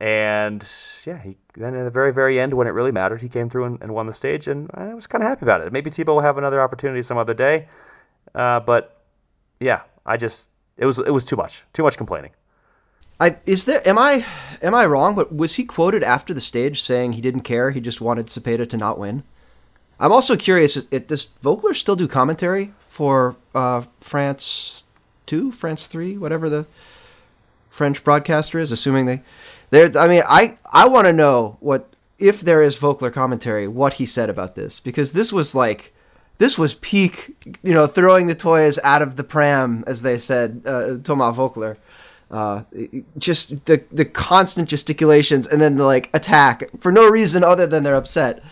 And 0.00 0.68
yeah, 1.06 1.22
he 1.22 1.36
then 1.54 1.76
at 1.76 1.84
the 1.84 1.90
very, 1.90 2.12
very 2.12 2.40
end, 2.40 2.54
when 2.54 2.66
it 2.66 2.70
really 2.70 2.90
mattered, 2.90 3.20
he 3.20 3.28
came 3.28 3.48
through 3.48 3.66
and, 3.66 3.78
and 3.80 3.94
won 3.94 4.08
the 4.08 4.12
stage, 4.12 4.48
and 4.48 4.68
I 4.74 4.94
was 4.94 5.06
kind 5.06 5.22
of 5.22 5.28
happy 5.28 5.44
about 5.44 5.60
it. 5.60 5.72
Maybe 5.72 5.90
Thibaut 5.90 6.16
will 6.16 6.22
have 6.22 6.38
another 6.38 6.60
opportunity 6.60 7.02
some 7.02 7.18
other 7.18 7.34
day, 7.34 7.68
uh, 8.34 8.58
but 8.58 9.04
yeah, 9.60 9.82
I 10.04 10.16
just 10.16 10.48
it 10.76 10.86
was 10.86 10.98
it 10.98 11.10
was 11.10 11.24
too 11.24 11.36
much, 11.36 11.62
too 11.72 11.84
much 11.84 11.96
complaining. 11.96 12.32
I 13.22 13.36
is 13.46 13.66
there 13.66 13.86
am 13.86 13.98
I 13.98 14.24
am 14.62 14.74
I 14.74 14.84
wrong? 14.84 15.14
But 15.14 15.34
was 15.34 15.54
he 15.54 15.64
quoted 15.64 16.02
after 16.02 16.34
the 16.34 16.40
stage 16.40 16.82
saying 16.82 17.12
he 17.12 17.20
didn't 17.20 17.42
care, 17.42 17.70
he 17.70 17.80
just 17.80 18.00
wanted 18.00 18.26
Cepeda 18.26 18.68
to 18.68 18.76
not 18.76 18.98
win? 18.98 19.22
I'm 20.00 20.10
also 20.10 20.36
curious. 20.36 20.76
It, 20.76 21.06
does 21.06 21.28
Voeckler 21.42 21.76
still 21.76 21.94
do 21.94 22.08
commentary 22.08 22.74
for 22.88 23.36
uh, 23.54 23.82
France 24.00 24.82
two, 25.24 25.52
France 25.52 25.86
three, 25.86 26.18
whatever 26.18 26.50
the 26.50 26.66
French 27.70 28.02
broadcaster 28.02 28.58
is? 28.58 28.72
Assuming 28.72 29.06
they 29.06 29.22
there, 29.70 29.88
I 29.96 30.08
mean, 30.08 30.24
I 30.26 30.58
I 30.72 30.88
want 30.88 31.06
to 31.06 31.12
know 31.12 31.58
what 31.60 31.94
if 32.18 32.40
there 32.40 32.60
is 32.60 32.76
Voeckler 32.76 33.12
commentary, 33.12 33.68
what 33.68 33.94
he 33.94 34.06
said 34.06 34.30
about 34.30 34.56
this 34.56 34.80
because 34.80 35.12
this 35.12 35.32
was 35.32 35.54
like 35.54 35.94
this 36.38 36.58
was 36.58 36.74
peak, 36.74 37.36
you 37.62 37.72
know, 37.72 37.86
throwing 37.86 38.26
the 38.26 38.34
toys 38.34 38.80
out 38.82 39.00
of 39.00 39.14
the 39.14 39.22
pram, 39.22 39.84
as 39.86 40.02
they 40.02 40.16
said, 40.16 40.62
uh, 40.66 40.98
Thomas 40.98 41.36
Voeckler. 41.36 41.76
Uh, 42.32 42.64
just 43.18 43.66
the 43.66 43.84
the 43.92 44.06
constant 44.06 44.66
gesticulations 44.66 45.46
and 45.46 45.60
then 45.60 45.76
the 45.76 45.84
like 45.84 46.08
attack 46.14 46.64
for 46.80 46.90
no 46.90 47.06
reason 47.06 47.44
other 47.44 47.66
than 47.66 47.82
they're 47.82 47.94
upset. 47.94 48.42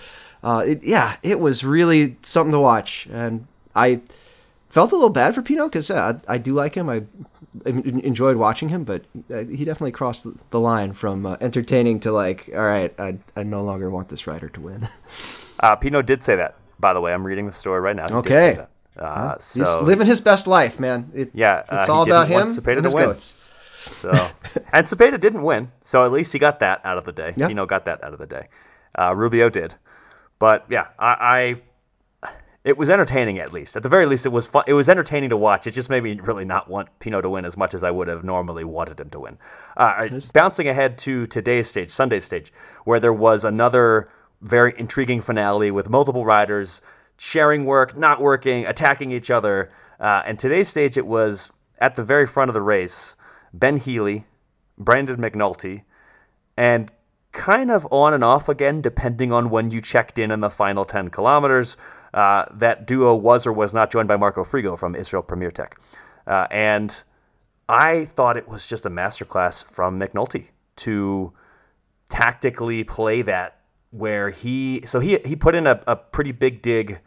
Uh, 0.42 0.62
it, 0.66 0.84
yeah, 0.84 1.16
it 1.22 1.40
was 1.40 1.64
really 1.64 2.16
something 2.22 2.52
to 2.52 2.60
watch, 2.60 3.06
and 3.10 3.46
I 3.74 4.02
felt 4.68 4.92
a 4.92 4.96
little 4.96 5.08
bad 5.08 5.34
for 5.34 5.40
Pinot 5.40 5.72
because 5.72 5.90
uh, 5.90 6.18
I, 6.28 6.34
I 6.34 6.38
do 6.38 6.52
like 6.52 6.74
him. 6.74 6.90
I 6.90 7.04
enjoyed 7.64 8.36
watching 8.36 8.68
him, 8.68 8.84
but 8.84 9.04
uh, 9.32 9.44
he 9.44 9.64
definitely 9.64 9.92
crossed 9.92 10.26
the 10.50 10.60
line 10.60 10.92
from 10.92 11.26
uh, 11.26 11.36
entertaining 11.40 12.00
to 12.00 12.12
like, 12.12 12.50
all 12.54 12.60
right, 12.60 12.94
I, 12.98 13.18
I 13.34 13.42
no 13.42 13.64
longer 13.64 13.90
want 13.90 14.08
this 14.08 14.26
rider 14.26 14.48
to 14.50 14.60
win. 14.60 14.88
uh, 15.60 15.76
Pinot 15.76 16.06
did 16.06 16.22
say 16.22 16.36
that, 16.36 16.56
by 16.78 16.94
the 16.94 17.00
way. 17.00 17.12
I'm 17.12 17.26
reading 17.26 17.46
the 17.46 17.52
story 17.52 17.80
right 17.80 17.96
now. 17.96 18.06
He 18.08 18.14
okay. 18.14 18.66
Uh, 18.98 19.38
so, 19.38 19.60
He's 19.60 19.76
living 19.78 20.06
his 20.06 20.20
best 20.20 20.46
life, 20.46 20.78
man. 20.78 21.10
It, 21.14 21.30
yeah, 21.32 21.64
it's 21.72 21.88
all 21.88 22.02
about 22.02 22.28
him 22.28 22.40
and 22.42 22.84
his 22.84 22.94
goats. 22.94 23.49
So, 23.80 24.10
and 24.72 24.86
Cepeda 24.86 25.18
didn't 25.18 25.42
win, 25.42 25.72
so 25.84 26.04
at 26.04 26.12
least 26.12 26.32
he 26.32 26.38
got 26.38 26.60
that 26.60 26.80
out 26.84 26.98
of 26.98 27.04
the 27.04 27.12
day. 27.12 27.32
Yep. 27.36 27.48
Pinot 27.48 27.68
got 27.68 27.84
that 27.86 28.02
out 28.04 28.12
of 28.12 28.18
the 28.18 28.26
day. 28.26 28.48
Uh, 28.98 29.14
Rubio 29.14 29.48
did, 29.48 29.74
but 30.38 30.66
yeah, 30.68 30.88
I, 30.98 31.16
I 31.20 31.62
it 32.62 32.76
was 32.76 32.90
entertaining 32.90 33.38
at 33.38 33.52
least. 33.52 33.74
At 33.74 33.82
the 33.82 33.88
very 33.88 34.04
least, 34.04 34.26
it 34.26 34.30
was 34.30 34.46
fun. 34.46 34.64
It 34.66 34.74
was 34.74 34.88
entertaining 34.88 35.30
to 35.30 35.36
watch. 35.36 35.66
It 35.66 35.72
just 35.72 35.88
made 35.88 36.02
me 36.02 36.20
really 36.20 36.44
not 36.44 36.68
want 36.68 36.88
Pinot 36.98 37.22
to 37.22 37.30
win 37.30 37.44
as 37.46 37.56
much 37.56 37.72
as 37.72 37.82
I 37.82 37.90
would 37.90 38.08
have 38.08 38.22
normally 38.22 38.64
wanted 38.64 39.00
him 39.00 39.08
to 39.10 39.20
win. 39.20 39.38
Uh, 39.76 40.20
bouncing 40.34 40.68
ahead 40.68 40.98
to 40.98 41.24
today's 41.26 41.68
stage, 41.68 41.90
Sunday's 41.90 42.26
stage, 42.26 42.52
where 42.84 43.00
there 43.00 43.14
was 43.14 43.44
another 43.44 44.10
very 44.42 44.74
intriguing 44.78 45.22
finale 45.22 45.70
with 45.70 45.88
multiple 45.88 46.24
riders 46.24 46.82
sharing 47.16 47.64
work, 47.64 47.96
not 47.96 48.20
working, 48.20 48.66
attacking 48.66 49.10
each 49.10 49.30
other. 49.30 49.70
Uh, 49.98 50.22
and 50.26 50.38
today's 50.38 50.68
stage, 50.68 50.98
it 50.98 51.06
was 51.06 51.52
at 51.78 51.96
the 51.96 52.04
very 52.04 52.26
front 52.26 52.50
of 52.50 52.54
the 52.54 52.62
race. 52.62 53.16
Ben 53.52 53.76
Healy, 53.78 54.24
Brandon 54.78 55.16
McNulty, 55.16 55.82
and 56.56 56.90
kind 57.32 57.70
of 57.70 57.86
on 57.90 58.12
and 58.12 58.24
off 58.24 58.48
again, 58.48 58.80
depending 58.80 59.32
on 59.32 59.50
when 59.50 59.70
you 59.70 59.80
checked 59.80 60.18
in 60.18 60.30
in 60.30 60.40
the 60.40 60.50
final 60.50 60.84
10 60.84 61.10
kilometers 61.10 61.76
Uh, 62.12 62.44
that 62.52 62.86
duo 62.86 63.14
was 63.14 63.46
or 63.46 63.52
was 63.52 63.72
not 63.72 63.88
joined 63.88 64.08
by 64.08 64.16
Marco 64.16 64.42
Frigo 64.42 64.76
from 64.76 64.96
Israel 64.96 65.22
Premier 65.22 65.50
Tech. 65.52 65.78
Uh, 66.26 66.48
and 66.50 67.04
I 67.68 68.06
thought 68.06 68.36
it 68.36 68.48
was 68.48 68.66
just 68.66 68.84
a 68.84 68.90
masterclass 68.90 69.64
from 69.64 69.98
McNulty 70.00 70.46
to 70.76 71.32
tactically 72.08 72.82
play 72.82 73.22
that 73.22 73.60
where 73.92 74.30
he 74.30 74.82
so 74.86 74.98
he 74.98 75.18
he 75.24 75.36
put 75.36 75.54
in 75.54 75.68
a, 75.68 75.80
a 75.86 75.94
pretty 75.94 76.32
big 76.32 76.62
dig. 76.62 76.98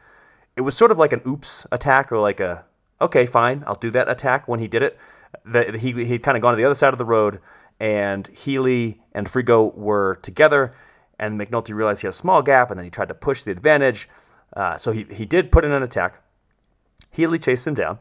It 0.56 0.62
was 0.62 0.76
sort 0.78 0.90
of 0.90 0.98
like 0.98 1.12
an 1.12 1.22
oops 1.28 1.68
attack 1.72 2.10
or 2.12 2.20
like 2.20 2.40
a 2.40 2.64
okay 3.02 3.26
fine 3.26 3.64
I'll 3.68 3.76
do 3.76 3.92
that 3.92 4.08
attack 4.08 4.48
when 4.48 4.62
he 4.62 4.68
did 4.70 4.84
it. 4.84 4.98
He 5.80 5.92
he'd 6.06 6.24
kind 6.24 6.38
of 6.38 6.42
gone 6.42 6.54
to 6.54 6.58
the 6.58 6.66
other 6.66 6.76
side 6.76 6.94
of 6.94 6.98
the 6.98 7.06
road 7.06 7.40
and 7.80 8.28
Healy 8.28 9.02
and 9.14 9.28
Frigo 9.28 9.76
were 9.76 10.20
together 10.22 10.74
and 11.20 11.40
McNulty 11.40 11.74
realized 11.74 12.02
he 12.02 12.08
had 12.08 12.14
a 12.14 12.18
small 12.18 12.42
gap 12.42 12.70
and 12.70 12.78
then 12.78 12.86
he 12.86 12.92
tried 12.92 13.08
to 13.10 13.14
push 13.14 13.44
the 13.44 13.52
advantage. 13.52 14.10
Uh, 14.56 14.78
so 14.78 14.92
he 14.92 15.06
he 15.12 15.26
did 15.26 15.52
put 15.52 15.66
in 15.66 15.72
an 15.72 15.84
attack. 15.84 16.22
Healy 17.12 17.40
chased 17.40 17.68
him 17.68 17.74
down 17.74 18.00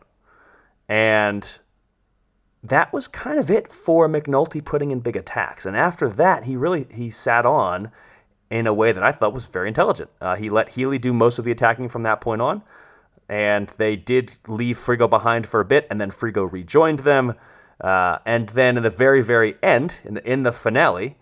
and 0.89 1.59
that 2.63 2.93
was 2.93 3.09
kind 3.09 3.39
of 3.39 3.51
it 3.51 3.73
for 3.73 4.09
McNulty 4.09 4.65
putting 4.65 4.91
in 4.91 5.01
big 5.01 5.17
attacks. 5.17 5.67
And 5.67 5.77
after 5.77 6.09
that, 6.11 6.45
he 6.45 6.57
really 6.57 6.87
he 6.91 7.11
sat 7.11 7.45
on 7.45 7.91
in 8.51 8.67
a 8.67 8.75
way 8.75 8.93
that 8.93 9.03
I 9.03 9.13
thought 9.13 9.33
was 9.33 9.47
very 9.47 9.69
intelligent. 9.69 10.11
Uh, 10.21 10.37
he 10.37 10.51
let 10.51 10.71
Healy 10.71 10.99
do 10.99 11.13
most 11.13 11.39
of 11.39 11.45
the 11.45 11.51
attacking 11.51 11.89
from 11.89 12.03
that 12.03 12.21
point 12.21 12.43
on, 12.43 12.63
and 13.33 13.73
they 13.79 13.97
did 13.97 14.33
leave 14.47 14.77
Frigo 14.79 15.09
behind 15.09 15.47
for 15.47 15.61
a 15.61 15.65
bit, 15.65 15.87
and 15.89 15.99
then 15.99 16.11
Frigo 16.11 16.45
rejoined 16.53 16.99
them. 16.99 17.35
Uh, 17.81 18.19
and 18.27 18.51
then 18.51 18.77
in 18.77 18.83
the 18.83 18.91
very, 18.91 19.23
very 19.23 19.57
end, 19.63 19.95
in 20.05 20.13
the 20.15 20.31
in 20.31 20.43
the 20.43 20.53
finale, 20.53 21.17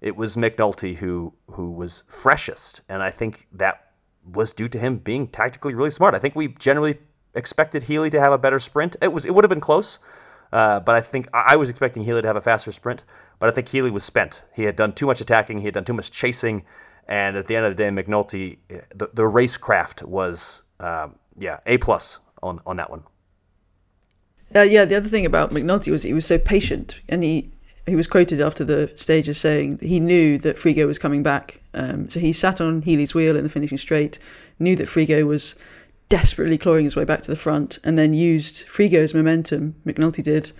it 0.00 0.14
was 0.14 0.36
McNulty 0.36 0.98
who 0.98 1.32
who 1.50 1.72
was 1.72 2.04
freshest, 2.06 2.82
and 2.88 3.02
I 3.02 3.10
think 3.10 3.48
that 3.52 3.90
was 4.24 4.52
due 4.52 4.68
to 4.68 4.78
him 4.78 4.98
being 4.98 5.26
tactically 5.26 5.74
really 5.74 5.90
smart. 5.90 6.14
I 6.14 6.20
think 6.20 6.36
we 6.36 6.46
generally 6.48 6.98
expected 7.34 7.82
Healy 7.84 8.10
to 8.10 8.20
have 8.20 8.32
a 8.32 8.38
better 8.38 8.60
sprint. 8.60 8.94
It 9.02 9.12
was 9.12 9.24
it 9.24 9.34
would 9.34 9.42
have 9.42 9.50
been 9.50 9.60
close, 9.60 9.98
uh, 10.52 10.78
but 10.78 10.94
I 10.94 11.00
think 11.00 11.28
I 11.34 11.56
was 11.56 11.68
expecting 11.68 12.04
Healy 12.04 12.22
to 12.22 12.28
have 12.28 12.36
a 12.36 12.40
faster 12.40 12.70
sprint. 12.70 13.02
But 13.40 13.48
I 13.48 13.52
think 13.52 13.68
Healy 13.68 13.90
was 13.90 14.04
spent. 14.04 14.44
He 14.54 14.62
had 14.62 14.76
done 14.76 14.92
too 14.92 15.06
much 15.06 15.20
attacking. 15.20 15.58
He 15.58 15.64
had 15.64 15.74
done 15.74 15.84
too 15.84 15.94
much 15.94 16.12
chasing. 16.12 16.64
And 17.08 17.36
at 17.36 17.48
the 17.48 17.56
end 17.56 17.66
of 17.66 17.76
the 17.76 17.82
day, 17.82 17.90
McNulty, 17.90 18.58
the, 18.94 19.10
the 19.12 19.22
racecraft 19.22 20.02
was, 20.02 20.62
um, 20.80 21.16
yeah, 21.38 21.60
A 21.66 21.78
plus 21.78 22.18
on, 22.42 22.60
on 22.66 22.76
that 22.76 22.90
one. 22.90 23.02
Uh, 24.54 24.62
yeah, 24.62 24.84
the 24.84 24.94
other 24.94 25.08
thing 25.08 25.26
about 25.26 25.50
McNulty 25.50 25.90
was 25.90 26.02
he 26.02 26.12
was 26.12 26.26
so 26.26 26.38
patient, 26.38 27.00
and 27.08 27.22
he 27.22 27.50
he 27.86 27.94
was 27.94 28.06
quoted 28.06 28.40
after 28.40 28.64
the 28.64 28.90
stage 28.96 29.28
as 29.28 29.38
saying 29.38 29.78
he 29.80 30.00
knew 30.00 30.38
that 30.38 30.56
Frigo 30.56 30.86
was 30.86 30.98
coming 30.98 31.22
back. 31.22 31.60
Um, 31.72 32.08
so 32.08 32.18
he 32.18 32.32
sat 32.32 32.60
on 32.60 32.82
Healy's 32.82 33.14
wheel 33.14 33.36
in 33.36 33.44
the 33.44 33.48
finishing 33.50 33.78
straight, 33.78 34.18
knew 34.58 34.74
that 34.76 34.88
Frigo 34.88 35.24
was 35.24 35.54
desperately 36.08 36.58
clawing 36.58 36.84
his 36.84 36.96
way 36.96 37.04
back 37.04 37.22
to 37.22 37.30
the 37.30 37.36
front, 37.36 37.78
and 37.84 37.96
then 37.96 38.12
used 38.12 38.66
Frigo's 38.66 39.14
momentum, 39.14 39.76
McNulty 39.84 40.22
did, 40.22 40.52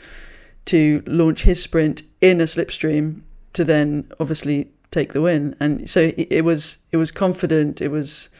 to 0.66 1.02
launch 1.06 1.42
his 1.42 1.62
sprint 1.62 2.02
in 2.20 2.40
a 2.40 2.44
slipstream 2.44 3.22
to 3.52 3.64
then 3.64 4.10
obviously 4.20 4.68
take 4.90 5.12
the 5.12 5.20
win. 5.20 5.56
And 5.58 5.88
so 5.88 6.00
it, 6.16 6.28
it 6.30 6.44
was 6.44 6.78
it 6.92 6.96
was 6.96 7.10
confident, 7.10 7.80
it 7.80 7.90
was 7.90 8.30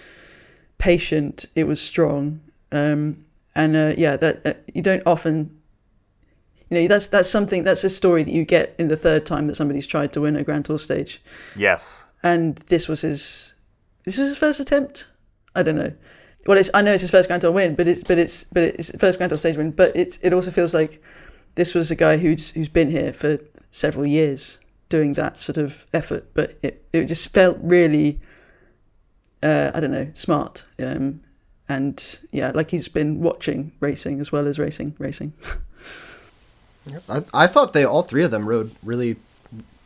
patient, 0.79 1.47
it 1.55 1.65
was 1.65 1.81
strong, 1.81 2.41
um, 2.73 3.25
and 3.55 3.77
uh, 3.77 3.95
yeah, 3.97 4.17
that 4.17 4.47
uh, 4.47 4.55
you 4.75 4.83
don't 4.83 5.03
often. 5.07 5.53
You 6.71 6.83
know 6.83 6.89
that's 6.89 7.09
that's 7.09 7.31
something 7.31 7.63
that's 7.63 7.85
a 7.85 7.91
story 7.91 8.25
that 8.25 8.33
you 8.33 8.45
get 8.45 8.75
in 8.79 8.89
the 8.89 8.97
third 8.97 9.25
time 9.25 9.47
that 9.47 9.55
somebody's 9.55 9.87
tried 9.87 10.13
to 10.15 10.21
win 10.21 10.35
a 10.35 10.43
Grand 10.43 10.65
Tour 10.65 10.81
stage. 10.81 11.23
Yes. 11.55 12.05
And 12.25 12.57
this 12.67 12.89
was 12.89 13.03
his 13.03 13.55
this 14.05 14.19
was 14.19 14.31
his 14.31 14.37
first 14.37 14.59
attempt. 14.59 15.09
I 15.55 15.63
don't 15.63 15.77
know 15.77 15.93
well, 16.47 16.59
it's 16.59 16.71
I 16.75 16.83
know 16.83 16.93
it's 16.93 17.01
his 17.01 17.11
first 17.11 17.29
Grand 17.29 17.43
Tour 17.43 17.51
win, 17.51 17.75
but 17.75 17.89
it's 17.89 18.03
but 18.03 18.19
it's 18.19 18.45
but 18.45 18.63
it's 18.63 18.91
first 18.99 19.19
Grand 19.19 19.31
Tour 19.31 19.39
stage 19.39 19.57
win. 19.57 19.73
But 19.73 19.97
it's 19.97 20.19
it 20.23 20.33
also 20.33 20.51
feels 20.51 20.73
like 20.75 21.03
this 21.57 21.75
was 21.75 21.91
a 21.91 21.97
guy 21.97 22.17
who's 22.17 22.51
who's 22.51 22.69
been 22.69 22.91
here 22.91 23.13
for 23.13 23.39
several 23.71 24.07
years 24.07 24.61
doing 24.89 25.15
that 25.15 25.39
sort 25.39 25.59
of 25.59 25.87
effort. 25.93 26.29
But 26.35 26.57
it 26.63 26.85
it 26.93 27.07
just 27.07 27.35
felt 27.35 27.59
really, 27.61 28.21
uh, 29.43 29.71
I 29.75 29.81
don't 29.81 29.93
know, 29.93 30.11
smart. 30.15 30.65
Um, 30.79 31.21
and 31.69 32.19
yeah, 32.31 32.53
like 32.55 32.71
he's 32.71 32.89
been 32.89 33.21
watching 33.21 33.73
racing 33.81 34.21
as 34.21 34.31
well 34.31 34.47
as 34.47 34.59
racing 34.59 34.95
racing. 34.99 35.33
I, 37.09 37.25
I 37.35 37.47
thought 37.49 37.73
they 37.73 37.85
all 37.85 38.03
three 38.03 38.23
of 38.23 38.31
them 38.31 38.49
rode 38.49 38.71
really 38.85 39.17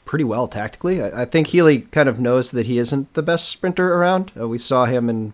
pretty 0.05 0.25
well 0.25 0.49
tactically. 0.49 1.03
I, 1.03 1.23
I, 1.23 1.25
think 1.25 1.47
Healy 1.47 1.81
kind 1.83 2.09
of 2.09 2.21
knows 2.21 2.51
that 2.51 2.67
he 2.67 2.79
isn't 2.79 3.15
the 3.15 3.23
best 3.23 3.49
sprinter 3.49 3.95
around. 3.95 4.33
Uh, 4.39 4.49
we 4.49 4.59
saw 4.59 4.85
him 4.85 5.09
in 5.09 5.33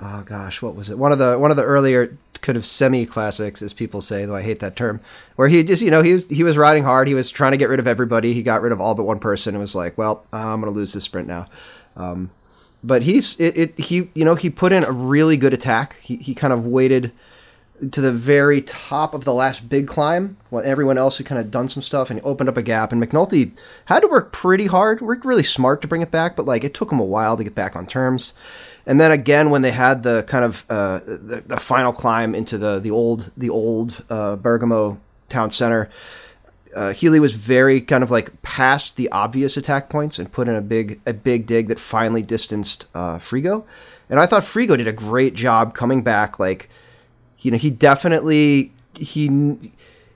oh 0.00 0.22
gosh, 0.24 0.62
what 0.62 0.74
was 0.74 0.90
it? 0.90 0.98
One 0.98 1.12
of 1.12 1.18
the 1.18 1.38
one 1.38 1.50
of 1.50 1.56
the 1.56 1.64
earlier 1.64 2.16
kind 2.40 2.56
of 2.56 2.66
semi 2.66 3.06
classics, 3.06 3.62
as 3.62 3.72
people 3.72 4.00
say, 4.00 4.24
though 4.24 4.34
I 4.34 4.42
hate 4.42 4.60
that 4.60 4.76
term, 4.76 5.00
where 5.36 5.48
he 5.48 5.62
just 5.64 5.82
you 5.82 5.90
know 5.90 6.02
he 6.02 6.14
was 6.14 6.28
he 6.28 6.42
was 6.42 6.56
riding 6.56 6.84
hard. 6.84 7.08
He 7.08 7.14
was 7.14 7.30
trying 7.30 7.52
to 7.52 7.58
get 7.58 7.68
rid 7.68 7.80
of 7.80 7.86
everybody. 7.86 8.32
He 8.32 8.42
got 8.42 8.62
rid 8.62 8.72
of 8.72 8.80
all 8.80 8.94
but 8.94 9.04
one 9.04 9.18
person 9.18 9.54
and 9.54 9.60
was 9.60 9.74
like, 9.74 9.96
well, 9.96 10.24
I'm 10.32 10.60
going 10.60 10.72
to 10.72 10.78
lose 10.78 10.92
this 10.92 11.04
sprint 11.04 11.28
now. 11.28 11.46
Um, 11.96 12.30
but 12.86 13.02
he's 13.02 13.38
it, 13.40 13.56
it 13.56 13.78
he 13.78 14.08
you 14.14 14.24
know 14.24 14.34
he 14.34 14.50
put 14.50 14.72
in 14.72 14.84
a 14.84 14.92
really 14.92 15.36
good 15.36 15.52
attack. 15.52 15.96
He 16.00 16.16
he 16.16 16.34
kind 16.34 16.52
of 16.52 16.66
waited 16.66 17.12
to 17.90 18.00
the 18.00 18.12
very 18.12 18.62
top 18.62 19.12
of 19.12 19.24
the 19.24 19.34
last 19.34 19.68
big 19.68 19.86
climb 19.86 20.38
while 20.48 20.64
everyone 20.64 20.96
else 20.96 21.18
had 21.18 21.26
kind 21.26 21.38
of 21.38 21.50
done 21.50 21.68
some 21.68 21.82
stuff 21.82 22.08
and 22.08 22.18
opened 22.24 22.48
up 22.48 22.56
a 22.56 22.62
gap 22.62 22.90
and 22.90 23.02
McNulty 23.02 23.50
had 23.84 24.00
to 24.00 24.08
work 24.08 24.32
pretty 24.32 24.64
hard 24.64 25.02
worked 25.02 25.26
really 25.26 25.42
smart 25.42 25.82
to 25.82 25.88
bring 25.88 26.00
it 26.00 26.10
back 26.10 26.36
but 26.36 26.46
like 26.46 26.64
it 26.64 26.72
took 26.72 26.90
him 26.90 26.98
a 26.98 27.04
while 27.04 27.36
to 27.36 27.44
get 27.44 27.54
back 27.54 27.76
on 27.76 27.86
terms 27.86 28.32
and 28.86 29.00
then 29.00 29.10
again, 29.10 29.50
when 29.50 29.62
they 29.62 29.72
had 29.72 30.04
the 30.04 30.24
kind 30.28 30.44
of 30.44 30.64
uh, 30.70 31.00
the, 31.00 31.42
the, 31.44 31.56
final 31.56 31.92
climb 31.92 32.34
into 32.36 32.56
the 32.56 32.78
the 32.78 32.92
old 32.92 33.32
the 33.36 33.50
old 33.50 34.04
uh, 34.08 34.36
Bergamo 34.36 35.00
town 35.28 35.50
center, 35.50 35.90
uh, 36.76 36.92
Healy 36.92 37.18
was 37.18 37.32
very 37.32 37.80
kind 37.80 38.04
of 38.04 38.10
like 38.10 38.42
past 38.42 38.96
the 38.96 39.08
obvious 39.10 39.56
attack 39.56 39.88
points 39.88 40.18
and 40.18 40.30
put 40.30 40.46
in 40.46 40.54
a 40.54 40.60
big 40.60 41.00
a 41.06 41.14
big 41.14 41.46
dig 41.46 41.68
that 41.68 41.80
finally 41.80 42.22
distanced 42.22 42.86
uh, 42.94 43.16
Frigo. 43.16 43.64
And 44.10 44.20
I 44.20 44.26
thought 44.26 44.42
Frigo 44.42 44.76
did 44.76 44.86
a 44.86 44.92
great 44.92 45.34
job 45.34 45.74
coming 45.74 46.02
back. 46.02 46.38
Like, 46.38 46.68
you 47.38 47.50
know, 47.50 47.56
he 47.56 47.70
definitely 47.70 48.72
he 48.94 49.26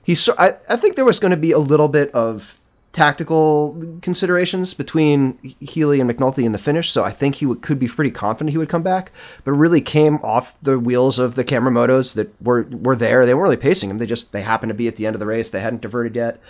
he. 0.03 0.15
I, 0.37 0.51
I 0.69 0.75
think 0.75 0.95
there 0.95 1.03
was 1.03 1.19
going 1.19 1.31
to 1.31 1.37
be 1.37 1.51
a 1.51 1.59
little 1.59 1.87
bit 1.87 2.11
of 2.11 2.59
tactical 2.91 3.81
considerations 4.01 4.73
between 4.73 5.37
Healy 5.59 6.01
and 6.01 6.09
McNulty 6.09 6.43
in 6.43 6.51
the 6.51 6.57
finish, 6.57 6.89
so 6.89 7.03
I 7.03 7.09
think 7.09 7.35
he 7.35 7.45
would, 7.45 7.61
could 7.61 7.79
be 7.79 7.87
pretty 7.87 8.11
confident 8.11 8.51
he 8.51 8.57
would 8.57 8.69
come 8.69 8.83
back. 8.83 9.11
But 9.43 9.53
really 9.53 9.81
came 9.81 10.15
off 10.17 10.59
the 10.61 10.77
wheels 10.77 11.17
of 11.17 11.35
the 11.35 11.43
camera 11.43 11.71
motos 11.71 12.15
that 12.15 12.33
were 12.41 12.63
were 12.69 12.95
there. 12.95 13.25
They 13.25 13.33
weren't 13.33 13.43
really 13.43 13.57
pacing 13.57 13.89
him. 13.89 13.97
They 13.97 14.05
just 14.05 14.31
they 14.31 14.41
happened 14.41 14.69
to 14.71 14.75
be 14.75 14.87
at 14.87 14.97
the 14.97 15.05
end 15.05 15.15
of 15.15 15.19
the 15.19 15.25
race. 15.25 15.49
They 15.49 15.61
hadn't 15.61 15.81
diverted 15.81 16.15
yet. 16.15 16.41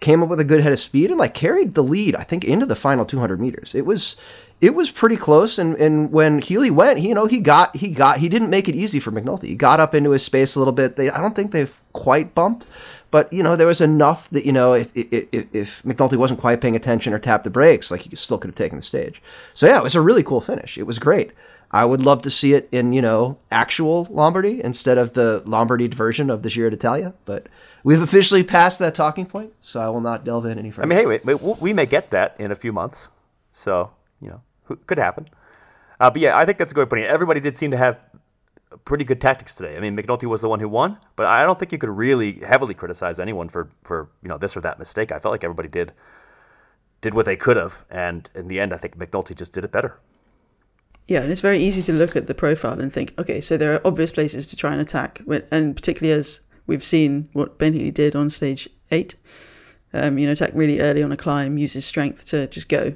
Came 0.00 0.22
up 0.22 0.28
with 0.28 0.38
a 0.38 0.44
good 0.44 0.60
head 0.60 0.72
of 0.72 0.78
speed 0.78 1.10
and 1.10 1.18
like 1.18 1.34
carried 1.34 1.72
the 1.72 1.82
lead. 1.82 2.14
I 2.14 2.22
think 2.22 2.44
into 2.44 2.66
the 2.66 2.76
final 2.76 3.04
200 3.04 3.40
meters. 3.40 3.74
It 3.74 3.84
was 3.84 4.14
it 4.60 4.74
was 4.74 4.90
pretty 4.90 5.16
close. 5.16 5.58
And, 5.58 5.76
and 5.76 6.10
when 6.10 6.40
Healy 6.40 6.70
went, 6.70 6.98
he, 6.98 7.08
you 7.08 7.14
know, 7.14 7.26
he 7.26 7.40
got 7.40 7.76
he 7.76 7.90
got 7.90 8.18
he 8.18 8.28
didn't 8.28 8.50
make 8.50 8.68
it 8.68 8.74
easy 8.74 9.00
for 9.00 9.10
McNulty. 9.10 9.44
He 9.44 9.54
got 9.56 9.80
up 9.80 9.94
into 9.94 10.10
his 10.10 10.24
space 10.24 10.56
a 10.56 10.58
little 10.58 10.72
bit. 10.72 10.96
They 10.96 11.10
I 11.10 11.20
don't 11.20 11.34
think 11.34 11.52
they've 11.52 11.80
quite 11.92 12.34
bumped, 12.34 12.66
but 13.10 13.32
you 13.32 13.42
know, 13.42 13.56
there 13.56 13.66
was 13.66 13.80
enough 13.80 14.28
that 14.30 14.44
you 14.44 14.52
know, 14.52 14.74
if 14.74 14.90
if, 14.94 15.46
if 15.54 15.82
McNulty 15.82 16.16
wasn't 16.16 16.40
quite 16.40 16.60
paying 16.60 16.76
attention 16.76 17.12
or 17.12 17.18
tapped 17.18 17.44
the 17.44 17.50
brakes, 17.50 17.90
like 17.90 18.02
he 18.02 18.16
still 18.16 18.38
could 18.38 18.48
have 18.48 18.54
taken 18.56 18.76
the 18.76 18.82
stage. 18.82 19.22
So 19.54 19.66
yeah, 19.66 19.78
it 19.78 19.82
was 19.82 19.94
a 19.94 20.00
really 20.00 20.22
cool 20.22 20.40
finish. 20.40 20.76
It 20.78 20.84
was 20.84 20.98
great. 20.98 21.32
I 21.70 21.84
would 21.84 22.02
love 22.02 22.22
to 22.22 22.30
see 22.30 22.54
it 22.54 22.68
in 22.72 22.92
you 22.92 23.02
know 23.02 23.38
actual 23.50 24.06
Lombardy 24.10 24.62
instead 24.62 24.98
of 24.98 25.14
the 25.14 25.42
Lombardy 25.46 25.88
version 25.88 26.30
of 26.30 26.42
the 26.42 26.50
Giro 26.50 26.70
d'Italia. 26.70 27.14
But 27.24 27.46
we've 27.82 28.02
officially 28.02 28.42
passed 28.42 28.78
that 28.78 28.94
talking 28.94 29.26
point, 29.26 29.52
so 29.60 29.80
I 29.80 29.88
will 29.88 30.00
not 30.00 30.24
delve 30.24 30.46
in 30.46 30.58
any 30.58 30.70
further. 30.70 30.86
I 30.86 30.88
mean, 30.88 30.98
hey, 30.98 31.06
wait, 31.06 31.24
wait, 31.24 31.60
we 31.60 31.72
may 31.72 31.86
get 31.86 32.10
that 32.10 32.36
in 32.38 32.50
a 32.50 32.56
few 32.56 32.72
months, 32.72 33.08
so 33.52 33.90
you 34.20 34.28
know, 34.28 34.78
could 34.86 34.98
happen. 34.98 35.28
Uh, 36.00 36.10
but 36.10 36.20
yeah, 36.20 36.36
I 36.36 36.44
think 36.44 36.58
that's 36.58 36.72
a 36.72 36.74
good 36.74 36.88
point. 36.88 37.04
Everybody 37.04 37.40
did 37.40 37.56
seem 37.56 37.70
to 37.72 37.76
have 37.76 38.00
pretty 38.84 39.04
good 39.04 39.20
tactics 39.20 39.54
today. 39.54 39.76
I 39.76 39.80
mean, 39.80 39.96
McNulty 39.96 40.24
was 40.24 40.40
the 40.40 40.48
one 40.48 40.60
who 40.60 40.68
won, 40.68 40.98
but 41.16 41.26
I 41.26 41.44
don't 41.44 41.58
think 41.58 41.72
you 41.72 41.78
could 41.78 41.90
really 41.90 42.40
heavily 42.40 42.74
criticize 42.74 43.18
anyone 43.18 43.48
for 43.48 43.70
for 43.82 44.10
you 44.22 44.28
know 44.28 44.38
this 44.38 44.56
or 44.56 44.60
that 44.60 44.78
mistake. 44.78 45.12
I 45.12 45.18
felt 45.18 45.32
like 45.32 45.44
everybody 45.44 45.68
did 45.68 45.92
did 47.00 47.14
what 47.14 47.26
they 47.26 47.36
could 47.36 47.56
have, 47.56 47.84
and 47.90 48.28
in 48.34 48.48
the 48.48 48.60
end, 48.60 48.72
I 48.72 48.76
think 48.76 48.96
McNulty 48.96 49.36
just 49.36 49.52
did 49.52 49.64
it 49.64 49.72
better. 49.72 49.98
Yeah, 51.06 51.22
and 51.22 51.32
it's 51.32 51.40
very 51.40 51.58
easy 51.58 51.80
to 51.82 51.92
look 51.92 52.16
at 52.16 52.26
the 52.26 52.34
profile 52.34 52.78
and 52.78 52.92
think, 52.92 53.14
okay, 53.18 53.40
so 53.40 53.56
there 53.56 53.72
are 53.72 53.80
obvious 53.86 54.12
places 54.12 54.46
to 54.48 54.56
try 54.56 54.72
and 54.72 54.80
attack, 54.80 55.22
and 55.50 55.74
particularly 55.74 56.18
as 56.18 56.40
we've 56.66 56.84
seen 56.84 57.30
what 57.32 57.58
Ben 57.58 57.72
Healy 57.72 57.90
did 57.90 58.14
on 58.14 58.30
stage 58.30 58.68
eight. 58.90 59.16
Um, 59.94 60.18
you 60.18 60.26
know, 60.26 60.32
attack 60.32 60.50
really 60.52 60.80
early 60.80 61.02
on 61.02 61.10
a 61.10 61.16
climb, 61.16 61.56
use 61.56 61.72
his 61.72 61.86
strength 61.86 62.26
to 62.26 62.46
just 62.48 62.68
go. 62.68 62.94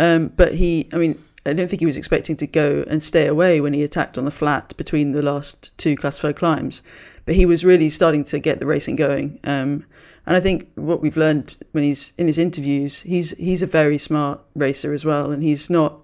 Um, 0.00 0.28
but 0.28 0.54
he, 0.54 0.88
I 0.92 0.96
mean, 0.96 1.22
I 1.46 1.52
don't 1.52 1.68
think 1.68 1.80
he 1.80 1.86
was 1.86 1.96
expecting 1.96 2.36
to 2.38 2.46
go 2.46 2.84
and 2.88 3.02
stay 3.02 3.26
away 3.26 3.60
when 3.60 3.72
he 3.72 3.82
attacked 3.82 4.18
on 4.18 4.24
the 4.24 4.30
flat 4.30 4.76
between 4.76 5.12
the 5.12 5.22
last 5.22 5.76
two 5.78 5.96
classified 5.96 6.36
climbs. 6.36 6.82
But 7.24 7.34
he 7.34 7.46
was 7.46 7.64
really 7.64 7.90
starting 7.90 8.24
to 8.24 8.38
get 8.38 8.58
the 8.58 8.66
racing 8.66 8.96
going. 8.96 9.40
Um, 9.44 9.84
and 10.26 10.36
I 10.36 10.40
think 10.40 10.68
what 10.74 11.00
we've 11.00 11.16
learned 11.16 11.56
when 11.72 11.84
he's 11.84 12.12
in 12.18 12.26
his 12.26 12.38
interviews, 12.38 13.02
he's 13.02 13.30
he's 13.30 13.62
a 13.62 13.66
very 13.66 13.98
smart 13.98 14.40
racer 14.54 14.92
as 14.92 15.04
well, 15.04 15.30
and 15.30 15.42
he's 15.42 15.70
not. 15.70 16.02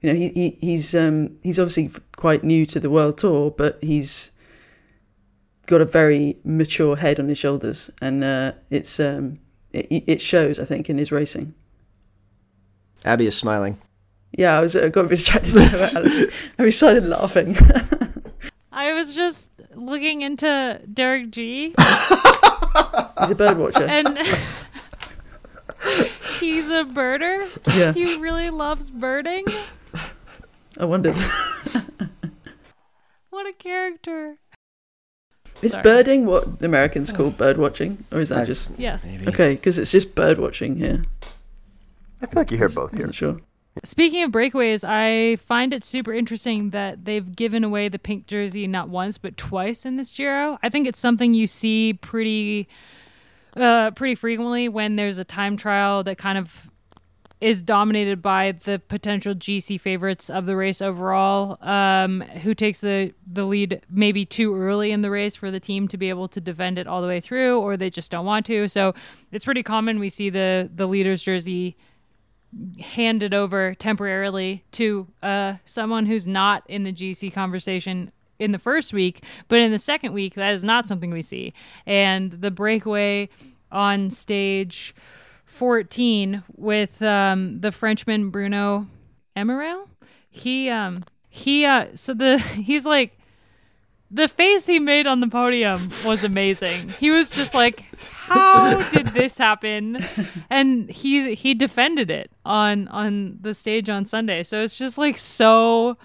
You 0.00 0.12
know, 0.12 0.18
he, 0.18 0.28
he 0.28 0.50
he's 0.60 0.94
um, 0.94 1.36
he's 1.42 1.58
obviously 1.58 1.90
quite 2.16 2.44
new 2.44 2.64
to 2.66 2.78
the 2.78 2.90
world 2.90 3.18
tour, 3.18 3.50
but 3.50 3.78
he's 3.82 4.30
got 5.66 5.80
a 5.80 5.84
very 5.84 6.38
mature 6.44 6.96
head 6.96 7.18
on 7.18 7.28
his 7.28 7.38
shoulders, 7.38 7.90
and 8.00 8.22
uh, 8.22 8.52
it's 8.70 9.00
um, 9.00 9.38
it, 9.72 10.04
it, 10.06 10.20
shows, 10.20 10.58
I 10.58 10.64
think, 10.64 10.90
in 10.90 10.98
his 10.98 11.10
racing. 11.10 11.54
Abby 13.04 13.26
is 13.26 13.36
smiling. 13.36 13.80
Yeah, 14.32 14.58
I 14.58 14.60
was 14.60 14.74
I 14.74 14.88
got 14.88 15.08
distracted. 15.08 15.54
I 16.58 16.70
started 16.70 17.06
laughing. 17.06 17.54
I 18.72 18.92
was 18.94 19.14
just 19.14 19.48
looking 19.74 20.22
into 20.22 20.80
Derek 20.92 21.30
Gee. 21.30 21.74
He's 23.20 23.30
a 23.30 23.34
bird 23.36 23.58
watcher, 23.58 23.84
and 23.84 24.18
he's 26.40 26.70
a 26.70 26.84
birder. 26.84 27.46
Yeah, 27.76 27.92
he 27.92 28.16
really 28.16 28.50
loves 28.50 28.90
birding. 28.90 29.44
I 30.78 30.86
wondered. 30.86 31.14
what 33.30 33.46
a 33.46 33.52
character. 33.52 34.38
Is 35.60 35.72
Sorry. 35.72 35.82
birding 35.82 36.24
what 36.26 36.58
the 36.58 36.66
Americans 36.66 37.12
call 37.12 37.26
oh. 37.26 37.30
bird 37.30 37.58
watching, 37.58 38.02
or 38.10 38.20
is 38.20 38.30
that 38.30 38.38
I've, 38.38 38.46
just 38.46 38.70
yes? 38.78 39.04
Maybe. 39.04 39.28
Okay, 39.28 39.54
because 39.54 39.78
it's 39.78 39.92
just 39.92 40.14
bird 40.14 40.38
watching 40.38 40.76
here. 40.76 41.02
I 42.22 42.26
feel 42.26 42.40
like 42.40 42.50
you 42.50 42.56
hear 42.56 42.70
both 42.70 42.96
here. 42.96 43.12
Sure. 43.12 43.38
Speaking 43.84 44.22
of 44.22 44.30
breakaways, 44.30 44.84
I 44.86 45.36
find 45.36 45.72
it 45.72 45.82
super 45.82 46.12
interesting 46.12 46.70
that 46.70 47.06
they've 47.06 47.34
given 47.34 47.64
away 47.64 47.88
the 47.88 47.98
pink 47.98 48.26
jersey 48.26 48.66
not 48.66 48.90
once 48.90 49.16
but 49.16 49.36
twice 49.38 49.86
in 49.86 49.96
this 49.96 50.14
Giro. 50.14 50.58
I 50.62 50.68
think 50.68 50.86
it's 50.86 50.98
something 50.98 51.32
you 51.32 51.46
see 51.46 51.94
pretty 51.94 52.68
uh, 53.56 53.90
pretty 53.92 54.14
frequently 54.14 54.68
when 54.68 54.96
there's 54.96 55.18
a 55.18 55.24
time 55.24 55.56
trial 55.56 56.02
that 56.04 56.18
kind 56.18 56.36
of 56.36 56.68
is 57.40 57.60
dominated 57.60 58.22
by 58.22 58.52
the 58.64 58.78
potential 58.78 59.34
GC 59.34 59.80
favorites 59.80 60.30
of 60.30 60.46
the 60.46 60.54
race 60.54 60.80
overall, 60.80 61.58
um, 61.60 62.20
who 62.42 62.54
takes 62.54 62.80
the 62.82 63.12
the 63.26 63.44
lead 63.44 63.80
maybe 63.90 64.24
too 64.24 64.54
early 64.54 64.92
in 64.92 65.00
the 65.00 65.10
race 65.10 65.34
for 65.34 65.50
the 65.50 65.58
team 65.58 65.88
to 65.88 65.96
be 65.96 66.10
able 66.10 66.28
to 66.28 66.40
defend 66.40 66.78
it 66.78 66.86
all 66.86 67.00
the 67.00 67.08
way 67.08 67.20
through, 67.20 67.58
or 67.58 67.76
they 67.76 67.90
just 67.90 68.10
don't 68.10 68.26
want 68.26 68.44
to. 68.46 68.68
So 68.68 68.94
it's 69.32 69.44
pretty 69.46 69.62
common 69.62 69.98
we 69.98 70.10
see 70.10 70.28
the 70.28 70.70
the 70.74 70.86
leader's 70.86 71.22
jersey 71.22 71.76
handed 72.80 73.32
over 73.34 73.74
temporarily 73.74 74.64
to 74.72 75.06
uh, 75.22 75.54
someone 75.64 76.06
who's 76.06 76.26
not 76.26 76.64
in 76.68 76.84
the 76.84 76.92
GC 76.92 77.32
conversation 77.32 78.12
in 78.38 78.52
the 78.52 78.58
first 78.58 78.92
week, 78.92 79.22
but 79.48 79.58
in 79.58 79.70
the 79.70 79.78
second 79.78 80.12
week, 80.12 80.34
that 80.34 80.52
is 80.52 80.64
not 80.64 80.86
something 80.86 81.10
we 81.10 81.22
see. 81.22 81.54
And 81.86 82.32
the 82.32 82.50
breakaway 82.50 83.28
on 83.70 84.10
stage 84.10 84.94
14 85.44 86.42
with 86.56 87.00
um, 87.02 87.60
the 87.60 87.72
Frenchman 87.72 88.30
Bruno 88.30 88.86
Armirail, 89.36 89.88
he 90.28 90.68
um 90.70 91.04
he 91.28 91.64
uh 91.64 91.86
so 91.94 92.14
the 92.14 92.38
he's 92.54 92.86
like 92.86 93.18
the 94.10 94.28
face 94.28 94.66
he 94.66 94.78
made 94.78 95.06
on 95.06 95.20
the 95.20 95.26
podium 95.26 95.80
was 96.04 96.22
amazing. 96.22 96.90
he 97.00 97.10
was 97.10 97.30
just 97.30 97.54
like, 97.54 97.84
"How 98.26 98.80
did 98.90 99.08
this 99.08 99.38
happen?" 99.38 100.04
And 100.50 100.90
he 100.90 101.34
he 101.34 101.54
defended 101.54 102.10
it 102.10 102.30
on 102.44 102.88
on 102.88 103.38
the 103.40 103.54
stage 103.54 103.88
on 103.88 104.04
Sunday. 104.04 104.42
So 104.42 104.62
it's 104.62 104.76
just 104.76 104.98
like 104.98 105.18
so 105.18 105.96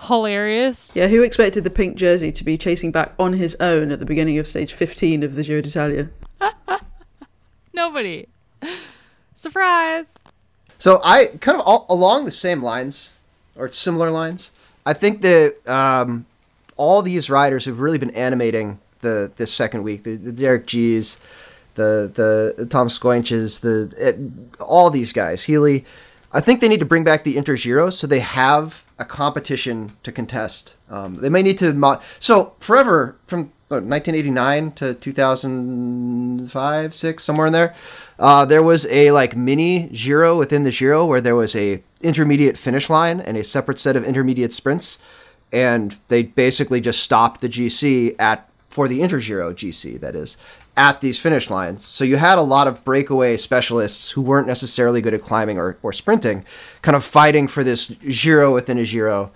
hilarious. 0.00 0.90
Yeah, 0.94 1.08
who 1.08 1.22
expected 1.22 1.64
the 1.64 1.70
pink 1.70 1.96
jersey 1.96 2.32
to 2.32 2.44
be 2.44 2.58
chasing 2.58 2.92
back 2.92 3.12
on 3.18 3.32
his 3.32 3.56
own 3.60 3.90
at 3.90 3.98
the 3.98 4.06
beginning 4.06 4.38
of 4.38 4.46
stage 4.46 4.72
15 4.72 5.22
of 5.22 5.34
the 5.34 5.42
Giro 5.42 5.60
d'Italia? 5.60 6.10
Nobody. 7.74 8.26
Surprise. 9.34 10.14
So 10.78 11.00
I 11.04 11.26
kind 11.40 11.58
of 11.58 11.66
all, 11.66 11.86
along 11.88 12.24
the 12.24 12.32
same 12.32 12.62
lines 12.62 13.12
or 13.56 13.68
similar 13.68 14.10
lines. 14.10 14.50
I 14.84 14.92
think 14.92 15.20
that 15.22 15.68
um, 15.68 16.26
all 16.76 17.02
these 17.02 17.30
riders 17.30 17.64
who've 17.64 17.78
really 17.78 17.98
been 17.98 18.10
animating 18.10 18.80
the 19.00 19.30
this 19.36 19.52
second 19.52 19.82
week, 19.84 20.04
the, 20.04 20.16
the 20.16 20.32
Derek 20.32 20.66
Gee's, 20.66 21.20
the 21.74 22.54
the 22.56 22.66
Toms 22.66 22.98
Skujins, 22.98 23.60
the 23.60 23.92
it, 23.98 24.16
all 24.60 24.90
these 24.90 25.12
guys, 25.12 25.44
Healy. 25.44 25.84
I 26.34 26.40
think 26.40 26.60
they 26.60 26.68
need 26.68 26.80
to 26.80 26.86
bring 26.86 27.04
back 27.04 27.24
the 27.24 27.36
Intergiro 27.36 27.92
so 27.92 28.06
they 28.06 28.20
have 28.20 28.86
a 28.98 29.04
competition 29.04 29.92
to 30.02 30.10
contest. 30.10 30.76
Um, 30.88 31.16
they 31.16 31.28
may 31.28 31.42
need 31.42 31.58
to 31.58 31.74
mo- 31.74 32.00
so 32.18 32.54
forever 32.58 33.16
from 33.26 33.52
1989 33.68 34.72
to 34.72 34.94
2005, 34.94 36.94
six, 36.94 37.22
somewhere 37.22 37.48
in 37.48 37.52
there. 37.52 37.74
Uh, 38.18 38.46
there 38.46 38.62
was 38.62 38.86
a 38.86 39.10
like 39.10 39.36
mini 39.36 39.88
Giro 39.88 40.38
within 40.38 40.62
the 40.62 40.70
Giro 40.70 41.04
where 41.04 41.20
there 41.20 41.36
was 41.36 41.54
a 41.54 41.82
intermediate 42.00 42.56
finish 42.56 42.88
line 42.88 43.20
and 43.20 43.36
a 43.36 43.44
separate 43.44 43.78
set 43.78 43.94
of 43.94 44.04
intermediate 44.04 44.54
sprints 44.54 44.98
and 45.52 45.98
they 46.08 46.22
basically 46.22 46.80
just 46.80 47.02
stopped 47.02 47.42
the 47.42 47.48
GC 47.48 48.16
at 48.18 48.48
for 48.72 48.88
the 48.88 49.00
Intergiro 49.00 49.52
GC 49.52 50.00
that 50.00 50.16
is 50.16 50.38
at 50.78 51.02
these 51.02 51.18
finish 51.18 51.50
lines. 51.50 51.84
So 51.84 52.04
you 52.04 52.16
had 52.16 52.38
a 52.38 52.42
lot 52.42 52.66
of 52.66 52.82
breakaway 52.84 53.36
specialists 53.36 54.10
who 54.12 54.22
weren't 54.22 54.46
necessarily 54.46 55.02
good 55.02 55.12
at 55.12 55.20
climbing 55.20 55.58
or, 55.58 55.76
or 55.82 55.92
sprinting, 55.92 56.44
kind 56.80 56.96
of 56.96 57.04
fighting 57.04 57.48
for 57.48 57.62
this 57.62 57.88
Giro 57.88 58.54
within 58.54 58.78
a 58.78 58.84
Giro. 58.84 59.30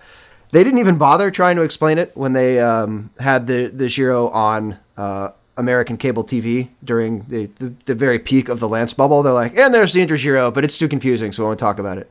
They 0.52 0.64
didn't 0.64 0.78
even 0.78 0.96
bother 0.96 1.30
trying 1.30 1.56
to 1.56 1.62
explain 1.62 1.98
it 1.98 2.16
when 2.16 2.32
they 2.32 2.58
um, 2.60 3.10
had 3.20 3.46
the 3.46 3.66
the 3.66 3.88
Giro 3.88 4.28
on 4.28 4.78
uh, 4.96 5.32
American 5.58 5.98
cable 5.98 6.24
TV 6.24 6.68
during 6.82 7.26
the, 7.28 7.46
the, 7.58 7.74
the, 7.84 7.94
very 7.94 8.18
peak 8.18 8.48
of 8.48 8.60
the 8.60 8.68
Lance 8.68 8.94
bubble. 8.94 9.22
They're 9.22 9.32
like, 9.32 9.56
and 9.56 9.74
there's 9.74 9.92
the 9.92 10.06
Intergiro, 10.06 10.52
but 10.52 10.64
it's 10.64 10.78
too 10.78 10.88
confusing, 10.88 11.32
so 11.32 11.42
we 11.42 11.48
won't 11.48 11.58
talk 11.58 11.78
about 11.78 11.98
it. 11.98 12.10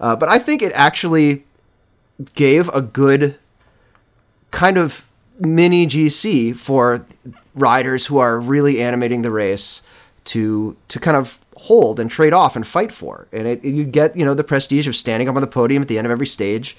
Uh, 0.00 0.16
but 0.16 0.28
I 0.28 0.38
think 0.38 0.62
it 0.62 0.72
actually 0.74 1.44
gave 2.34 2.68
a 2.68 2.80
good 2.80 3.36
kind 4.50 4.78
of 4.78 5.06
mini 5.40 5.86
GC 5.86 6.56
for 6.56 7.06
riders 7.54 8.06
who 8.06 8.18
are 8.18 8.40
really 8.40 8.82
animating 8.82 9.22
the 9.22 9.30
race 9.30 9.82
to 10.24 10.76
to 10.88 10.98
kind 10.98 11.16
of 11.16 11.40
hold 11.56 12.00
and 12.00 12.10
trade 12.10 12.32
off 12.32 12.56
and 12.56 12.66
fight 12.66 12.92
for. 12.92 13.28
And 13.32 13.46
it, 13.46 13.64
you 13.64 13.84
get 13.84 14.16
you 14.16 14.24
know 14.24 14.34
the 14.34 14.44
prestige 14.44 14.88
of 14.88 14.96
standing 14.96 15.28
up 15.28 15.36
on 15.36 15.40
the 15.40 15.46
podium 15.46 15.82
at 15.82 15.88
the 15.88 15.98
end 15.98 16.06
of 16.06 16.10
every 16.10 16.26
stage. 16.26 16.76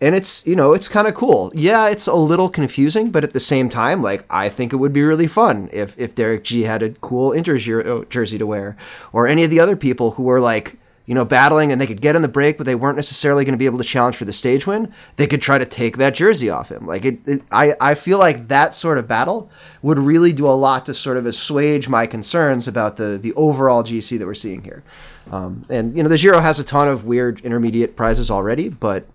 And 0.00 0.14
it's 0.14 0.46
you 0.46 0.54
know 0.54 0.72
it's 0.72 0.88
kind 0.88 1.08
of 1.08 1.14
cool. 1.14 1.50
Yeah, 1.54 1.88
it's 1.88 2.06
a 2.06 2.14
little 2.14 2.48
confusing, 2.48 3.10
but 3.10 3.24
at 3.24 3.32
the 3.32 3.40
same 3.40 3.68
time, 3.68 4.02
like 4.02 4.24
I 4.30 4.48
think 4.48 4.72
it 4.72 4.76
would 4.76 4.92
be 4.92 5.02
really 5.02 5.26
fun 5.26 5.68
if 5.72 5.98
if 5.98 6.14
Derek 6.14 6.44
Gee 6.44 6.62
had 6.62 6.82
a 6.82 6.90
cool 6.90 7.32
Inter 7.32 7.58
jersey 8.04 8.38
to 8.38 8.46
wear, 8.46 8.76
or 9.12 9.26
any 9.26 9.44
of 9.44 9.50
the 9.50 9.60
other 9.60 9.76
people 9.76 10.12
who 10.12 10.22
were 10.22 10.40
like 10.40 10.76
you 11.08 11.14
know, 11.14 11.24
battling 11.24 11.72
and 11.72 11.80
they 11.80 11.86
could 11.86 12.02
get 12.02 12.14
in 12.14 12.20
the 12.20 12.28
break, 12.28 12.58
but 12.58 12.66
they 12.66 12.74
weren't 12.74 12.96
necessarily 12.96 13.42
going 13.42 13.54
to 13.54 13.58
be 13.58 13.64
able 13.64 13.78
to 13.78 13.84
challenge 13.84 14.14
for 14.14 14.26
the 14.26 14.32
stage 14.32 14.66
win, 14.66 14.92
they 15.16 15.26
could 15.26 15.40
try 15.40 15.56
to 15.56 15.64
take 15.64 15.96
that 15.96 16.14
jersey 16.14 16.50
off 16.50 16.70
him. 16.70 16.86
Like 16.86 17.06
it, 17.06 17.20
it, 17.24 17.42
I, 17.50 17.74
I 17.80 17.94
feel 17.94 18.18
like 18.18 18.48
that 18.48 18.74
sort 18.74 18.98
of 18.98 19.08
battle 19.08 19.50
would 19.80 19.98
really 19.98 20.34
do 20.34 20.46
a 20.46 20.52
lot 20.52 20.84
to 20.84 20.92
sort 20.92 21.16
of 21.16 21.24
assuage 21.24 21.88
my 21.88 22.06
concerns 22.06 22.68
about 22.68 22.96
the 22.96 23.16
the 23.16 23.32
overall 23.34 23.82
GC 23.82 24.18
that 24.18 24.26
we're 24.26 24.34
seeing 24.34 24.62
here. 24.62 24.84
Um, 25.32 25.64
and 25.70 25.96
you 25.96 26.02
know, 26.02 26.10
the 26.10 26.18
Giro 26.18 26.40
has 26.40 26.58
a 26.58 26.64
ton 26.64 26.88
of 26.88 27.06
weird 27.06 27.40
intermediate 27.40 27.96
prizes 27.96 28.30
already, 28.30 28.68
but 28.68 29.06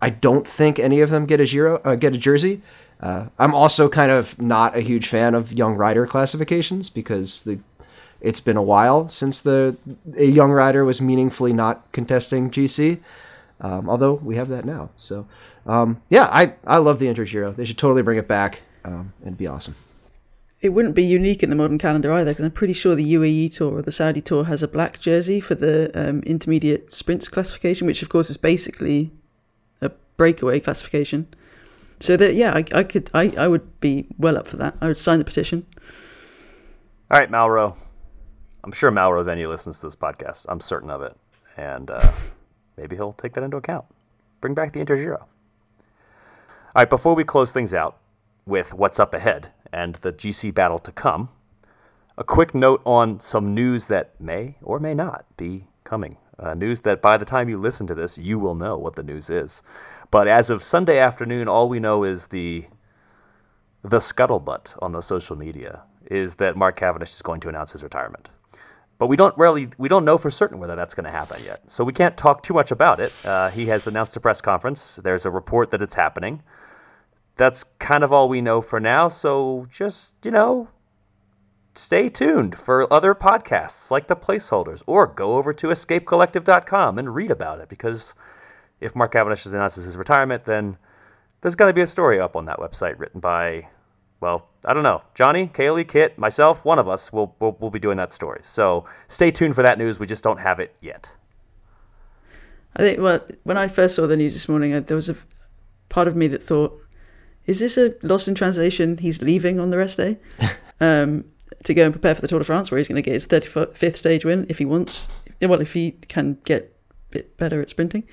I 0.00 0.10
don't 0.10 0.46
think 0.46 0.78
any 0.78 1.00
of 1.00 1.10
them 1.10 1.26
get 1.26 1.40
a 1.40 1.46
Giro, 1.46 1.78
uh, 1.78 1.96
get 1.96 2.14
a 2.14 2.18
jersey. 2.18 2.62
Uh, 3.00 3.26
I'm 3.40 3.54
also 3.54 3.88
kind 3.88 4.12
of 4.12 4.40
not 4.40 4.76
a 4.76 4.82
huge 4.82 5.08
fan 5.08 5.34
of 5.34 5.52
young 5.52 5.74
rider 5.74 6.06
classifications 6.06 6.90
because 6.90 7.42
the 7.42 7.58
it's 8.20 8.40
been 8.40 8.56
a 8.56 8.62
while 8.62 9.08
since 9.08 9.40
the 9.40 9.76
a 10.16 10.24
young 10.24 10.50
rider 10.50 10.84
was 10.84 11.00
meaningfully 11.00 11.52
not 11.52 11.90
contesting 11.92 12.50
GC. 12.50 13.00
Um, 13.60 13.90
although 13.90 14.14
we 14.14 14.36
have 14.36 14.48
that 14.48 14.64
now, 14.64 14.90
so 14.96 15.26
um, 15.66 16.00
yeah, 16.08 16.28
I 16.32 16.54
I 16.66 16.78
love 16.78 16.98
the 16.98 17.08
Inter 17.08 17.24
Giro. 17.24 17.52
They 17.52 17.64
should 17.64 17.78
totally 17.78 18.02
bring 18.02 18.18
it 18.18 18.26
back. 18.26 18.62
Um, 18.84 19.12
it'd 19.22 19.36
be 19.36 19.46
awesome. 19.46 19.74
It 20.60 20.70
wouldn't 20.70 20.94
be 20.94 21.04
unique 21.04 21.42
in 21.42 21.48
the 21.48 21.56
modern 21.56 21.78
calendar 21.78 22.12
either, 22.12 22.32
because 22.32 22.44
I'm 22.44 22.50
pretty 22.50 22.74
sure 22.74 22.94
the 22.94 23.14
UAE 23.14 23.54
tour 23.54 23.78
or 23.78 23.82
the 23.82 23.92
Saudi 23.92 24.20
tour 24.20 24.44
has 24.44 24.62
a 24.62 24.68
black 24.68 25.00
jersey 25.00 25.40
for 25.40 25.54
the 25.54 25.90
um, 25.94 26.20
intermediate 26.20 26.90
sprints 26.90 27.30
classification, 27.30 27.86
which 27.86 28.02
of 28.02 28.10
course 28.10 28.28
is 28.28 28.36
basically 28.36 29.10
a 29.80 29.90
breakaway 30.18 30.60
classification. 30.60 31.26
So 31.98 32.16
that 32.16 32.34
yeah, 32.34 32.52
I, 32.54 32.64
I 32.74 32.82
could 32.82 33.10
I, 33.14 33.32
I 33.36 33.48
would 33.48 33.80
be 33.80 34.06
well 34.18 34.36
up 34.36 34.48
for 34.48 34.56
that. 34.56 34.76
I 34.80 34.88
would 34.88 34.98
sign 34.98 35.18
the 35.18 35.24
petition. 35.24 35.66
All 37.10 37.18
right, 37.18 37.30
Mauro. 37.30 37.76
I'm 38.62 38.72
sure 38.72 38.90
Mauro 38.90 39.24
Vegni 39.24 39.48
listens 39.48 39.78
to 39.78 39.86
this 39.86 39.96
podcast. 39.96 40.44
I'm 40.48 40.60
certain 40.60 40.90
of 40.90 41.00
it, 41.00 41.16
and 41.56 41.90
uh, 41.90 42.12
maybe 42.76 42.94
he'll 42.96 43.14
take 43.14 43.32
that 43.34 43.42
into 43.42 43.56
account. 43.56 43.86
Bring 44.40 44.54
back 44.54 44.72
the 44.72 44.80
Intergiro. 44.80 45.20
All 45.20 45.26
right, 46.76 46.90
before 46.90 47.14
we 47.14 47.24
close 47.24 47.52
things 47.52 47.72
out 47.72 47.96
with 48.44 48.74
what's 48.74 49.00
up 49.00 49.14
ahead 49.14 49.50
and 49.72 49.94
the 49.96 50.12
GC 50.12 50.52
battle 50.52 50.78
to 50.80 50.92
come, 50.92 51.30
a 52.18 52.24
quick 52.24 52.54
note 52.54 52.82
on 52.84 53.18
some 53.18 53.54
news 53.54 53.86
that 53.86 54.20
may 54.20 54.56
or 54.62 54.78
may 54.78 54.92
not 54.92 55.24
be 55.38 55.66
coming. 55.84 56.18
Uh, 56.38 56.52
news 56.52 56.82
that 56.82 57.00
by 57.00 57.16
the 57.16 57.24
time 57.24 57.48
you 57.48 57.58
listen 57.58 57.86
to 57.86 57.94
this, 57.94 58.18
you 58.18 58.38
will 58.38 58.54
know 58.54 58.76
what 58.76 58.94
the 58.94 59.02
news 59.02 59.30
is. 59.30 59.62
But 60.10 60.28
as 60.28 60.50
of 60.50 60.62
Sunday 60.62 60.98
afternoon, 60.98 61.48
all 61.48 61.68
we 61.68 61.80
know 61.80 62.04
is 62.04 62.26
the 62.26 62.66
the 63.82 63.98
scuttlebutt 63.98 64.74
on 64.82 64.92
the 64.92 65.00
social 65.00 65.36
media 65.36 65.82
is 66.10 66.34
that 66.34 66.54
Mark 66.54 66.76
Cavendish 66.76 67.14
is 67.14 67.22
going 67.22 67.40
to 67.40 67.48
announce 67.48 67.72
his 67.72 67.82
retirement 67.82 68.28
but 69.00 69.06
we 69.06 69.16
don't 69.16 69.36
really 69.38 69.70
we 69.78 69.88
don't 69.88 70.04
know 70.04 70.18
for 70.18 70.30
certain 70.30 70.58
whether 70.60 70.76
that's 70.76 70.94
going 70.94 71.06
to 71.06 71.10
happen 71.10 71.42
yet. 71.42 71.62
So 71.68 71.82
we 71.82 71.92
can't 71.92 72.18
talk 72.18 72.42
too 72.42 72.52
much 72.54 72.70
about 72.70 73.00
it. 73.00 73.12
Uh, 73.24 73.48
he 73.48 73.66
has 73.66 73.86
announced 73.86 74.14
a 74.14 74.20
press 74.20 74.42
conference. 74.42 75.00
There's 75.02 75.24
a 75.24 75.30
report 75.30 75.70
that 75.72 75.80
it's 75.80 75.94
happening. 75.94 76.42
that's 77.40 77.64
kind 77.78 78.04
of 78.04 78.12
all 78.12 78.28
we 78.28 78.42
know 78.42 78.60
for 78.60 78.78
now. 78.78 79.08
So 79.08 79.66
just, 79.72 80.14
you 80.22 80.30
know, 80.30 80.68
stay 81.74 82.10
tuned 82.10 82.54
for 82.54 82.92
other 82.92 83.14
podcasts 83.14 83.90
like 83.90 84.08
The 84.08 84.14
Placeholders 84.16 84.82
or 84.86 85.06
go 85.06 85.36
over 85.36 85.54
to 85.54 85.68
escapecollective.com 85.68 86.98
and 86.98 87.14
read 87.14 87.30
about 87.30 87.60
it 87.60 87.70
because 87.70 88.12
if 88.80 88.94
Mark 88.94 89.12
Cavendish 89.12 89.46
announces 89.46 89.86
his 89.86 89.96
retirement, 89.96 90.44
then 90.44 90.76
there's 91.40 91.54
going 91.54 91.70
to 91.70 91.74
be 91.74 91.80
a 91.80 91.86
story 91.86 92.20
up 92.20 92.36
on 92.36 92.44
that 92.44 92.58
website 92.58 92.98
written 92.98 93.20
by, 93.20 93.68
well, 94.20 94.48
I 94.64 94.74
don't 94.74 94.82
know, 94.82 95.02
Johnny, 95.14 95.46
Caley, 95.52 95.84
Kit, 95.84 96.18
myself, 96.18 96.64
one 96.64 96.78
of 96.78 96.88
us 96.88 97.12
will 97.12 97.34
will 97.40 97.56
will 97.58 97.70
be 97.70 97.78
doing 97.78 97.96
that 97.96 98.12
story. 98.12 98.42
So 98.44 98.84
stay 99.08 99.30
tuned 99.30 99.54
for 99.54 99.62
that 99.62 99.78
news. 99.78 99.98
We 99.98 100.06
just 100.06 100.22
don't 100.22 100.38
have 100.38 100.60
it 100.60 100.74
yet. 100.80 101.10
I 102.76 102.82
think 102.82 103.00
well, 103.00 103.20
when 103.44 103.56
I 103.56 103.68
first 103.68 103.96
saw 103.96 104.06
the 104.06 104.16
news 104.16 104.34
this 104.34 104.48
morning, 104.48 104.78
there 104.82 104.96
was 104.96 105.08
a 105.08 105.16
part 105.88 106.06
of 106.06 106.16
me 106.16 106.26
that 106.28 106.42
thought, 106.42 106.78
"Is 107.46 107.60
this 107.60 107.78
a 107.78 107.94
lost 108.02 108.28
in 108.28 108.34
translation? 108.34 108.98
He's 108.98 109.22
leaving 109.22 109.58
on 109.58 109.70
the 109.70 109.78
rest 109.78 109.96
day 109.96 110.18
um, 110.80 111.24
to 111.64 111.74
go 111.74 111.84
and 111.84 111.92
prepare 111.92 112.14
for 112.14 112.20
the 112.20 112.28
Tour 112.28 112.38
de 112.40 112.44
France, 112.44 112.70
where 112.70 112.78
he's 112.78 112.88
going 112.88 113.02
to 113.02 113.02
get 113.02 113.14
his 113.14 113.26
thirty 113.26 113.48
fifth 113.48 113.96
stage 113.96 114.24
win 114.24 114.46
if 114.48 114.58
he 114.58 114.66
wants. 114.66 115.08
Well, 115.40 115.62
if 115.62 115.72
he 115.72 115.92
can 116.08 116.38
get 116.44 116.76
a 116.90 116.94
bit 117.10 117.36
better 117.38 117.60
at 117.62 117.70
sprinting." 117.70 118.04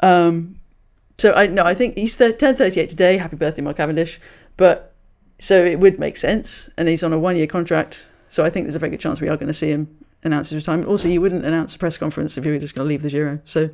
Um, 0.00 0.58
so 1.18 1.34
I 1.34 1.46
no, 1.46 1.64
I 1.64 1.74
think 1.74 1.98
he's 1.98 2.16
ten 2.16 2.34
thirty 2.34 2.80
eight 2.80 2.88
today. 2.88 3.18
Happy 3.18 3.36
birthday, 3.36 3.60
Mark 3.60 3.76
Cavendish. 3.76 4.18
But 4.56 4.89
so 5.40 5.64
it 5.64 5.80
would 5.80 5.98
make 5.98 6.16
sense, 6.16 6.70
and 6.76 6.88
he's 6.88 7.02
on 7.02 7.12
a 7.12 7.18
one 7.18 7.36
year 7.36 7.46
contract. 7.46 8.06
So 8.28 8.44
I 8.44 8.50
think 8.50 8.66
there's 8.66 8.76
a 8.76 8.78
very 8.78 8.90
good 8.90 9.00
chance 9.00 9.20
we 9.20 9.28
are 9.28 9.36
going 9.36 9.48
to 9.48 9.54
see 9.54 9.70
him 9.70 9.88
announce 10.22 10.50
his 10.50 10.56
retirement. 10.56 10.88
Also, 10.88 11.08
you 11.08 11.20
wouldn't 11.20 11.44
announce 11.44 11.74
a 11.74 11.78
press 11.78 11.98
conference 11.98 12.38
if 12.38 12.44
you 12.44 12.52
were 12.52 12.58
just 12.58 12.74
going 12.74 12.86
to 12.86 12.88
leave 12.88 13.02
the 13.02 13.10
Giro. 13.10 13.40
So 13.44 13.70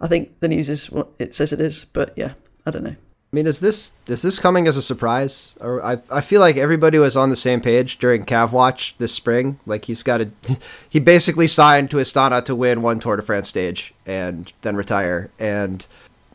I 0.00 0.08
think 0.08 0.40
the 0.40 0.48
news 0.48 0.68
is 0.68 0.90
what 0.90 1.08
it 1.18 1.34
says 1.34 1.52
it 1.52 1.60
is. 1.60 1.84
But 1.84 2.12
yeah, 2.16 2.32
I 2.66 2.70
don't 2.70 2.82
know. 2.82 2.96
I 3.34 3.34
mean, 3.34 3.46
is 3.46 3.58
this 3.58 3.94
is 4.06 4.22
this 4.22 4.38
coming 4.38 4.68
as 4.68 4.76
a 4.76 4.82
surprise? 4.82 5.56
Or 5.60 5.84
I 5.84 5.98
I 6.10 6.20
feel 6.20 6.40
like 6.40 6.56
everybody 6.56 6.98
was 6.98 7.16
on 7.16 7.30
the 7.30 7.36
same 7.36 7.60
page 7.60 7.98
during 7.98 8.24
Cav 8.24 8.52
Watch 8.52 8.96
this 8.98 9.12
spring. 9.12 9.58
Like 9.66 9.86
he's 9.86 10.02
got 10.02 10.20
a 10.20 10.30
he 10.88 11.00
basically 11.00 11.48
signed 11.48 11.90
to 11.90 11.96
Astana 11.96 12.44
to 12.44 12.54
win 12.54 12.80
one 12.80 13.00
Tour 13.00 13.16
de 13.16 13.22
France 13.22 13.48
stage 13.48 13.92
and 14.06 14.52
then 14.62 14.76
retire. 14.76 15.30
And 15.38 15.84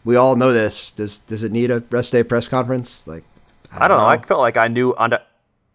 we 0.03 0.15
all 0.15 0.36
know 0.36 0.51
this. 0.51 0.91
Does 0.91 1.20
does 1.20 1.43
it 1.43 1.53
need 1.53 1.72
a 1.72 1.84
rest 1.89 2.11
day 2.11 2.22
press 2.22 2.47
conference? 2.49 3.07
Like, 3.07 3.24
I 3.72 3.74
don't, 3.74 3.82
I 3.82 3.88
don't 3.88 3.97
know. 3.97 4.03
know. 4.03 4.09
I 4.09 4.17
felt 4.17 4.39
like 4.41 4.57
I 4.57 4.67
knew 4.67 4.95
under. 4.97 5.20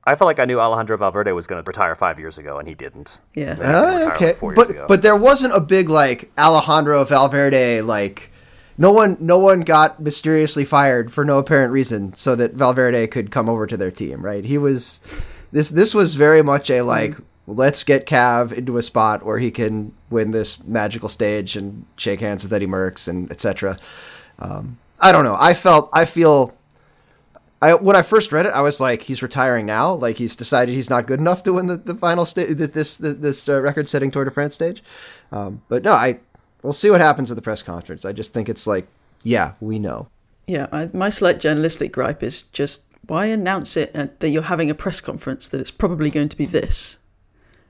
I 0.06 0.16
felt 0.16 0.26
like 0.26 0.38
I 0.38 0.44
knew 0.44 0.60
Alejandro 0.60 0.98
Valverde 0.98 1.32
was 1.32 1.46
going 1.46 1.62
to 1.62 1.66
retire 1.66 1.94
five 1.94 2.18
years 2.18 2.36
ago, 2.36 2.58
and 2.58 2.68
he 2.68 2.74
didn't. 2.74 3.18
Yeah. 3.34 3.56
Uh, 3.58 4.10
okay. 4.14 4.36
Like 4.40 4.54
but 4.54 4.88
but 4.88 5.02
there 5.02 5.16
wasn't 5.16 5.54
a 5.54 5.60
big 5.60 5.88
like 5.88 6.30
Alejandro 6.38 7.04
Valverde 7.04 7.82
like. 7.82 8.30
No 8.76 8.90
one, 8.90 9.16
no 9.20 9.38
one 9.38 9.60
got 9.60 10.02
mysteriously 10.02 10.64
fired 10.64 11.12
for 11.12 11.24
no 11.24 11.38
apparent 11.38 11.72
reason, 11.72 12.12
so 12.14 12.34
that 12.34 12.54
Valverde 12.54 13.06
could 13.06 13.30
come 13.30 13.48
over 13.48 13.68
to 13.68 13.76
their 13.76 13.92
team. 13.92 14.24
Right? 14.24 14.44
He 14.44 14.58
was. 14.58 15.00
This 15.52 15.68
this 15.68 15.94
was 15.94 16.16
very 16.16 16.42
much 16.42 16.70
a 16.70 16.82
like. 16.82 17.12
Mm 17.12 17.24
let's 17.46 17.84
get 17.84 18.06
Cav 18.06 18.52
into 18.52 18.76
a 18.76 18.82
spot 18.82 19.24
where 19.24 19.38
he 19.38 19.50
can 19.50 19.92
win 20.10 20.30
this 20.30 20.62
magical 20.64 21.08
stage 21.08 21.56
and 21.56 21.84
shake 21.96 22.20
hands 22.20 22.42
with 22.42 22.52
Eddy 22.52 22.66
Merckx 22.66 23.08
and 23.08 23.30
etc. 23.30 23.76
Um, 24.38 24.78
I 25.00 25.12
don't 25.12 25.24
know. 25.24 25.36
I 25.38 25.54
felt 25.54 25.90
I 25.92 26.04
feel. 26.04 26.56
I, 27.64 27.74
when 27.74 27.96
I 27.96 28.02
first 28.02 28.30
read 28.30 28.44
it, 28.44 28.50
I 28.50 28.60
was 28.60 28.78
like, 28.78 29.02
he's 29.02 29.22
retiring 29.22 29.64
now. 29.64 29.94
Like 29.94 30.18
he's 30.18 30.36
decided 30.36 30.74
he's 30.74 30.90
not 30.90 31.06
good 31.06 31.18
enough 31.18 31.42
to 31.44 31.54
win 31.54 31.66
the, 31.66 31.78
the 31.78 31.94
final 31.94 32.26
stage, 32.26 32.58
this 32.58 32.98
this 32.98 33.48
uh, 33.48 33.60
record-setting 33.62 34.10
Tour 34.10 34.26
de 34.26 34.30
France 34.30 34.54
stage. 34.54 34.82
Um, 35.32 35.62
but 35.68 35.82
no, 35.82 35.92
I 35.92 36.20
we'll 36.62 36.74
see 36.74 36.90
what 36.90 37.00
happens 37.00 37.30
at 37.30 37.36
the 37.36 37.42
press 37.42 37.62
conference. 37.62 38.04
I 38.04 38.12
just 38.12 38.34
think 38.34 38.50
it's 38.50 38.66
like, 38.66 38.86
yeah, 39.22 39.52
we 39.60 39.78
know. 39.78 40.08
Yeah, 40.46 40.66
I, 40.72 40.90
my 40.92 41.08
slight 41.08 41.40
journalistic 41.40 41.90
gripe 41.90 42.22
is 42.22 42.42
just 42.42 42.82
why 43.06 43.26
announce 43.26 43.78
it 43.78 43.94
that 43.94 44.28
you're 44.28 44.42
having 44.42 44.68
a 44.68 44.74
press 44.74 45.00
conference 45.00 45.48
that 45.48 45.60
it's 45.60 45.70
probably 45.70 46.10
going 46.10 46.28
to 46.28 46.36
be 46.36 46.44
this. 46.44 46.98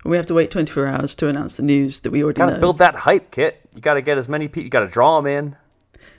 And 0.02 0.10
we 0.10 0.16
have 0.16 0.26
to 0.26 0.34
wait 0.34 0.50
24 0.50 0.88
hours 0.88 1.14
to 1.16 1.28
announce 1.28 1.56
the 1.56 1.62
news 1.62 2.00
that 2.00 2.10
we 2.10 2.24
already 2.24 2.40
you 2.40 2.46
gotta 2.46 2.54
know. 2.54 2.60
build 2.60 2.78
that 2.78 2.96
hype, 2.96 3.30
Kit. 3.30 3.60
You 3.76 3.80
got 3.80 3.94
to 3.94 4.02
get 4.02 4.18
as 4.18 4.28
many 4.28 4.48
people. 4.48 4.64
You 4.64 4.70
got 4.70 4.80
to 4.80 4.88
draw 4.88 5.20
them 5.20 5.26
in. 5.26 5.56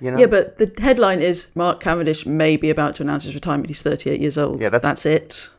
You 0.02 0.12
know? 0.12 0.18
Yeah, 0.18 0.26
but 0.28 0.58
the 0.58 0.72
headline 0.80 1.22
is 1.22 1.50
Mark 1.56 1.80
Cavendish 1.80 2.26
may 2.26 2.58
be 2.58 2.70
about 2.70 2.96
to 2.96 3.04
announce 3.04 3.24
his 3.24 3.36
retirement. 3.36 3.70
He's 3.70 3.84
38 3.84 4.20
years 4.20 4.38
old. 4.38 4.62
Yeah, 4.62 4.70
that's, 4.70 4.84
that's 4.84 5.06
it. 5.06 5.50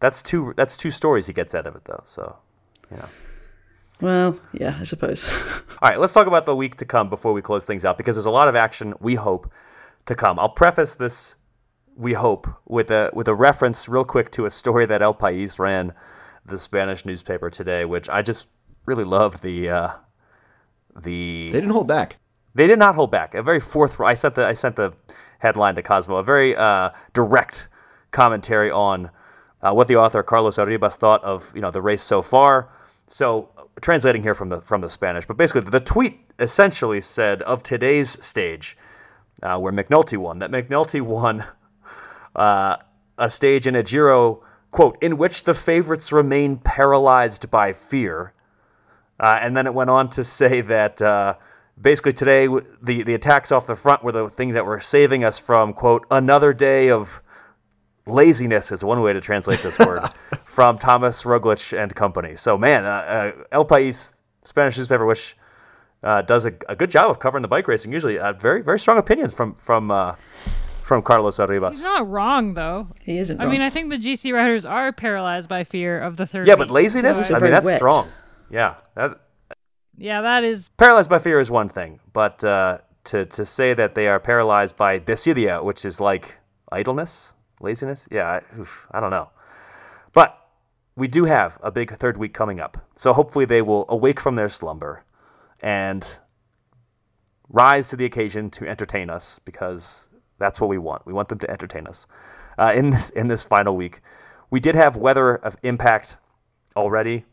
That's 0.00 0.22
two. 0.22 0.54
That's 0.56 0.76
two 0.76 0.90
stories 0.90 1.26
he 1.26 1.32
gets 1.32 1.54
out 1.54 1.66
of 1.66 1.74
it, 1.76 1.84
though. 1.84 2.04
So, 2.06 2.36
you 2.90 2.98
know. 2.98 3.08
Well, 4.00 4.38
yeah, 4.52 4.76
I 4.78 4.84
suppose. 4.84 5.28
All 5.82 5.88
right, 5.88 5.98
let's 5.98 6.12
talk 6.12 6.26
about 6.26 6.46
the 6.46 6.54
week 6.54 6.76
to 6.76 6.84
come 6.84 7.08
before 7.08 7.32
we 7.32 7.42
close 7.42 7.64
things 7.64 7.84
out 7.84 7.96
because 7.96 8.16
there's 8.16 8.26
a 8.26 8.30
lot 8.30 8.48
of 8.48 8.54
action 8.54 8.94
we 9.00 9.14
hope 9.14 9.50
to 10.04 10.14
come. 10.14 10.38
I'll 10.38 10.50
preface 10.50 10.94
this 10.94 11.36
we 11.96 12.12
hope 12.12 12.46
with 12.66 12.90
a 12.90 13.10
with 13.14 13.26
a 13.26 13.34
reference 13.34 13.88
real 13.88 14.04
quick 14.04 14.30
to 14.32 14.44
a 14.44 14.50
story 14.50 14.86
that 14.86 15.00
El 15.02 15.14
País 15.14 15.58
ran, 15.58 15.94
the 16.44 16.58
Spanish 16.58 17.04
newspaper 17.04 17.48
today, 17.50 17.84
which 17.84 18.08
I 18.08 18.22
just 18.22 18.48
really 18.84 19.04
loved 19.04 19.42
the 19.42 19.70
uh, 19.70 19.88
the 20.94 21.48
They 21.50 21.60
didn't 21.60 21.70
hold 21.70 21.88
back. 21.88 22.18
They 22.56 22.66
did 22.66 22.78
not 22.78 22.94
hold 22.94 23.10
back. 23.10 23.34
A 23.34 23.42
very 23.42 23.60
forthright. 23.60 24.12
I 24.12 24.14
sent 24.14 24.34
the 24.34 24.46
I 24.46 24.54
sent 24.54 24.76
the 24.76 24.94
headline 25.40 25.74
to 25.74 25.82
Cosmo. 25.82 26.16
A 26.16 26.24
very 26.24 26.56
uh, 26.56 26.90
direct 27.12 27.68
commentary 28.12 28.70
on 28.70 29.10
uh, 29.62 29.72
what 29.74 29.88
the 29.88 29.96
author 29.96 30.22
Carlos 30.22 30.56
Arribas 30.56 30.94
thought 30.94 31.22
of 31.22 31.52
you 31.54 31.60
know 31.60 31.70
the 31.70 31.82
race 31.82 32.02
so 32.02 32.22
far. 32.22 32.70
So 33.08 33.50
translating 33.82 34.22
here 34.22 34.32
from 34.32 34.48
the 34.48 34.62
from 34.62 34.80
the 34.80 34.88
Spanish, 34.88 35.26
but 35.26 35.36
basically 35.36 35.60
the 35.70 35.80
tweet 35.80 36.20
essentially 36.38 37.02
said 37.02 37.42
of 37.42 37.62
today's 37.62 38.24
stage, 38.24 38.78
uh, 39.42 39.58
where 39.58 39.72
McNulty 39.72 40.16
won, 40.16 40.38
that 40.38 40.50
McNulty 40.50 41.02
won 41.02 41.44
uh, 42.34 42.76
a 43.18 43.30
stage 43.30 43.66
in 43.66 43.76
a 43.76 43.82
Giro 43.82 44.42
quote 44.70 44.96
in 45.02 45.18
which 45.18 45.44
the 45.44 45.54
favorites 45.54 46.10
remain 46.10 46.56
paralyzed 46.56 47.50
by 47.50 47.74
fear, 47.74 48.32
uh, 49.20 49.38
and 49.42 49.54
then 49.54 49.66
it 49.66 49.74
went 49.74 49.90
on 49.90 50.08
to 50.08 50.24
say 50.24 50.62
that 50.62 51.02
uh, 51.02 51.34
basically 51.80 52.12
today 52.12 52.46
the 52.82 53.02
the 53.02 53.14
attacks 53.14 53.52
off 53.52 53.66
the 53.66 53.76
front 53.76 54.02
were 54.02 54.12
the 54.12 54.28
thing 54.28 54.52
that 54.52 54.64
were 54.64 54.80
saving 54.80 55.24
us 55.24 55.38
from 55.38 55.72
quote 55.72 56.06
another 56.10 56.52
day 56.52 56.90
of 56.90 57.20
laziness 58.06 58.72
is 58.72 58.82
one 58.82 59.02
way 59.02 59.12
to 59.12 59.20
translate 59.20 59.60
this 59.60 59.78
word 59.78 60.00
from 60.44 60.78
Thomas 60.78 61.24
Roglic 61.24 61.76
and 61.76 61.94
company. 61.94 62.36
So 62.36 62.56
man, 62.56 62.84
uh, 62.84 62.88
uh, 62.88 63.32
El 63.52 63.64
País 63.64 64.14
Spanish 64.44 64.78
newspaper, 64.78 65.04
which 65.04 65.36
uh, 66.02 66.22
does 66.22 66.46
a, 66.46 66.52
a, 66.68 66.76
good 66.76 66.90
job 66.90 67.10
of 67.10 67.18
covering 67.18 67.42
the 67.42 67.48
bike 67.48 67.66
racing, 67.66 67.92
usually 67.92 68.16
a 68.16 68.32
very 68.32 68.62
very 68.62 68.78
strong 68.78 68.98
opinion 68.98 69.30
from 69.30 69.54
from. 69.54 69.90
Uh, 69.90 70.14
from 70.82 71.02
Carlos 71.02 71.38
Arribas. 71.38 71.72
He's 71.72 71.82
not 71.82 72.08
wrong 72.08 72.54
though. 72.54 72.86
He 73.02 73.18
isn't. 73.18 73.40
I 73.40 73.42
wrong. 73.42 73.52
mean, 73.54 73.60
I 73.60 73.70
think 73.70 73.90
the 73.90 73.96
GC 73.96 74.32
riders 74.32 74.64
are 74.64 74.92
paralyzed 74.92 75.48
by 75.48 75.64
fear 75.64 75.98
of 75.98 76.16
the 76.16 76.28
third. 76.28 76.46
Yeah, 76.46 76.54
but 76.54 76.70
laziness. 76.70 77.28
I 77.28 77.40
mean, 77.40 77.50
that's 77.50 77.66
wet. 77.66 77.80
strong. 77.80 78.08
Yeah, 78.52 78.76
that, 78.94 79.18
yeah, 79.98 80.20
that 80.20 80.44
is 80.44 80.70
paralyzed 80.76 81.10
by 81.10 81.18
fear 81.18 81.40
is 81.40 81.50
one 81.50 81.68
thing, 81.68 82.00
but 82.12 82.42
uh, 82.44 82.78
to 83.04 83.24
to 83.26 83.46
say 83.46 83.74
that 83.74 83.94
they 83.94 84.06
are 84.08 84.20
paralyzed 84.20 84.76
by 84.76 84.98
desidia, 84.98 85.62
which 85.62 85.84
is 85.84 86.00
like 86.00 86.36
idleness, 86.70 87.32
laziness, 87.60 88.06
yeah, 88.10 88.40
I, 88.40 88.60
oof, 88.60 88.86
I 88.90 89.00
don't 89.00 89.10
know. 89.10 89.30
But 90.12 90.38
we 90.96 91.08
do 91.08 91.24
have 91.24 91.58
a 91.62 91.70
big 91.70 91.96
third 91.98 92.16
week 92.16 92.34
coming 92.34 92.60
up, 92.60 92.86
so 92.96 93.12
hopefully 93.12 93.44
they 93.44 93.62
will 93.62 93.86
awake 93.88 94.20
from 94.20 94.36
their 94.36 94.48
slumber 94.48 95.04
and 95.60 96.18
rise 97.48 97.88
to 97.88 97.96
the 97.96 98.04
occasion 98.04 98.50
to 98.50 98.68
entertain 98.68 99.08
us 99.08 99.40
because 99.44 100.08
that's 100.38 100.60
what 100.60 100.68
we 100.68 100.78
want. 100.78 101.06
We 101.06 101.12
want 101.12 101.28
them 101.28 101.38
to 101.38 101.50
entertain 101.50 101.86
us 101.86 102.06
uh, 102.58 102.72
in 102.74 102.90
this 102.90 103.10
in 103.10 103.28
this 103.28 103.42
final 103.42 103.76
week. 103.76 104.00
We 104.50 104.60
did 104.60 104.74
have 104.74 104.96
weather 104.96 105.34
of 105.34 105.56
impact 105.62 106.16
already 106.76 107.24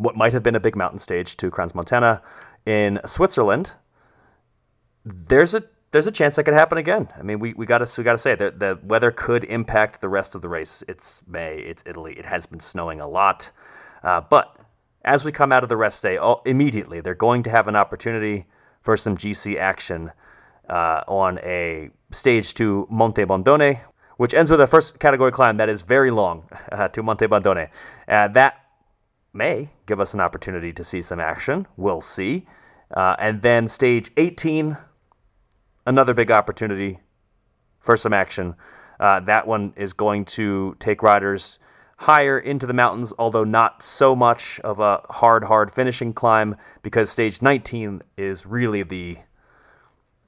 what 0.00 0.16
might 0.16 0.32
have 0.32 0.42
been 0.42 0.54
a 0.54 0.60
big 0.60 0.74
mountain 0.74 0.98
stage 0.98 1.36
to 1.36 1.50
Crans-Montana 1.50 2.22
in 2.64 3.00
Switzerland, 3.06 3.72
there's 5.04 5.54
a 5.54 5.64
there's 5.92 6.06
a 6.06 6.12
chance 6.12 6.36
that 6.36 6.44
could 6.44 6.54
happen 6.54 6.78
again. 6.78 7.08
I 7.18 7.22
mean, 7.22 7.40
we, 7.40 7.52
we 7.52 7.66
got 7.66 7.78
to 7.78 8.00
we 8.00 8.04
got 8.04 8.12
to 8.12 8.18
say 8.18 8.34
that 8.34 8.60
the 8.60 8.78
weather 8.82 9.10
could 9.10 9.44
impact 9.44 10.00
the 10.00 10.08
rest 10.08 10.34
of 10.34 10.40
the 10.40 10.48
race. 10.48 10.82
It's 10.88 11.22
May, 11.26 11.58
it's 11.58 11.82
Italy. 11.84 12.14
It 12.18 12.26
has 12.26 12.46
been 12.46 12.60
snowing 12.60 13.00
a 13.00 13.08
lot, 13.08 13.50
uh, 14.02 14.20
but 14.20 14.56
as 15.04 15.24
we 15.24 15.32
come 15.32 15.52
out 15.52 15.62
of 15.62 15.68
the 15.68 15.76
rest 15.76 16.02
day, 16.02 16.16
all, 16.16 16.42
immediately 16.46 17.00
they're 17.00 17.14
going 17.14 17.42
to 17.42 17.50
have 17.50 17.68
an 17.68 17.76
opportunity 17.76 18.46
for 18.82 18.96
some 18.96 19.16
GC 19.16 19.58
action 19.58 20.12
uh, 20.68 21.02
on 21.08 21.38
a 21.40 21.90
stage 22.12 22.54
to 22.54 22.86
Monte 22.90 23.24
Bondone, 23.24 23.80
which 24.16 24.32
ends 24.32 24.50
with 24.50 24.60
a 24.60 24.66
first 24.66 24.98
category 24.98 25.32
climb 25.32 25.56
that 25.56 25.68
is 25.68 25.82
very 25.82 26.10
long 26.10 26.48
uh, 26.72 26.88
to 26.88 27.02
Monte 27.02 27.26
Bondone. 27.26 27.68
Uh, 28.08 28.28
that 28.28 28.59
may 29.32 29.70
give 29.86 30.00
us 30.00 30.14
an 30.14 30.20
opportunity 30.20 30.72
to 30.72 30.84
see 30.84 31.02
some 31.02 31.20
action. 31.20 31.66
We'll 31.76 32.00
see. 32.00 32.46
Uh, 32.94 33.14
and 33.18 33.42
then 33.42 33.68
stage 33.68 34.10
18, 34.16 34.76
another 35.86 36.14
big 36.14 36.30
opportunity 36.30 37.00
for 37.78 37.96
some 37.96 38.12
action. 38.12 38.54
Uh, 38.98 39.20
that 39.20 39.46
one 39.46 39.72
is 39.76 39.92
going 39.92 40.24
to 40.24 40.76
take 40.78 41.02
riders 41.02 41.58
higher 41.98 42.38
into 42.38 42.66
the 42.66 42.72
mountains, 42.72 43.12
although 43.18 43.44
not 43.44 43.82
so 43.82 44.16
much 44.16 44.58
of 44.60 44.80
a 44.80 45.02
hard, 45.10 45.44
hard 45.44 45.70
finishing 45.70 46.12
climb, 46.12 46.56
because 46.82 47.10
stage 47.10 47.42
19 47.42 48.02
is 48.16 48.46
really 48.46 48.82
the 48.82 49.18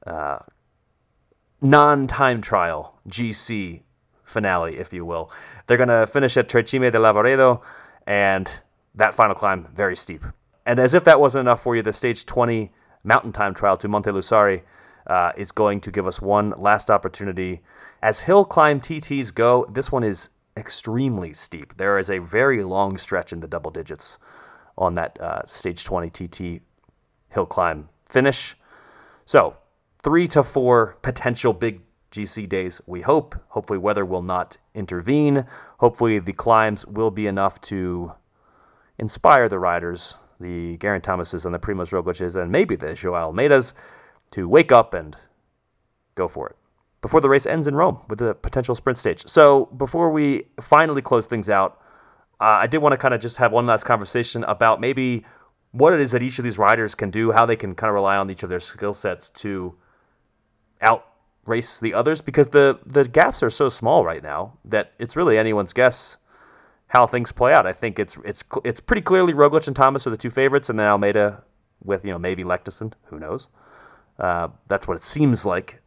uh, 0.06 0.38
non-time 1.60 2.40
trial 2.40 2.98
GC 3.08 3.82
finale, 4.22 4.76
if 4.78 4.92
you 4.92 5.04
will. 5.04 5.30
They're 5.66 5.76
going 5.76 5.88
to 5.88 6.06
finish 6.06 6.36
at 6.36 6.48
Tre 6.48 6.62
Cime 6.62 6.90
di 6.90 6.98
Lavaredo, 6.98 7.62
and 8.06 8.50
that 8.94 9.14
final 9.14 9.34
climb, 9.34 9.68
very 9.74 9.96
steep. 9.96 10.24
And 10.66 10.78
as 10.78 10.94
if 10.94 11.04
that 11.04 11.20
wasn't 11.20 11.42
enough 11.42 11.62
for 11.62 11.74
you, 11.74 11.82
the 11.82 11.92
stage 11.92 12.26
20 12.26 12.72
mountain 13.04 13.32
time 13.32 13.54
trial 13.54 13.76
to 13.78 13.88
Monte 13.88 14.10
Lussari 14.10 14.62
uh, 15.06 15.32
is 15.36 15.50
going 15.50 15.80
to 15.80 15.90
give 15.90 16.06
us 16.06 16.20
one 16.20 16.54
last 16.56 16.90
opportunity. 16.90 17.62
As 18.02 18.20
hill 18.20 18.44
climb 18.44 18.80
TTs 18.80 19.34
go, 19.34 19.66
this 19.72 19.90
one 19.90 20.04
is 20.04 20.28
extremely 20.56 21.32
steep. 21.32 21.76
There 21.76 21.98
is 21.98 22.10
a 22.10 22.18
very 22.18 22.62
long 22.62 22.98
stretch 22.98 23.32
in 23.32 23.40
the 23.40 23.48
double 23.48 23.70
digits 23.70 24.18
on 24.76 24.94
that 24.94 25.20
uh, 25.20 25.44
stage 25.46 25.84
20 25.84 26.10
TT 26.10 26.62
hill 27.30 27.46
climb 27.46 27.88
finish. 28.04 28.56
So, 29.24 29.56
three 30.02 30.28
to 30.28 30.42
four 30.42 30.98
potential 31.02 31.52
big 31.52 31.80
GC 32.10 32.48
days, 32.48 32.80
we 32.86 33.00
hope. 33.00 33.34
Hopefully, 33.48 33.78
weather 33.78 34.04
will 34.04 34.22
not 34.22 34.58
intervene. 34.74 35.46
Hopefully, 35.78 36.18
the 36.18 36.34
climbs 36.34 36.86
will 36.86 37.10
be 37.10 37.26
enough 37.26 37.60
to 37.62 38.12
inspire 39.02 39.48
the 39.48 39.58
riders, 39.58 40.14
the 40.38 40.76
Geraint 40.76 41.02
Thomases 41.02 41.44
and 41.44 41.52
the 41.52 41.58
Primoz 41.58 41.90
Rogliches, 41.90 42.40
and 42.40 42.52
maybe 42.52 42.76
the 42.76 42.94
Joao 42.94 43.32
Almeidas, 43.32 43.72
to 44.30 44.48
wake 44.48 44.70
up 44.70 44.94
and 44.94 45.16
go 46.14 46.28
for 46.28 46.48
it 46.48 46.56
before 47.00 47.20
the 47.20 47.28
race 47.28 47.44
ends 47.44 47.66
in 47.66 47.74
Rome 47.74 47.98
with 48.08 48.20
the 48.20 48.32
potential 48.32 48.76
sprint 48.76 48.96
stage. 48.96 49.28
So, 49.28 49.66
before 49.76 50.12
we 50.12 50.46
finally 50.60 51.02
close 51.02 51.26
things 51.26 51.50
out, 51.50 51.80
uh, 52.40 52.44
I 52.44 52.68
did 52.68 52.78
want 52.78 52.92
to 52.92 52.96
kind 52.96 53.12
of 53.12 53.20
just 53.20 53.38
have 53.38 53.50
one 53.50 53.66
last 53.66 53.82
conversation 53.82 54.44
about 54.44 54.80
maybe 54.80 55.26
what 55.72 55.92
it 55.92 56.00
is 56.00 56.12
that 56.12 56.22
each 56.22 56.38
of 56.38 56.44
these 56.44 56.58
riders 56.58 56.94
can 56.94 57.10
do, 57.10 57.32
how 57.32 57.44
they 57.44 57.56
can 57.56 57.74
kind 57.74 57.88
of 57.88 57.94
rely 57.94 58.16
on 58.16 58.30
each 58.30 58.44
of 58.44 58.50
their 58.50 58.60
skill 58.60 58.94
sets 58.94 59.30
to 59.30 59.74
out 60.80 61.06
race 61.44 61.80
the 61.80 61.92
others 61.92 62.20
because 62.20 62.48
the 62.48 62.78
the 62.86 63.02
gaps 63.08 63.42
are 63.42 63.50
so 63.50 63.68
small 63.68 64.04
right 64.04 64.22
now 64.22 64.56
that 64.64 64.92
it's 65.00 65.16
really 65.16 65.36
anyone's 65.36 65.72
guess 65.72 66.18
how 66.92 67.06
things 67.06 67.32
play 67.32 67.54
out. 67.54 67.66
I 67.66 67.72
think 67.72 67.98
it's 67.98 68.18
it's 68.22 68.44
it's 68.64 68.78
pretty 68.78 69.00
clearly 69.00 69.32
Roglic 69.32 69.66
and 69.66 69.74
Thomas 69.74 70.06
are 70.06 70.10
the 70.10 70.16
two 70.18 70.30
favorites, 70.30 70.68
and 70.68 70.78
then 70.78 70.86
Almeida 70.86 71.42
with 71.82 72.04
you 72.04 72.10
know 72.10 72.18
maybe 72.18 72.44
Leknessund, 72.44 72.92
who 73.04 73.18
knows. 73.18 73.48
Uh, 74.18 74.48
that's 74.68 74.86
what 74.86 74.98
it 74.98 75.02
seems 75.02 75.46
like 75.46 75.80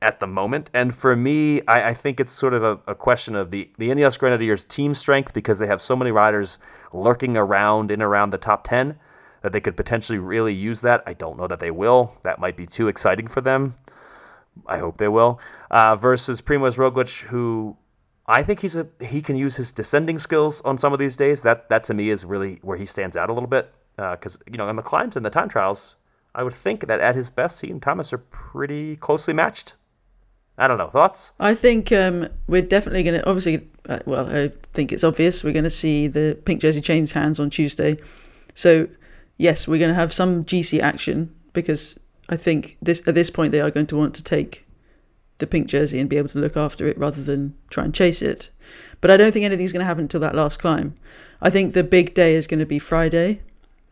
at 0.00 0.20
the 0.20 0.28
moment. 0.28 0.70
And 0.72 0.94
for 0.94 1.16
me, 1.16 1.60
I, 1.62 1.88
I 1.88 1.94
think 1.94 2.20
it's 2.20 2.30
sort 2.30 2.54
of 2.54 2.62
a, 2.62 2.78
a, 2.86 2.94
question 2.94 3.34
of 3.34 3.50
the 3.50 3.68
the 3.78 3.88
Ineos 3.88 4.16
Grenadiers 4.16 4.64
team 4.64 4.94
strength 4.94 5.34
because 5.34 5.58
they 5.58 5.66
have 5.66 5.82
so 5.82 5.96
many 5.96 6.12
riders 6.12 6.58
lurking 6.92 7.36
around 7.36 7.90
in 7.90 8.00
around 8.00 8.30
the 8.30 8.38
top 8.38 8.62
ten 8.62 8.96
that 9.42 9.50
they 9.50 9.60
could 9.60 9.76
potentially 9.76 10.18
really 10.18 10.54
use 10.54 10.82
that. 10.82 11.02
I 11.04 11.14
don't 11.14 11.36
know 11.36 11.48
that 11.48 11.58
they 11.58 11.72
will. 11.72 12.16
That 12.22 12.38
might 12.38 12.56
be 12.56 12.66
too 12.66 12.86
exciting 12.86 13.26
for 13.26 13.40
them. 13.40 13.74
I 14.68 14.78
hope 14.78 14.98
they 14.98 15.08
will. 15.08 15.40
Uh, 15.68 15.96
versus 15.96 16.40
Primoz 16.40 16.76
Roglic, 16.76 17.22
who 17.22 17.76
I 18.26 18.42
think 18.42 18.60
he's 18.60 18.76
a 18.76 18.86
he 19.00 19.20
can 19.20 19.36
use 19.36 19.56
his 19.56 19.72
descending 19.72 20.18
skills 20.18 20.60
on 20.62 20.78
some 20.78 20.92
of 20.92 20.98
these 20.98 21.16
days. 21.16 21.42
That 21.42 21.68
that 21.68 21.84
to 21.84 21.94
me 21.94 22.10
is 22.10 22.24
really 22.24 22.58
where 22.62 22.78
he 22.78 22.86
stands 22.86 23.16
out 23.16 23.28
a 23.28 23.32
little 23.32 23.48
bit 23.48 23.72
because 23.96 24.36
uh, 24.36 24.50
you 24.50 24.56
know 24.56 24.68
in 24.68 24.76
the 24.76 24.82
climbs 24.82 25.16
and 25.16 25.24
the 25.24 25.30
time 25.30 25.48
trials, 25.48 25.96
I 26.34 26.42
would 26.42 26.54
think 26.54 26.86
that 26.86 27.00
at 27.00 27.14
his 27.14 27.30
best, 27.30 27.60
he 27.60 27.70
and 27.70 27.82
Thomas 27.82 28.12
are 28.12 28.18
pretty 28.18 28.96
closely 28.96 29.34
matched. 29.34 29.74
I 30.56 30.68
don't 30.68 30.78
know 30.78 30.88
thoughts. 30.88 31.32
I 31.40 31.54
think 31.54 31.90
um, 31.90 32.28
we're 32.46 32.62
definitely 32.62 33.02
going 33.02 33.20
to 33.20 33.28
obviously. 33.28 33.68
Uh, 33.86 33.98
well, 34.06 34.34
I 34.34 34.50
think 34.72 34.92
it's 34.92 35.04
obvious 35.04 35.44
we're 35.44 35.52
going 35.52 35.64
to 35.64 35.70
see 35.70 36.06
the 36.06 36.38
pink 36.44 36.62
jersey 36.62 36.80
change 36.80 37.12
hands 37.12 37.38
on 37.38 37.50
Tuesday. 37.50 37.98
So 38.54 38.88
yes, 39.36 39.68
we're 39.68 39.78
going 39.78 39.90
to 39.90 39.94
have 39.94 40.12
some 40.12 40.44
GC 40.44 40.80
action 40.80 41.34
because 41.52 41.98
I 42.28 42.36
think 42.36 42.78
this 42.80 43.02
at 43.06 43.14
this 43.14 43.30
point 43.30 43.52
they 43.52 43.60
are 43.60 43.70
going 43.70 43.86
to 43.88 43.96
want 43.96 44.14
to 44.14 44.22
take 44.22 44.63
the 45.38 45.46
pink 45.46 45.66
jersey 45.66 45.98
and 45.98 46.08
be 46.08 46.16
able 46.16 46.28
to 46.28 46.38
look 46.38 46.56
after 46.56 46.86
it 46.86 46.98
rather 46.98 47.22
than 47.22 47.54
try 47.70 47.84
and 47.84 47.94
chase 47.94 48.22
it. 48.22 48.50
But 49.00 49.10
I 49.10 49.16
don't 49.16 49.32
think 49.32 49.44
anything's 49.44 49.72
going 49.72 49.80
to 49.80 49.86
happen 49.86 50.02
until 50.02 50.20
that 50.20 50.34
last 50.34 50.58
climb. 50.58 50.94
I 51.42 51.50
think 51.50 51.74
the 51.74 51.84
big 51.84 52.14
day 52.14 52.34
is 52.34 52.46
going 52.46 52.60
to 52.60 52.66
be 52.66 52.78
Friday, 52.78 53.40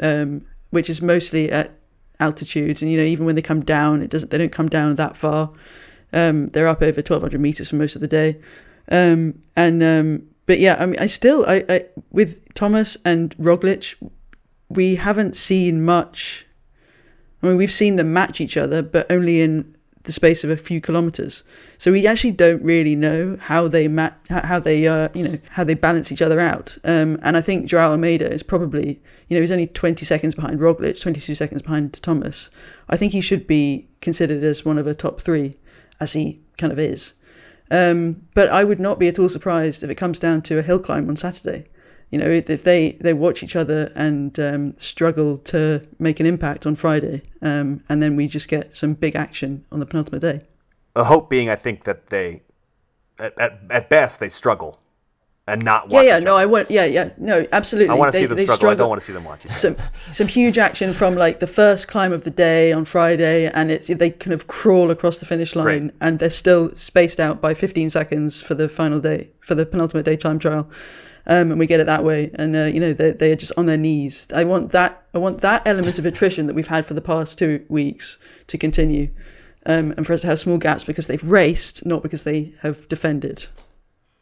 um, 0.01 0.47
which 0.71 0.89
is 0.89 1.03
mostly 1.03 1.51
at 1.51 1.73
altitude, 2.21 2.81
and 2.83 2.91
you 2.91 2.97
know 2.97 3.05
even 3.05 3.27
when 3.27 3.35
they 3.35 3.43
come 3.43 3.63
down, 3.63 4.03
it 4.03 4.11
doesn't 4.11 4.31
they 4.31 4.39
don't 4.39 4.53
come 4.53 4.69
down 4.69 4.95
that 4.95 5.17
far. 5.17 5.51
Um, 6.13 6.49
they're 6.49 6.69
up 6.69 6.83
over 6.83 6.97
1,200 6.97 7.41
meters 7.41 7.69
for 7.69 7.77
most 7.77 7.95
of 7.95 8.01
the 8.01 8.09
day, 8.09 8.39
um, 8.91 9.41
and 9.57 9.83
um, 9.83 10.29
but 10.47 10.59
yeah, 10.61 10.77
I 10.79 10.87
mean, 10.87 10.99
I 10.99 11.07
still 11.07 11.45
I, 11.47 11.65
I 11.69 11.87
with 12.11 12.55
Thomas 12.55 12.97
and 13.05 13.37
Roglic, 13.37 13.95
we 14.69 14.95
haven't 14.95 15.37
seen 15.37 15.85
much 15.85 16.47
I 17.43 17.49
mean, 17.49 17.57
we've 17.57 17.73
seen 17.73 17.97
them 17.97 18.13
match 18.13 18.41
each 18.41 18.57
other, 18.57 18.83
but 18.83 19.11
only 19.11 19.41
in 19.41 19.75
the 20.05 20.13
space 20.13 20.43
of 20.43 20.51
a 20.51 20.57
few 20.57 20.81
kilometers. 20.81 21.45
So 21.79 21.93
we 21.93 22.07
actually 22.07 22.33
don't 22.33 22.63
really 22.63 22.97
know 22.97 23.37
how 23.41 23.69
they 23.69 23.89
mat, 23.89 24.19
how 24.29 24.59
they, 24.59 24.87
uh, 24.87 25.09
you 25.15 25.23
know, 25.23 25.39
how 25.51 25.65
they 25.65 25.75
balance 25.75 26.11
each 26.11 26.23
other 26.23 26.41
out. 26.41 26.77
Um, 26.85 27.19
and 27.23 27.37
I 27.37 27.41
think 27.41 27.67
Joao 27.67 27.93
Almeida 27.93 28.31
is 28.31 28.43
probably, 28.43 29.01
you 29.29 29.37
know, 29.37 29.41
he's 29.41 29.53
only 29.53 29.69
20 29.69 30.05
seconds 30.05 30.35
behind 30.35 30.61
Roglic, 30.61 31.01
22 31.01 31.35
seconds 31.35 31.63
behind 31.63 31.93
Thomas. 32.03 32.51
I 32.89 32.97
think 32.97 33.13
he 33.13 33.21
should 33.21 33.47
be 33.47 33.89
considered 34.01 34.43
as 34.43 34.65
one 34.65 34.79
of 34.79 34.87
a 34.87 34.95
top 34.95 35.21
three, 35.21 35.57
as 36.01 36.13
he 36.13 36.41
kind 36.59 36.73
of 36.73 36.79
is. 36.79 37.15
Um, 37.71 38.23
but 38.35 38.49
I 38.49 38.65
would 38.65 38.81
not 38.81 38.99
be 38.99 39.09
at 39.09 39.19
all 39.19 39.29
surprised 39.29 39.83
if 39.83 39.91
it 39.91 39.95
comes 39.95 40.19
down 40.19 40.43
to 40.43 40.59
a 40.59 40.63
hill 40.63 40.79
climb 40.79 41.09
on 41.09 41.17
Saturday 41.17 41.67
you 42.13 42.19
know, 42.19 42.29
if 42.29 42.63
they, 42.63 42.93
they 43.01 43.15
watch 43.15 43.43
each 43.43 43.57
other 43.57 43.91
and 43.95 44.39
um, 44.39 44.77
struggle 44.77 45.39
to 45.39 45.85
make 45.99 46.21
an 46.21 46.27
impact 46.27 46.67
on 46.67 46.77
Friday, 46.77 47.23
um, 47.41 47.83
and 47.89 48.03
then 48.03 48.17
we 48.17 48.29
just 48.29 48.49
get 48.49 48.77
some 48.77 48.93
big 48.93 49.17
action 49.17 49.65
on 49.73 49.81
the 49.81 49.87
penultimate 49.87 50.21
day. 50.21 50.43
The 50.93 51.05
hope 51.05 51.31
being, 51.31 51.49
I 51.49 51.57
think 51.57 51.85
that 51.85 52.09
they, 52.11 52.43
at, 53.19 53.41
at, 53.41 53.61
at 53.71 53.89
best, 53.89 54.21
they 54.21 54.29
struggle 54.29 54.79
and 55.47 55.65
not 55.65 55.85
watch. 55.89 56.05
Yeah, 56.05 56.17
yeah, 56.17 56.19
no, 56.19 56.37
I 56.37 56.45
want, 56.45 56.71
yeah, 56.71 56.85
yeah, 56.85 57.13
no, 57.17 57.47
absolutely. 57.51 57.89
I 57.89 57.95
want 57.95 58.13
to 58.13 58.19
see 58.19 58.27
them 58.27 58.37
struggle. 58.41 58.57
struggle. 58.57 58.71
I 58.71 58.75
don't 58.75 58.89
want 58.91 59.01
to 59.01 59.07
see 59.07 59.13
them 59.15 59.25
watch. 59.25 59.47
Some 59.47 59.77
some 60.11 60.29
huge 60.29 60.59
action 60.59 60.93
from 60.93 61.15
like 61.15 61.41
the 61.41 61.47
first 61.47 61.89
climb 61.89 62.13
of 62.13 62.25
the 62.25 62.31
day 62.31 62.73
on 62.73 62.85
Friday, 62.85 63.47
and 63.47 63.71
it's 63.71 63.89
they 63.89 64.11
kind 64.11 64.35
of 64.35 64.47
crawl 64.47 64.91
across 64.91 65.19
the 65.19 65.27
finish 65.27 65.57
line, 65.57 65.93
and 66.01 66.19
they're 66.19 66.31
still 66.31 66.71
spaced 66.73 67.19
out 67.19 67.41
by 67.41 67.55
15 67.55 67.89
seconds 67.89 68.43
for 68.43 68.55
the 68.55 68.69
final 68.69 69.01
day 69.01 69.31
for 69.41 69.55
the 69.55 69.65
penultimate 69.65 70.05
day 70.05 70.17
time 70.17 70.39
trial 70.39 70.71
um, 71.27 71.51
and 71.51 71.59
we 71.59 71.67
get 71.67 71.81
it 71.81 71.87
that 71.87 72.05
way. 72.05 72.31
And 72.35 72.57
uh, 72.57 72.65
you 72.65 72.81
know 72.81 72.93
they 72.93 73.13
they 73.13 73.33
are 73.33 73.37
just 73.37 73.53
on 73.57 73.67
their 73.67 73.77
knees. 73.77 74.27
I 74.35 74.45
want 74.45 74.73
that 74.73 75.03
I 75.15 75.19
want 75.19 75.41
that 75.41 75.67
element 75.67 75.99
of 75.99 76.07
attrition 76.07 76.47
that 76.47 76.55
we've 76.55 76.69
had 76.69 76.87
for 76.87 76.95
the 76.95 77.01
past 77.01 77.39
two 77.39 77.65
weeks 77.69 78.19
to 78.49 78.59
continue, 78.59 79.11
um, 79.67 79.93
and 79.97 80.07
for 80.07 80.13
us 80.13 80.23
to 80.23 80.29
have 80.29 80.39
small 80.39 80.59
gaps 80.59 80.85
because 80.85 81.07
they've 81.07 81.25
raced, 81.25 81.85
not 81.87 82.03
because 82.03 82.25
they 82.25 82.55
have 82.61 82.89
defended. 82.89 83.47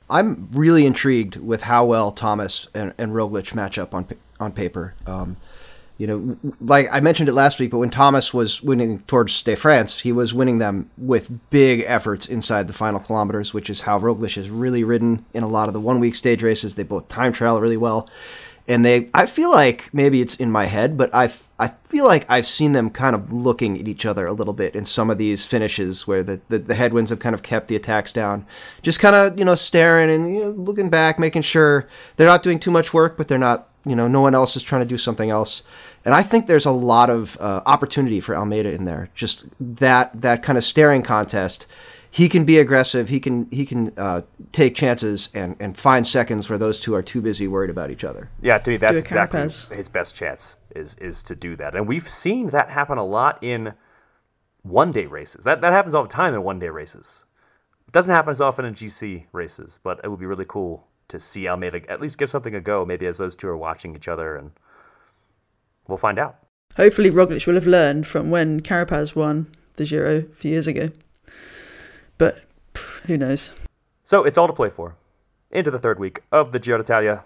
I'm 0.09 0.49
really 0.53 0.87
intrigued 0.87 1.37
with 1.37 1.63
how 1.63 1.85
well 1.85 2.11
Thomas 2.11 2.67
and, 2.75 2.93
and 2.99 3.13
Roglic 3.13 3.55
match 3.55 3.79
up 3.79 3.95
on 3.95 4.07
on 4.39 4.53
paper. 4.53 4.95
Um, 5.07 5.37
you 6.01 6.07
know, 6.07 6.55
like 6.63 6.87
I 6.91 7.01
mentioned 7.01 7.29
it 7.29 7.35
last 7.35 7.61
week, 7.61 7.71
but 7.71 7.77
when 7.77 7.91
Thomas 7.91 8.33
was 8.33 8.63
winning 8.63 9.01
Tours 9.01 9.43
de 9.43 9.55
France, 9.55 10.01
he 10.01 10.13
was 10.13 10.33
winning 10.33 10.57
them 10.57 10.89
with 10.97 11.31
big 11.51 11.85
efforts 11.87 12.27
inside 12.27 12.69
the 12.69 12.73
final 12.73 13.01
kilometers, 13.01 13.53
which 13.53 13.69
is 13.69 13.83
how 13.83 14.01
Roglic 14.01 14.37
has 14.37 14.49
really 14.49 14.83
ridden 14.83 15.27
in 15.35 15.43
a 15.43 15.47
lot 15.47 15.69
of 15.69 15.75
the 15.75 15.81
one 15.81 16.01
week 16.01 16.15
stage 16.15 16.43
races. 16.43 16.75
They 16.75 16.85
both 16.85 17.09
time 17.09 17.35
trial 17.35 17.61
really 17.61 17.77
well. 17.77 18.09
And 18.67 18.83
they, 18.83 19.11
I 19.13 19.27
feel 19.27 19.51
like 19.51 19.93
maybe 19.93 20.23
it's 20.23 20.37
in 20.37 20.51
my 20.51 20.65
head, 20.65 20.97
but 20.97 21.15
I, 21.15 21.31
I 21.59 21.69
feel 21.85 22.07
like 22.07 22.25
I've 22.31 22.47
seen 22.47 22.73
them 22.73 22.89
kind 22.89 23.15
of 23.15 23.31
looking 23.31 23.79
at 23.79 23.87
each 23.87 24.07
other 24.07 24.27
a 24.27 24.33
little 24.33 24.55
bit 24.55 24.75
in 24.75 24.87
some 24.87 25.11
of 25.11 25.19
these 25.19 25.45
finishes 25.45 26.07
where 26.07 26.23
the, 26.23 26.41
the, 26.49 26.61
the 26.61 26.75
headwinds 26.77 27.11
have 27.11 27.19
kind 27.19 27.35
of 27.35 27.43
kept 27.43 27.69
the 27.69 27.77
attacks 27.77 28.11
down. 28.11 28.47
Just 28.81 29.01
kind 29.01 29.15
of, 29.15 29.39
you 29.39 29.45
know, 29.45 29.55
staring 29.55 30.09
and 30.09 30.35
you 30.35 30.45
know, 30.45 30.51
looking 30.51 30.89
back, 30.89 31.19
making 31.19 31.43
sure 31.43 31.89
they're 32.17 32.27
not 32.27 32.43
doing 32.43 32.59
too 32.59 32.71
much 32.71 32.95
work, 32.95 33.19
but 33.19 33.29
they're 33.29 33.37
not, 33.37 33.70
you 33.85 33.97
know, 33.97 34.09
no 34.09 34.21
one 34.21 34.35
else 34.35 34.57
is 34.57 34.63
trying 34.63 34.83
to 34.83 34.89
do 34.89 34.99
something 34.99 35.31
else. 35.31 35.63
And 36.05 36.15
I 36.15 36.23
think 36.23 36.47
there's 36.47 36.67
a 36.67 36.71
lot 36.71 37.11
of 37.11 37.37
uh, 37.41 37.63
opportunity 37.67 38.21
for 38.21 38.37
Almeida 38.37 38.71
in 38.71 38.85
there. 38.85 39.11
Just 39.15 39.47
that 39.59 40.21
that 40.21 40.43
kind 40.43 40.59
of 40.59 40.65
staring 40.65 41.03
contest. 41.03 41.67
He 42.13 42.29
can 42.29 42.45
be 42.45 42.59
aggressive. 42.59 43.09
He 43.09 43.21
can 43.21 43.49
he 43.53 43.65
can 43.65 43.93
uh, 43.97 44.23
take 44.53 44.75
chances 44.75 45.29
and, 45.33 45.57
and 45.61 45.79
find 45.79 46.07
seconds 46.07 46.51
where 46.51 46.59
those 46.59 46.81
two 46.81 46.95
are 46.95 47.03
too 47.03 47.21
busy 47.21 47.47
worried 47.47 47.71
about 47.71 47.91
each 47.91 48.03
other. 48.03 48.31
Yeah, 48.43 48.59
to 48.59 48.71
me 48.71 48.77
that's 48.79 48.97
exactly 48.97 49.41
his 49.77 49.89
best 49.89 50.17
chance 50.17 50.57
is 50.75 50.97
is 51.01 51.23
to 51.25 51.37
do 51.37 51.57
that. 51.57 51.77
And 51.77 51.87
we've 51.87 52.09
seen 52.09 52.51
that 52.51 52.71
happen 52.71 52.99
a 52.99 53.05
lot 53.05 53.39
in 53.43 53.75
one 54.63 54.91
day 54.91 55.07
races. 55.07 55.45
That 55.45 55.61
that 55.61 55.73
happens 55.73 55.95
all 55.95 56.03
the 56.03 56.09
time 56.09 56.35
in 56.35 56.43
one 56.43 56.59
day 56.59 56.69
races. 56.69 57.25
It 57.87 57.93
doesn't 57.93 58.13
happen 58.13 58.33
as 58.33 58.41
often 58.41 58.65
in 58.65 58.75
GC 58.75 59.27
races, 59.33 59.79
but 59.83 60.01
it 60.03 60.09
would 60.09 60.21
be 60.21 60.27
really 60.27 60.45
cool 60.47 60.89
to 61.11 61.21
see 61.21 61.47
Almeida 61.47 61.83
at 61.91 62.01
least 62.01 62.19
give 62.19 62.31
something 62.31 62.55
a 62.55 62.61
go. 62.61 62.85
Maybe 62.85 63.07
as 63.07 63.19
those 63.19 63.37
two 63.37 63.49
are 63.49 63.57
watching 63.57 63.95
each 63.95 64.09
other 64.09 64.37
and 64.37 64.53
We'll 65.91 65.99
find 65.99 66.19
out. 66.21 66.37
Hopefully, 66.77 67.11
Roglic 67.11 67.47
will 67.47 67.55
have 67.55 67.67
learned 67.67 68.07
from 68.07 68.31
when 68.31 68.61
Carapaz 68.61 69.17
won 69.17 69.53
the 69.75 69.85
Giro 69.85 70.19
a 70.19 70.23
few 70.23 70.53
years 70.53 70.69
ago. 70.69 70.91
But 72.17 72.43
pff, 72.75 73.01
who 73.07 73.17
knows? 73.17 73.53
So 74.05 74.23
it's 74.23 74.39
all 74.39 74.47
to 74.47 74.53
play 74.53 74.71
for. 74.71 74.95
Into 75.51 75.73
the 75.73 75.81
third 75.81 75.99
week 75.99 76.23
of 76.31 76.53
the 76.53 76.61
Giro 76.61 76.79
d'Italia. 76.79 77.25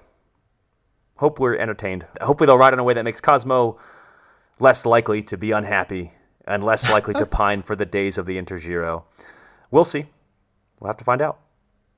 Hope 1.17 1.39
we're 1.39 1.57
entertained. 1.57 2.07
Hopefully, 2.23 2.47
they'll 2.47 2.59
ride 2.59 2.73
in 2.73 2.79
a 2.79 2.85
way 2.85 2.95
that 2.95 3.05
makes 3.05 3.21
Cosmo 3.21 3.79
less 4.59 4.87
likely 4.87 5.23
to 5.23 5.37
be 5.37 5.51
unhappy 5.51 6.13
and 6.47 6.65
less 6.65 6.91
likely 6.91 7.13
to 7.15 7.27
pine 7.41 7.63
for 7.63 7.77
the 7.77 7.85
days 7.85 8.17
of 8.17 8.25
the 8.25 8.39
Inter 8.39 8.59
Intergiro. 8.59 9.03
we'll 9.71 9.85
see. 9.85 10.07
We'll 10.81 10.89
have 10.89 10.97
to 10.97 11.05
find 11.05 11.21
out. 11.21 11.39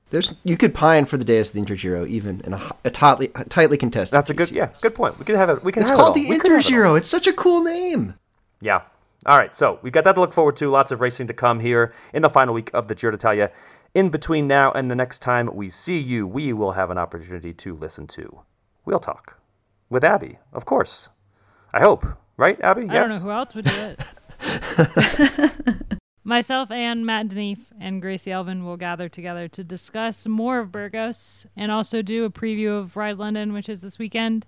There's 0.09 0.35
you 0.43 0.55
could 0.55 0.73
pine 0.73 1.05
for 1.05 1.17
the 1.17 1.25
days 1.25 1.49
of 1.49 1.55
the 1.55 1.61
Intergiro, 1.61 2.07
even 2.07 2.41
in 2.41 2.53
a, 2.53 2.61
a 2.85 2.89
tightly 2.89 3.31
a 3.35 3.43
tightly 3.43 3.77
contested. 3.77 4.15
That's 4.15 4.29
a 4.29 4.33
good 4.33 4.51
yeah, 4.51 4.69
good 4.81 4.95
point. 4.95 5.19
We 5.19 5.25
can 5.25 5.35
have 5.35 5.49
it. 5.49 5.63
We 5.63 5.71
can. 5.71 5.81
It's 5.81 5.91
called 5.91 6.15
it 6.15 6.21
the 6.21 6.37
Intergiro. 6.37 6.95
It 6.95 6.99
it's 6.99 7.09
such 7.09 7.27
a 7.27 7.33
cool 7.33 7.63
name. 7.63 8.15
Yeah. 8.61 8.83
All 9.25 9.37
right. 9.37 9.55
So 9.55 9.79
we've 9.81 9.91
got 9.91 10.05
that 10.05 10.13
to 10.13 10.21
look 10.21 10.33
forward 10.33 10.55
to. 10.57 10.69
Lots 10.69 10.91
of 10.91 11.01
racing 11.01 11.27
to 11.27 11.33
come 11.33 11.59
here 11.59 11.93
in 12.13 12.21
the 12.21 12.29
final 12.29 12.53
week 12.53 12.71
of 12.73 12.87
the 12.87 12.95
Giro 12.95 13.11
d'Italia. 13.11 13.51
In 13.93 14.09
between 14.09 14.47
now 14.47 14.71
and 14.71 14.89
the 14.89 14.95
next 14.95 15.19
time 15.19 15.53
we 15.53 15.69
see 15.69 15.97
you, 15.97 16.25
we 16.25 16.53
will 16.53 16.73
have 16.73 16.89
an 16.89 16.97
opportunity 16.97 17.53
to 17.53 17.75
listen 17.75 18.07
to 18.07 18.41
Wheel 18.85 18.99
Talk 18.99 19.39
with 19.89 20.03
Abby, 20.03 20.39
of 20.53 20.65
course. 20.65 21.09
I 21.73 21.79
hope, 21.79 22.05
right, 22.37 22.59
Abby? 22.61 22.87
I 22.89 22.93
yes? 22.93 22.93
don't 22.93 23.09
know 23.09 23.19
who 23.19 23.31
else 23.31 23.55
would 23.55 23.65
do 23.65 23.71
it. 23.71 23.99
Myself 26.27 26.71
and 26.71 27.05
Matt 27.05 27.29
de 27.29 27.35
Neef 27.35 27.59
and 27.79 28.01
Gracie 28.01 28.33
Elvin 28.33 28.65
will 28.65 28.75
gather 28.75 29.07
together 29.07 29.47
to 29.47 29.63
discuss 29.63 30.27
more 30.27 30.59
of 30.59 30.73
Burgos 30.73 31.45
and 31.55 31.71
also 31.71 32.01
do 32.01 32.25
a 32.25 32.29
preview 32.29 32.77
of 32.77 32.97
Ride 32.97 33.17
London, 33.17 33.53
which 33.53 33.69
is 33.69 33.79
this 33.79 33.97
weekend. 33.97 34.45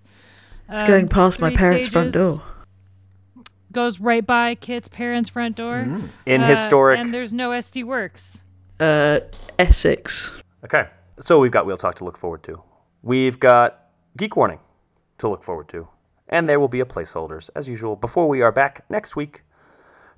It's 0.67 0.81
um, 0.81 0.87
going 0.89 1.07
past 1.07 1.39
my 1.39 1.55
parents' 1.55 1.87
front 1.87 2.11
door. 2.11 2.43
Goes 3.71 4.01
right 4.01 4.27
by 4.27 4.55
Kit's 4.55 4.89
parents' 4.89 5.29
front 5.29 5.55
door. 5.55 5.85
Mm. 5.87 6.09
In 6.25 6.41
uh, 6.41 6.49
historic. 6.49 6.99
And 6.99 7.13
there's 7.13 7.31
no 7.31 7.51
SD 7.51 7.85
Worx. 7.85 8.41
Uh, 8.81 9.21
Essex. 9.57 10.43
Okay. 10.65 10.85
So 11.21 11.39
we've 11.39 11.49
got 11.49 11.65
Wheel 11.65 11.77
Talk 11.77 11.95
to 11.95 12.03
look 12.03 12.17
forward 12.17 12.43
to. 12.43 12.61
We've 13.03 13.39
got 13.39 13.85
Geek 14.17 14.35
Warning 14.35 14.59
to 15.19 15.29
look 15.29 15.45
forward 15.45 15.69
to. 15.69 15.87
And 16.27 16.49
there 16.49 16.59
will 16.59 16.67
be 16.67 16.81
a 16.81 16.85
placeholders, 16.85 17.49
as 17.55 17.69
usual, 17.69 17.95
before 17.95 18.27
we 18.27 18.41
are 18.41 18.51
back 18.51 18.83
next 18.89 19.15
week 19.15 19.43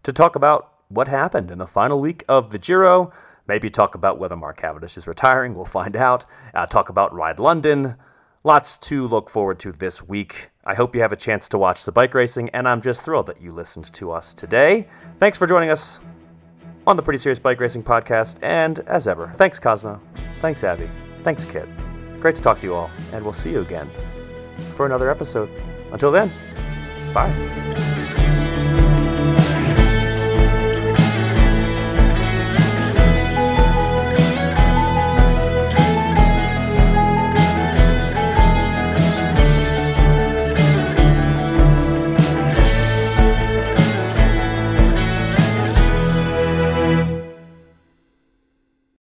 to 0.01 0.11
talk 0.11 0.35
about 0.35 0.70
what 0.93 1.07
happened 1.07 1.51
in 1.51 1.57
the 1.57 1.67
final 1.67 1.99
week 1.99 2.23
of 2.27 2.51
the 2.51 2.59
Giro. 2.59 3.11
Maybe 3.47 3.69
talk 3.69 3.95
about 3.95 4.19
whether 4.19 4.35
Mark 4.35 4.57
Cavendish 4.57 4.97
is 4.97 5.07
retiring. 5.07 5.55
We'll 5.55 5.65
find 5.65 5.95
out. 5.95 6.25
Uh, 6.53 6.65
talk 6.65 6.89
about 6.89 7.13
Ride 7.13 7.39
London. 7.39 7.95
Lots 8.43 8.77
to 8.79 9.07
look 9.07 9.29
forward 9.29 9.59
to 9.59 9.71
this 9.71 10.01
week. 10.01 10.49
I 10.65 10.73
hope 10.73 10.95
you 10.95 11.01
have 11.01 11.11
a 11.11 11.17
chance 11.17 11.49
to 11.49 11.57
watch 11.57 11.85
the 11.85 11.91
bike 11.91 12.13
racing, 12.13 12.49
and 12.49 12.67
I'm 12.67 12.81
just 12.81 13.03
thrilled 13.03 13.27
that 13.27 13.41
you 13.41 13.51
listened 13.51 13.91
to 13.93 14.11
us 14.11 14.33
today. 14.33 14.87
Thanks 15.19 15.37
for 15.37 15.47
joining 15.47 15.69
us 15.69 15.99
on 16.87 16.95
the 16.95 17.03
Pretty 17.03 17.19
Serious 17.19 17.39
Bike 17.39 17.59
Racing 17.59 17.83
Podcast. 17.83 18.37
And 18.41 18.79
as 18.79 19.07
ever, 19.07 19.31
thanks, 19.35 19.59
Cosmo. 19.59 19.99
Thanks, 20.41 20.63
Abby. 20.63 20.89
Thanks, 21.23 21.45
Kit. 21.45 21.67
Great 22.19 22.35
to 22.35 22.41
talk 22.41 22.59
to 22.59 22.65
you 22.65 22.73
all, 22.73 22.89
and 23.13 23.23
we'll 23.23 23.33
see 23.33 23.51
you 23.51 23.61
again 23.61 23.89
for 24.75 24.85
another 24.85 25.09
episode. 25.09 25.49
Until 25.91 26.11
then, 26.11 26.31
bye. 27.13 28.10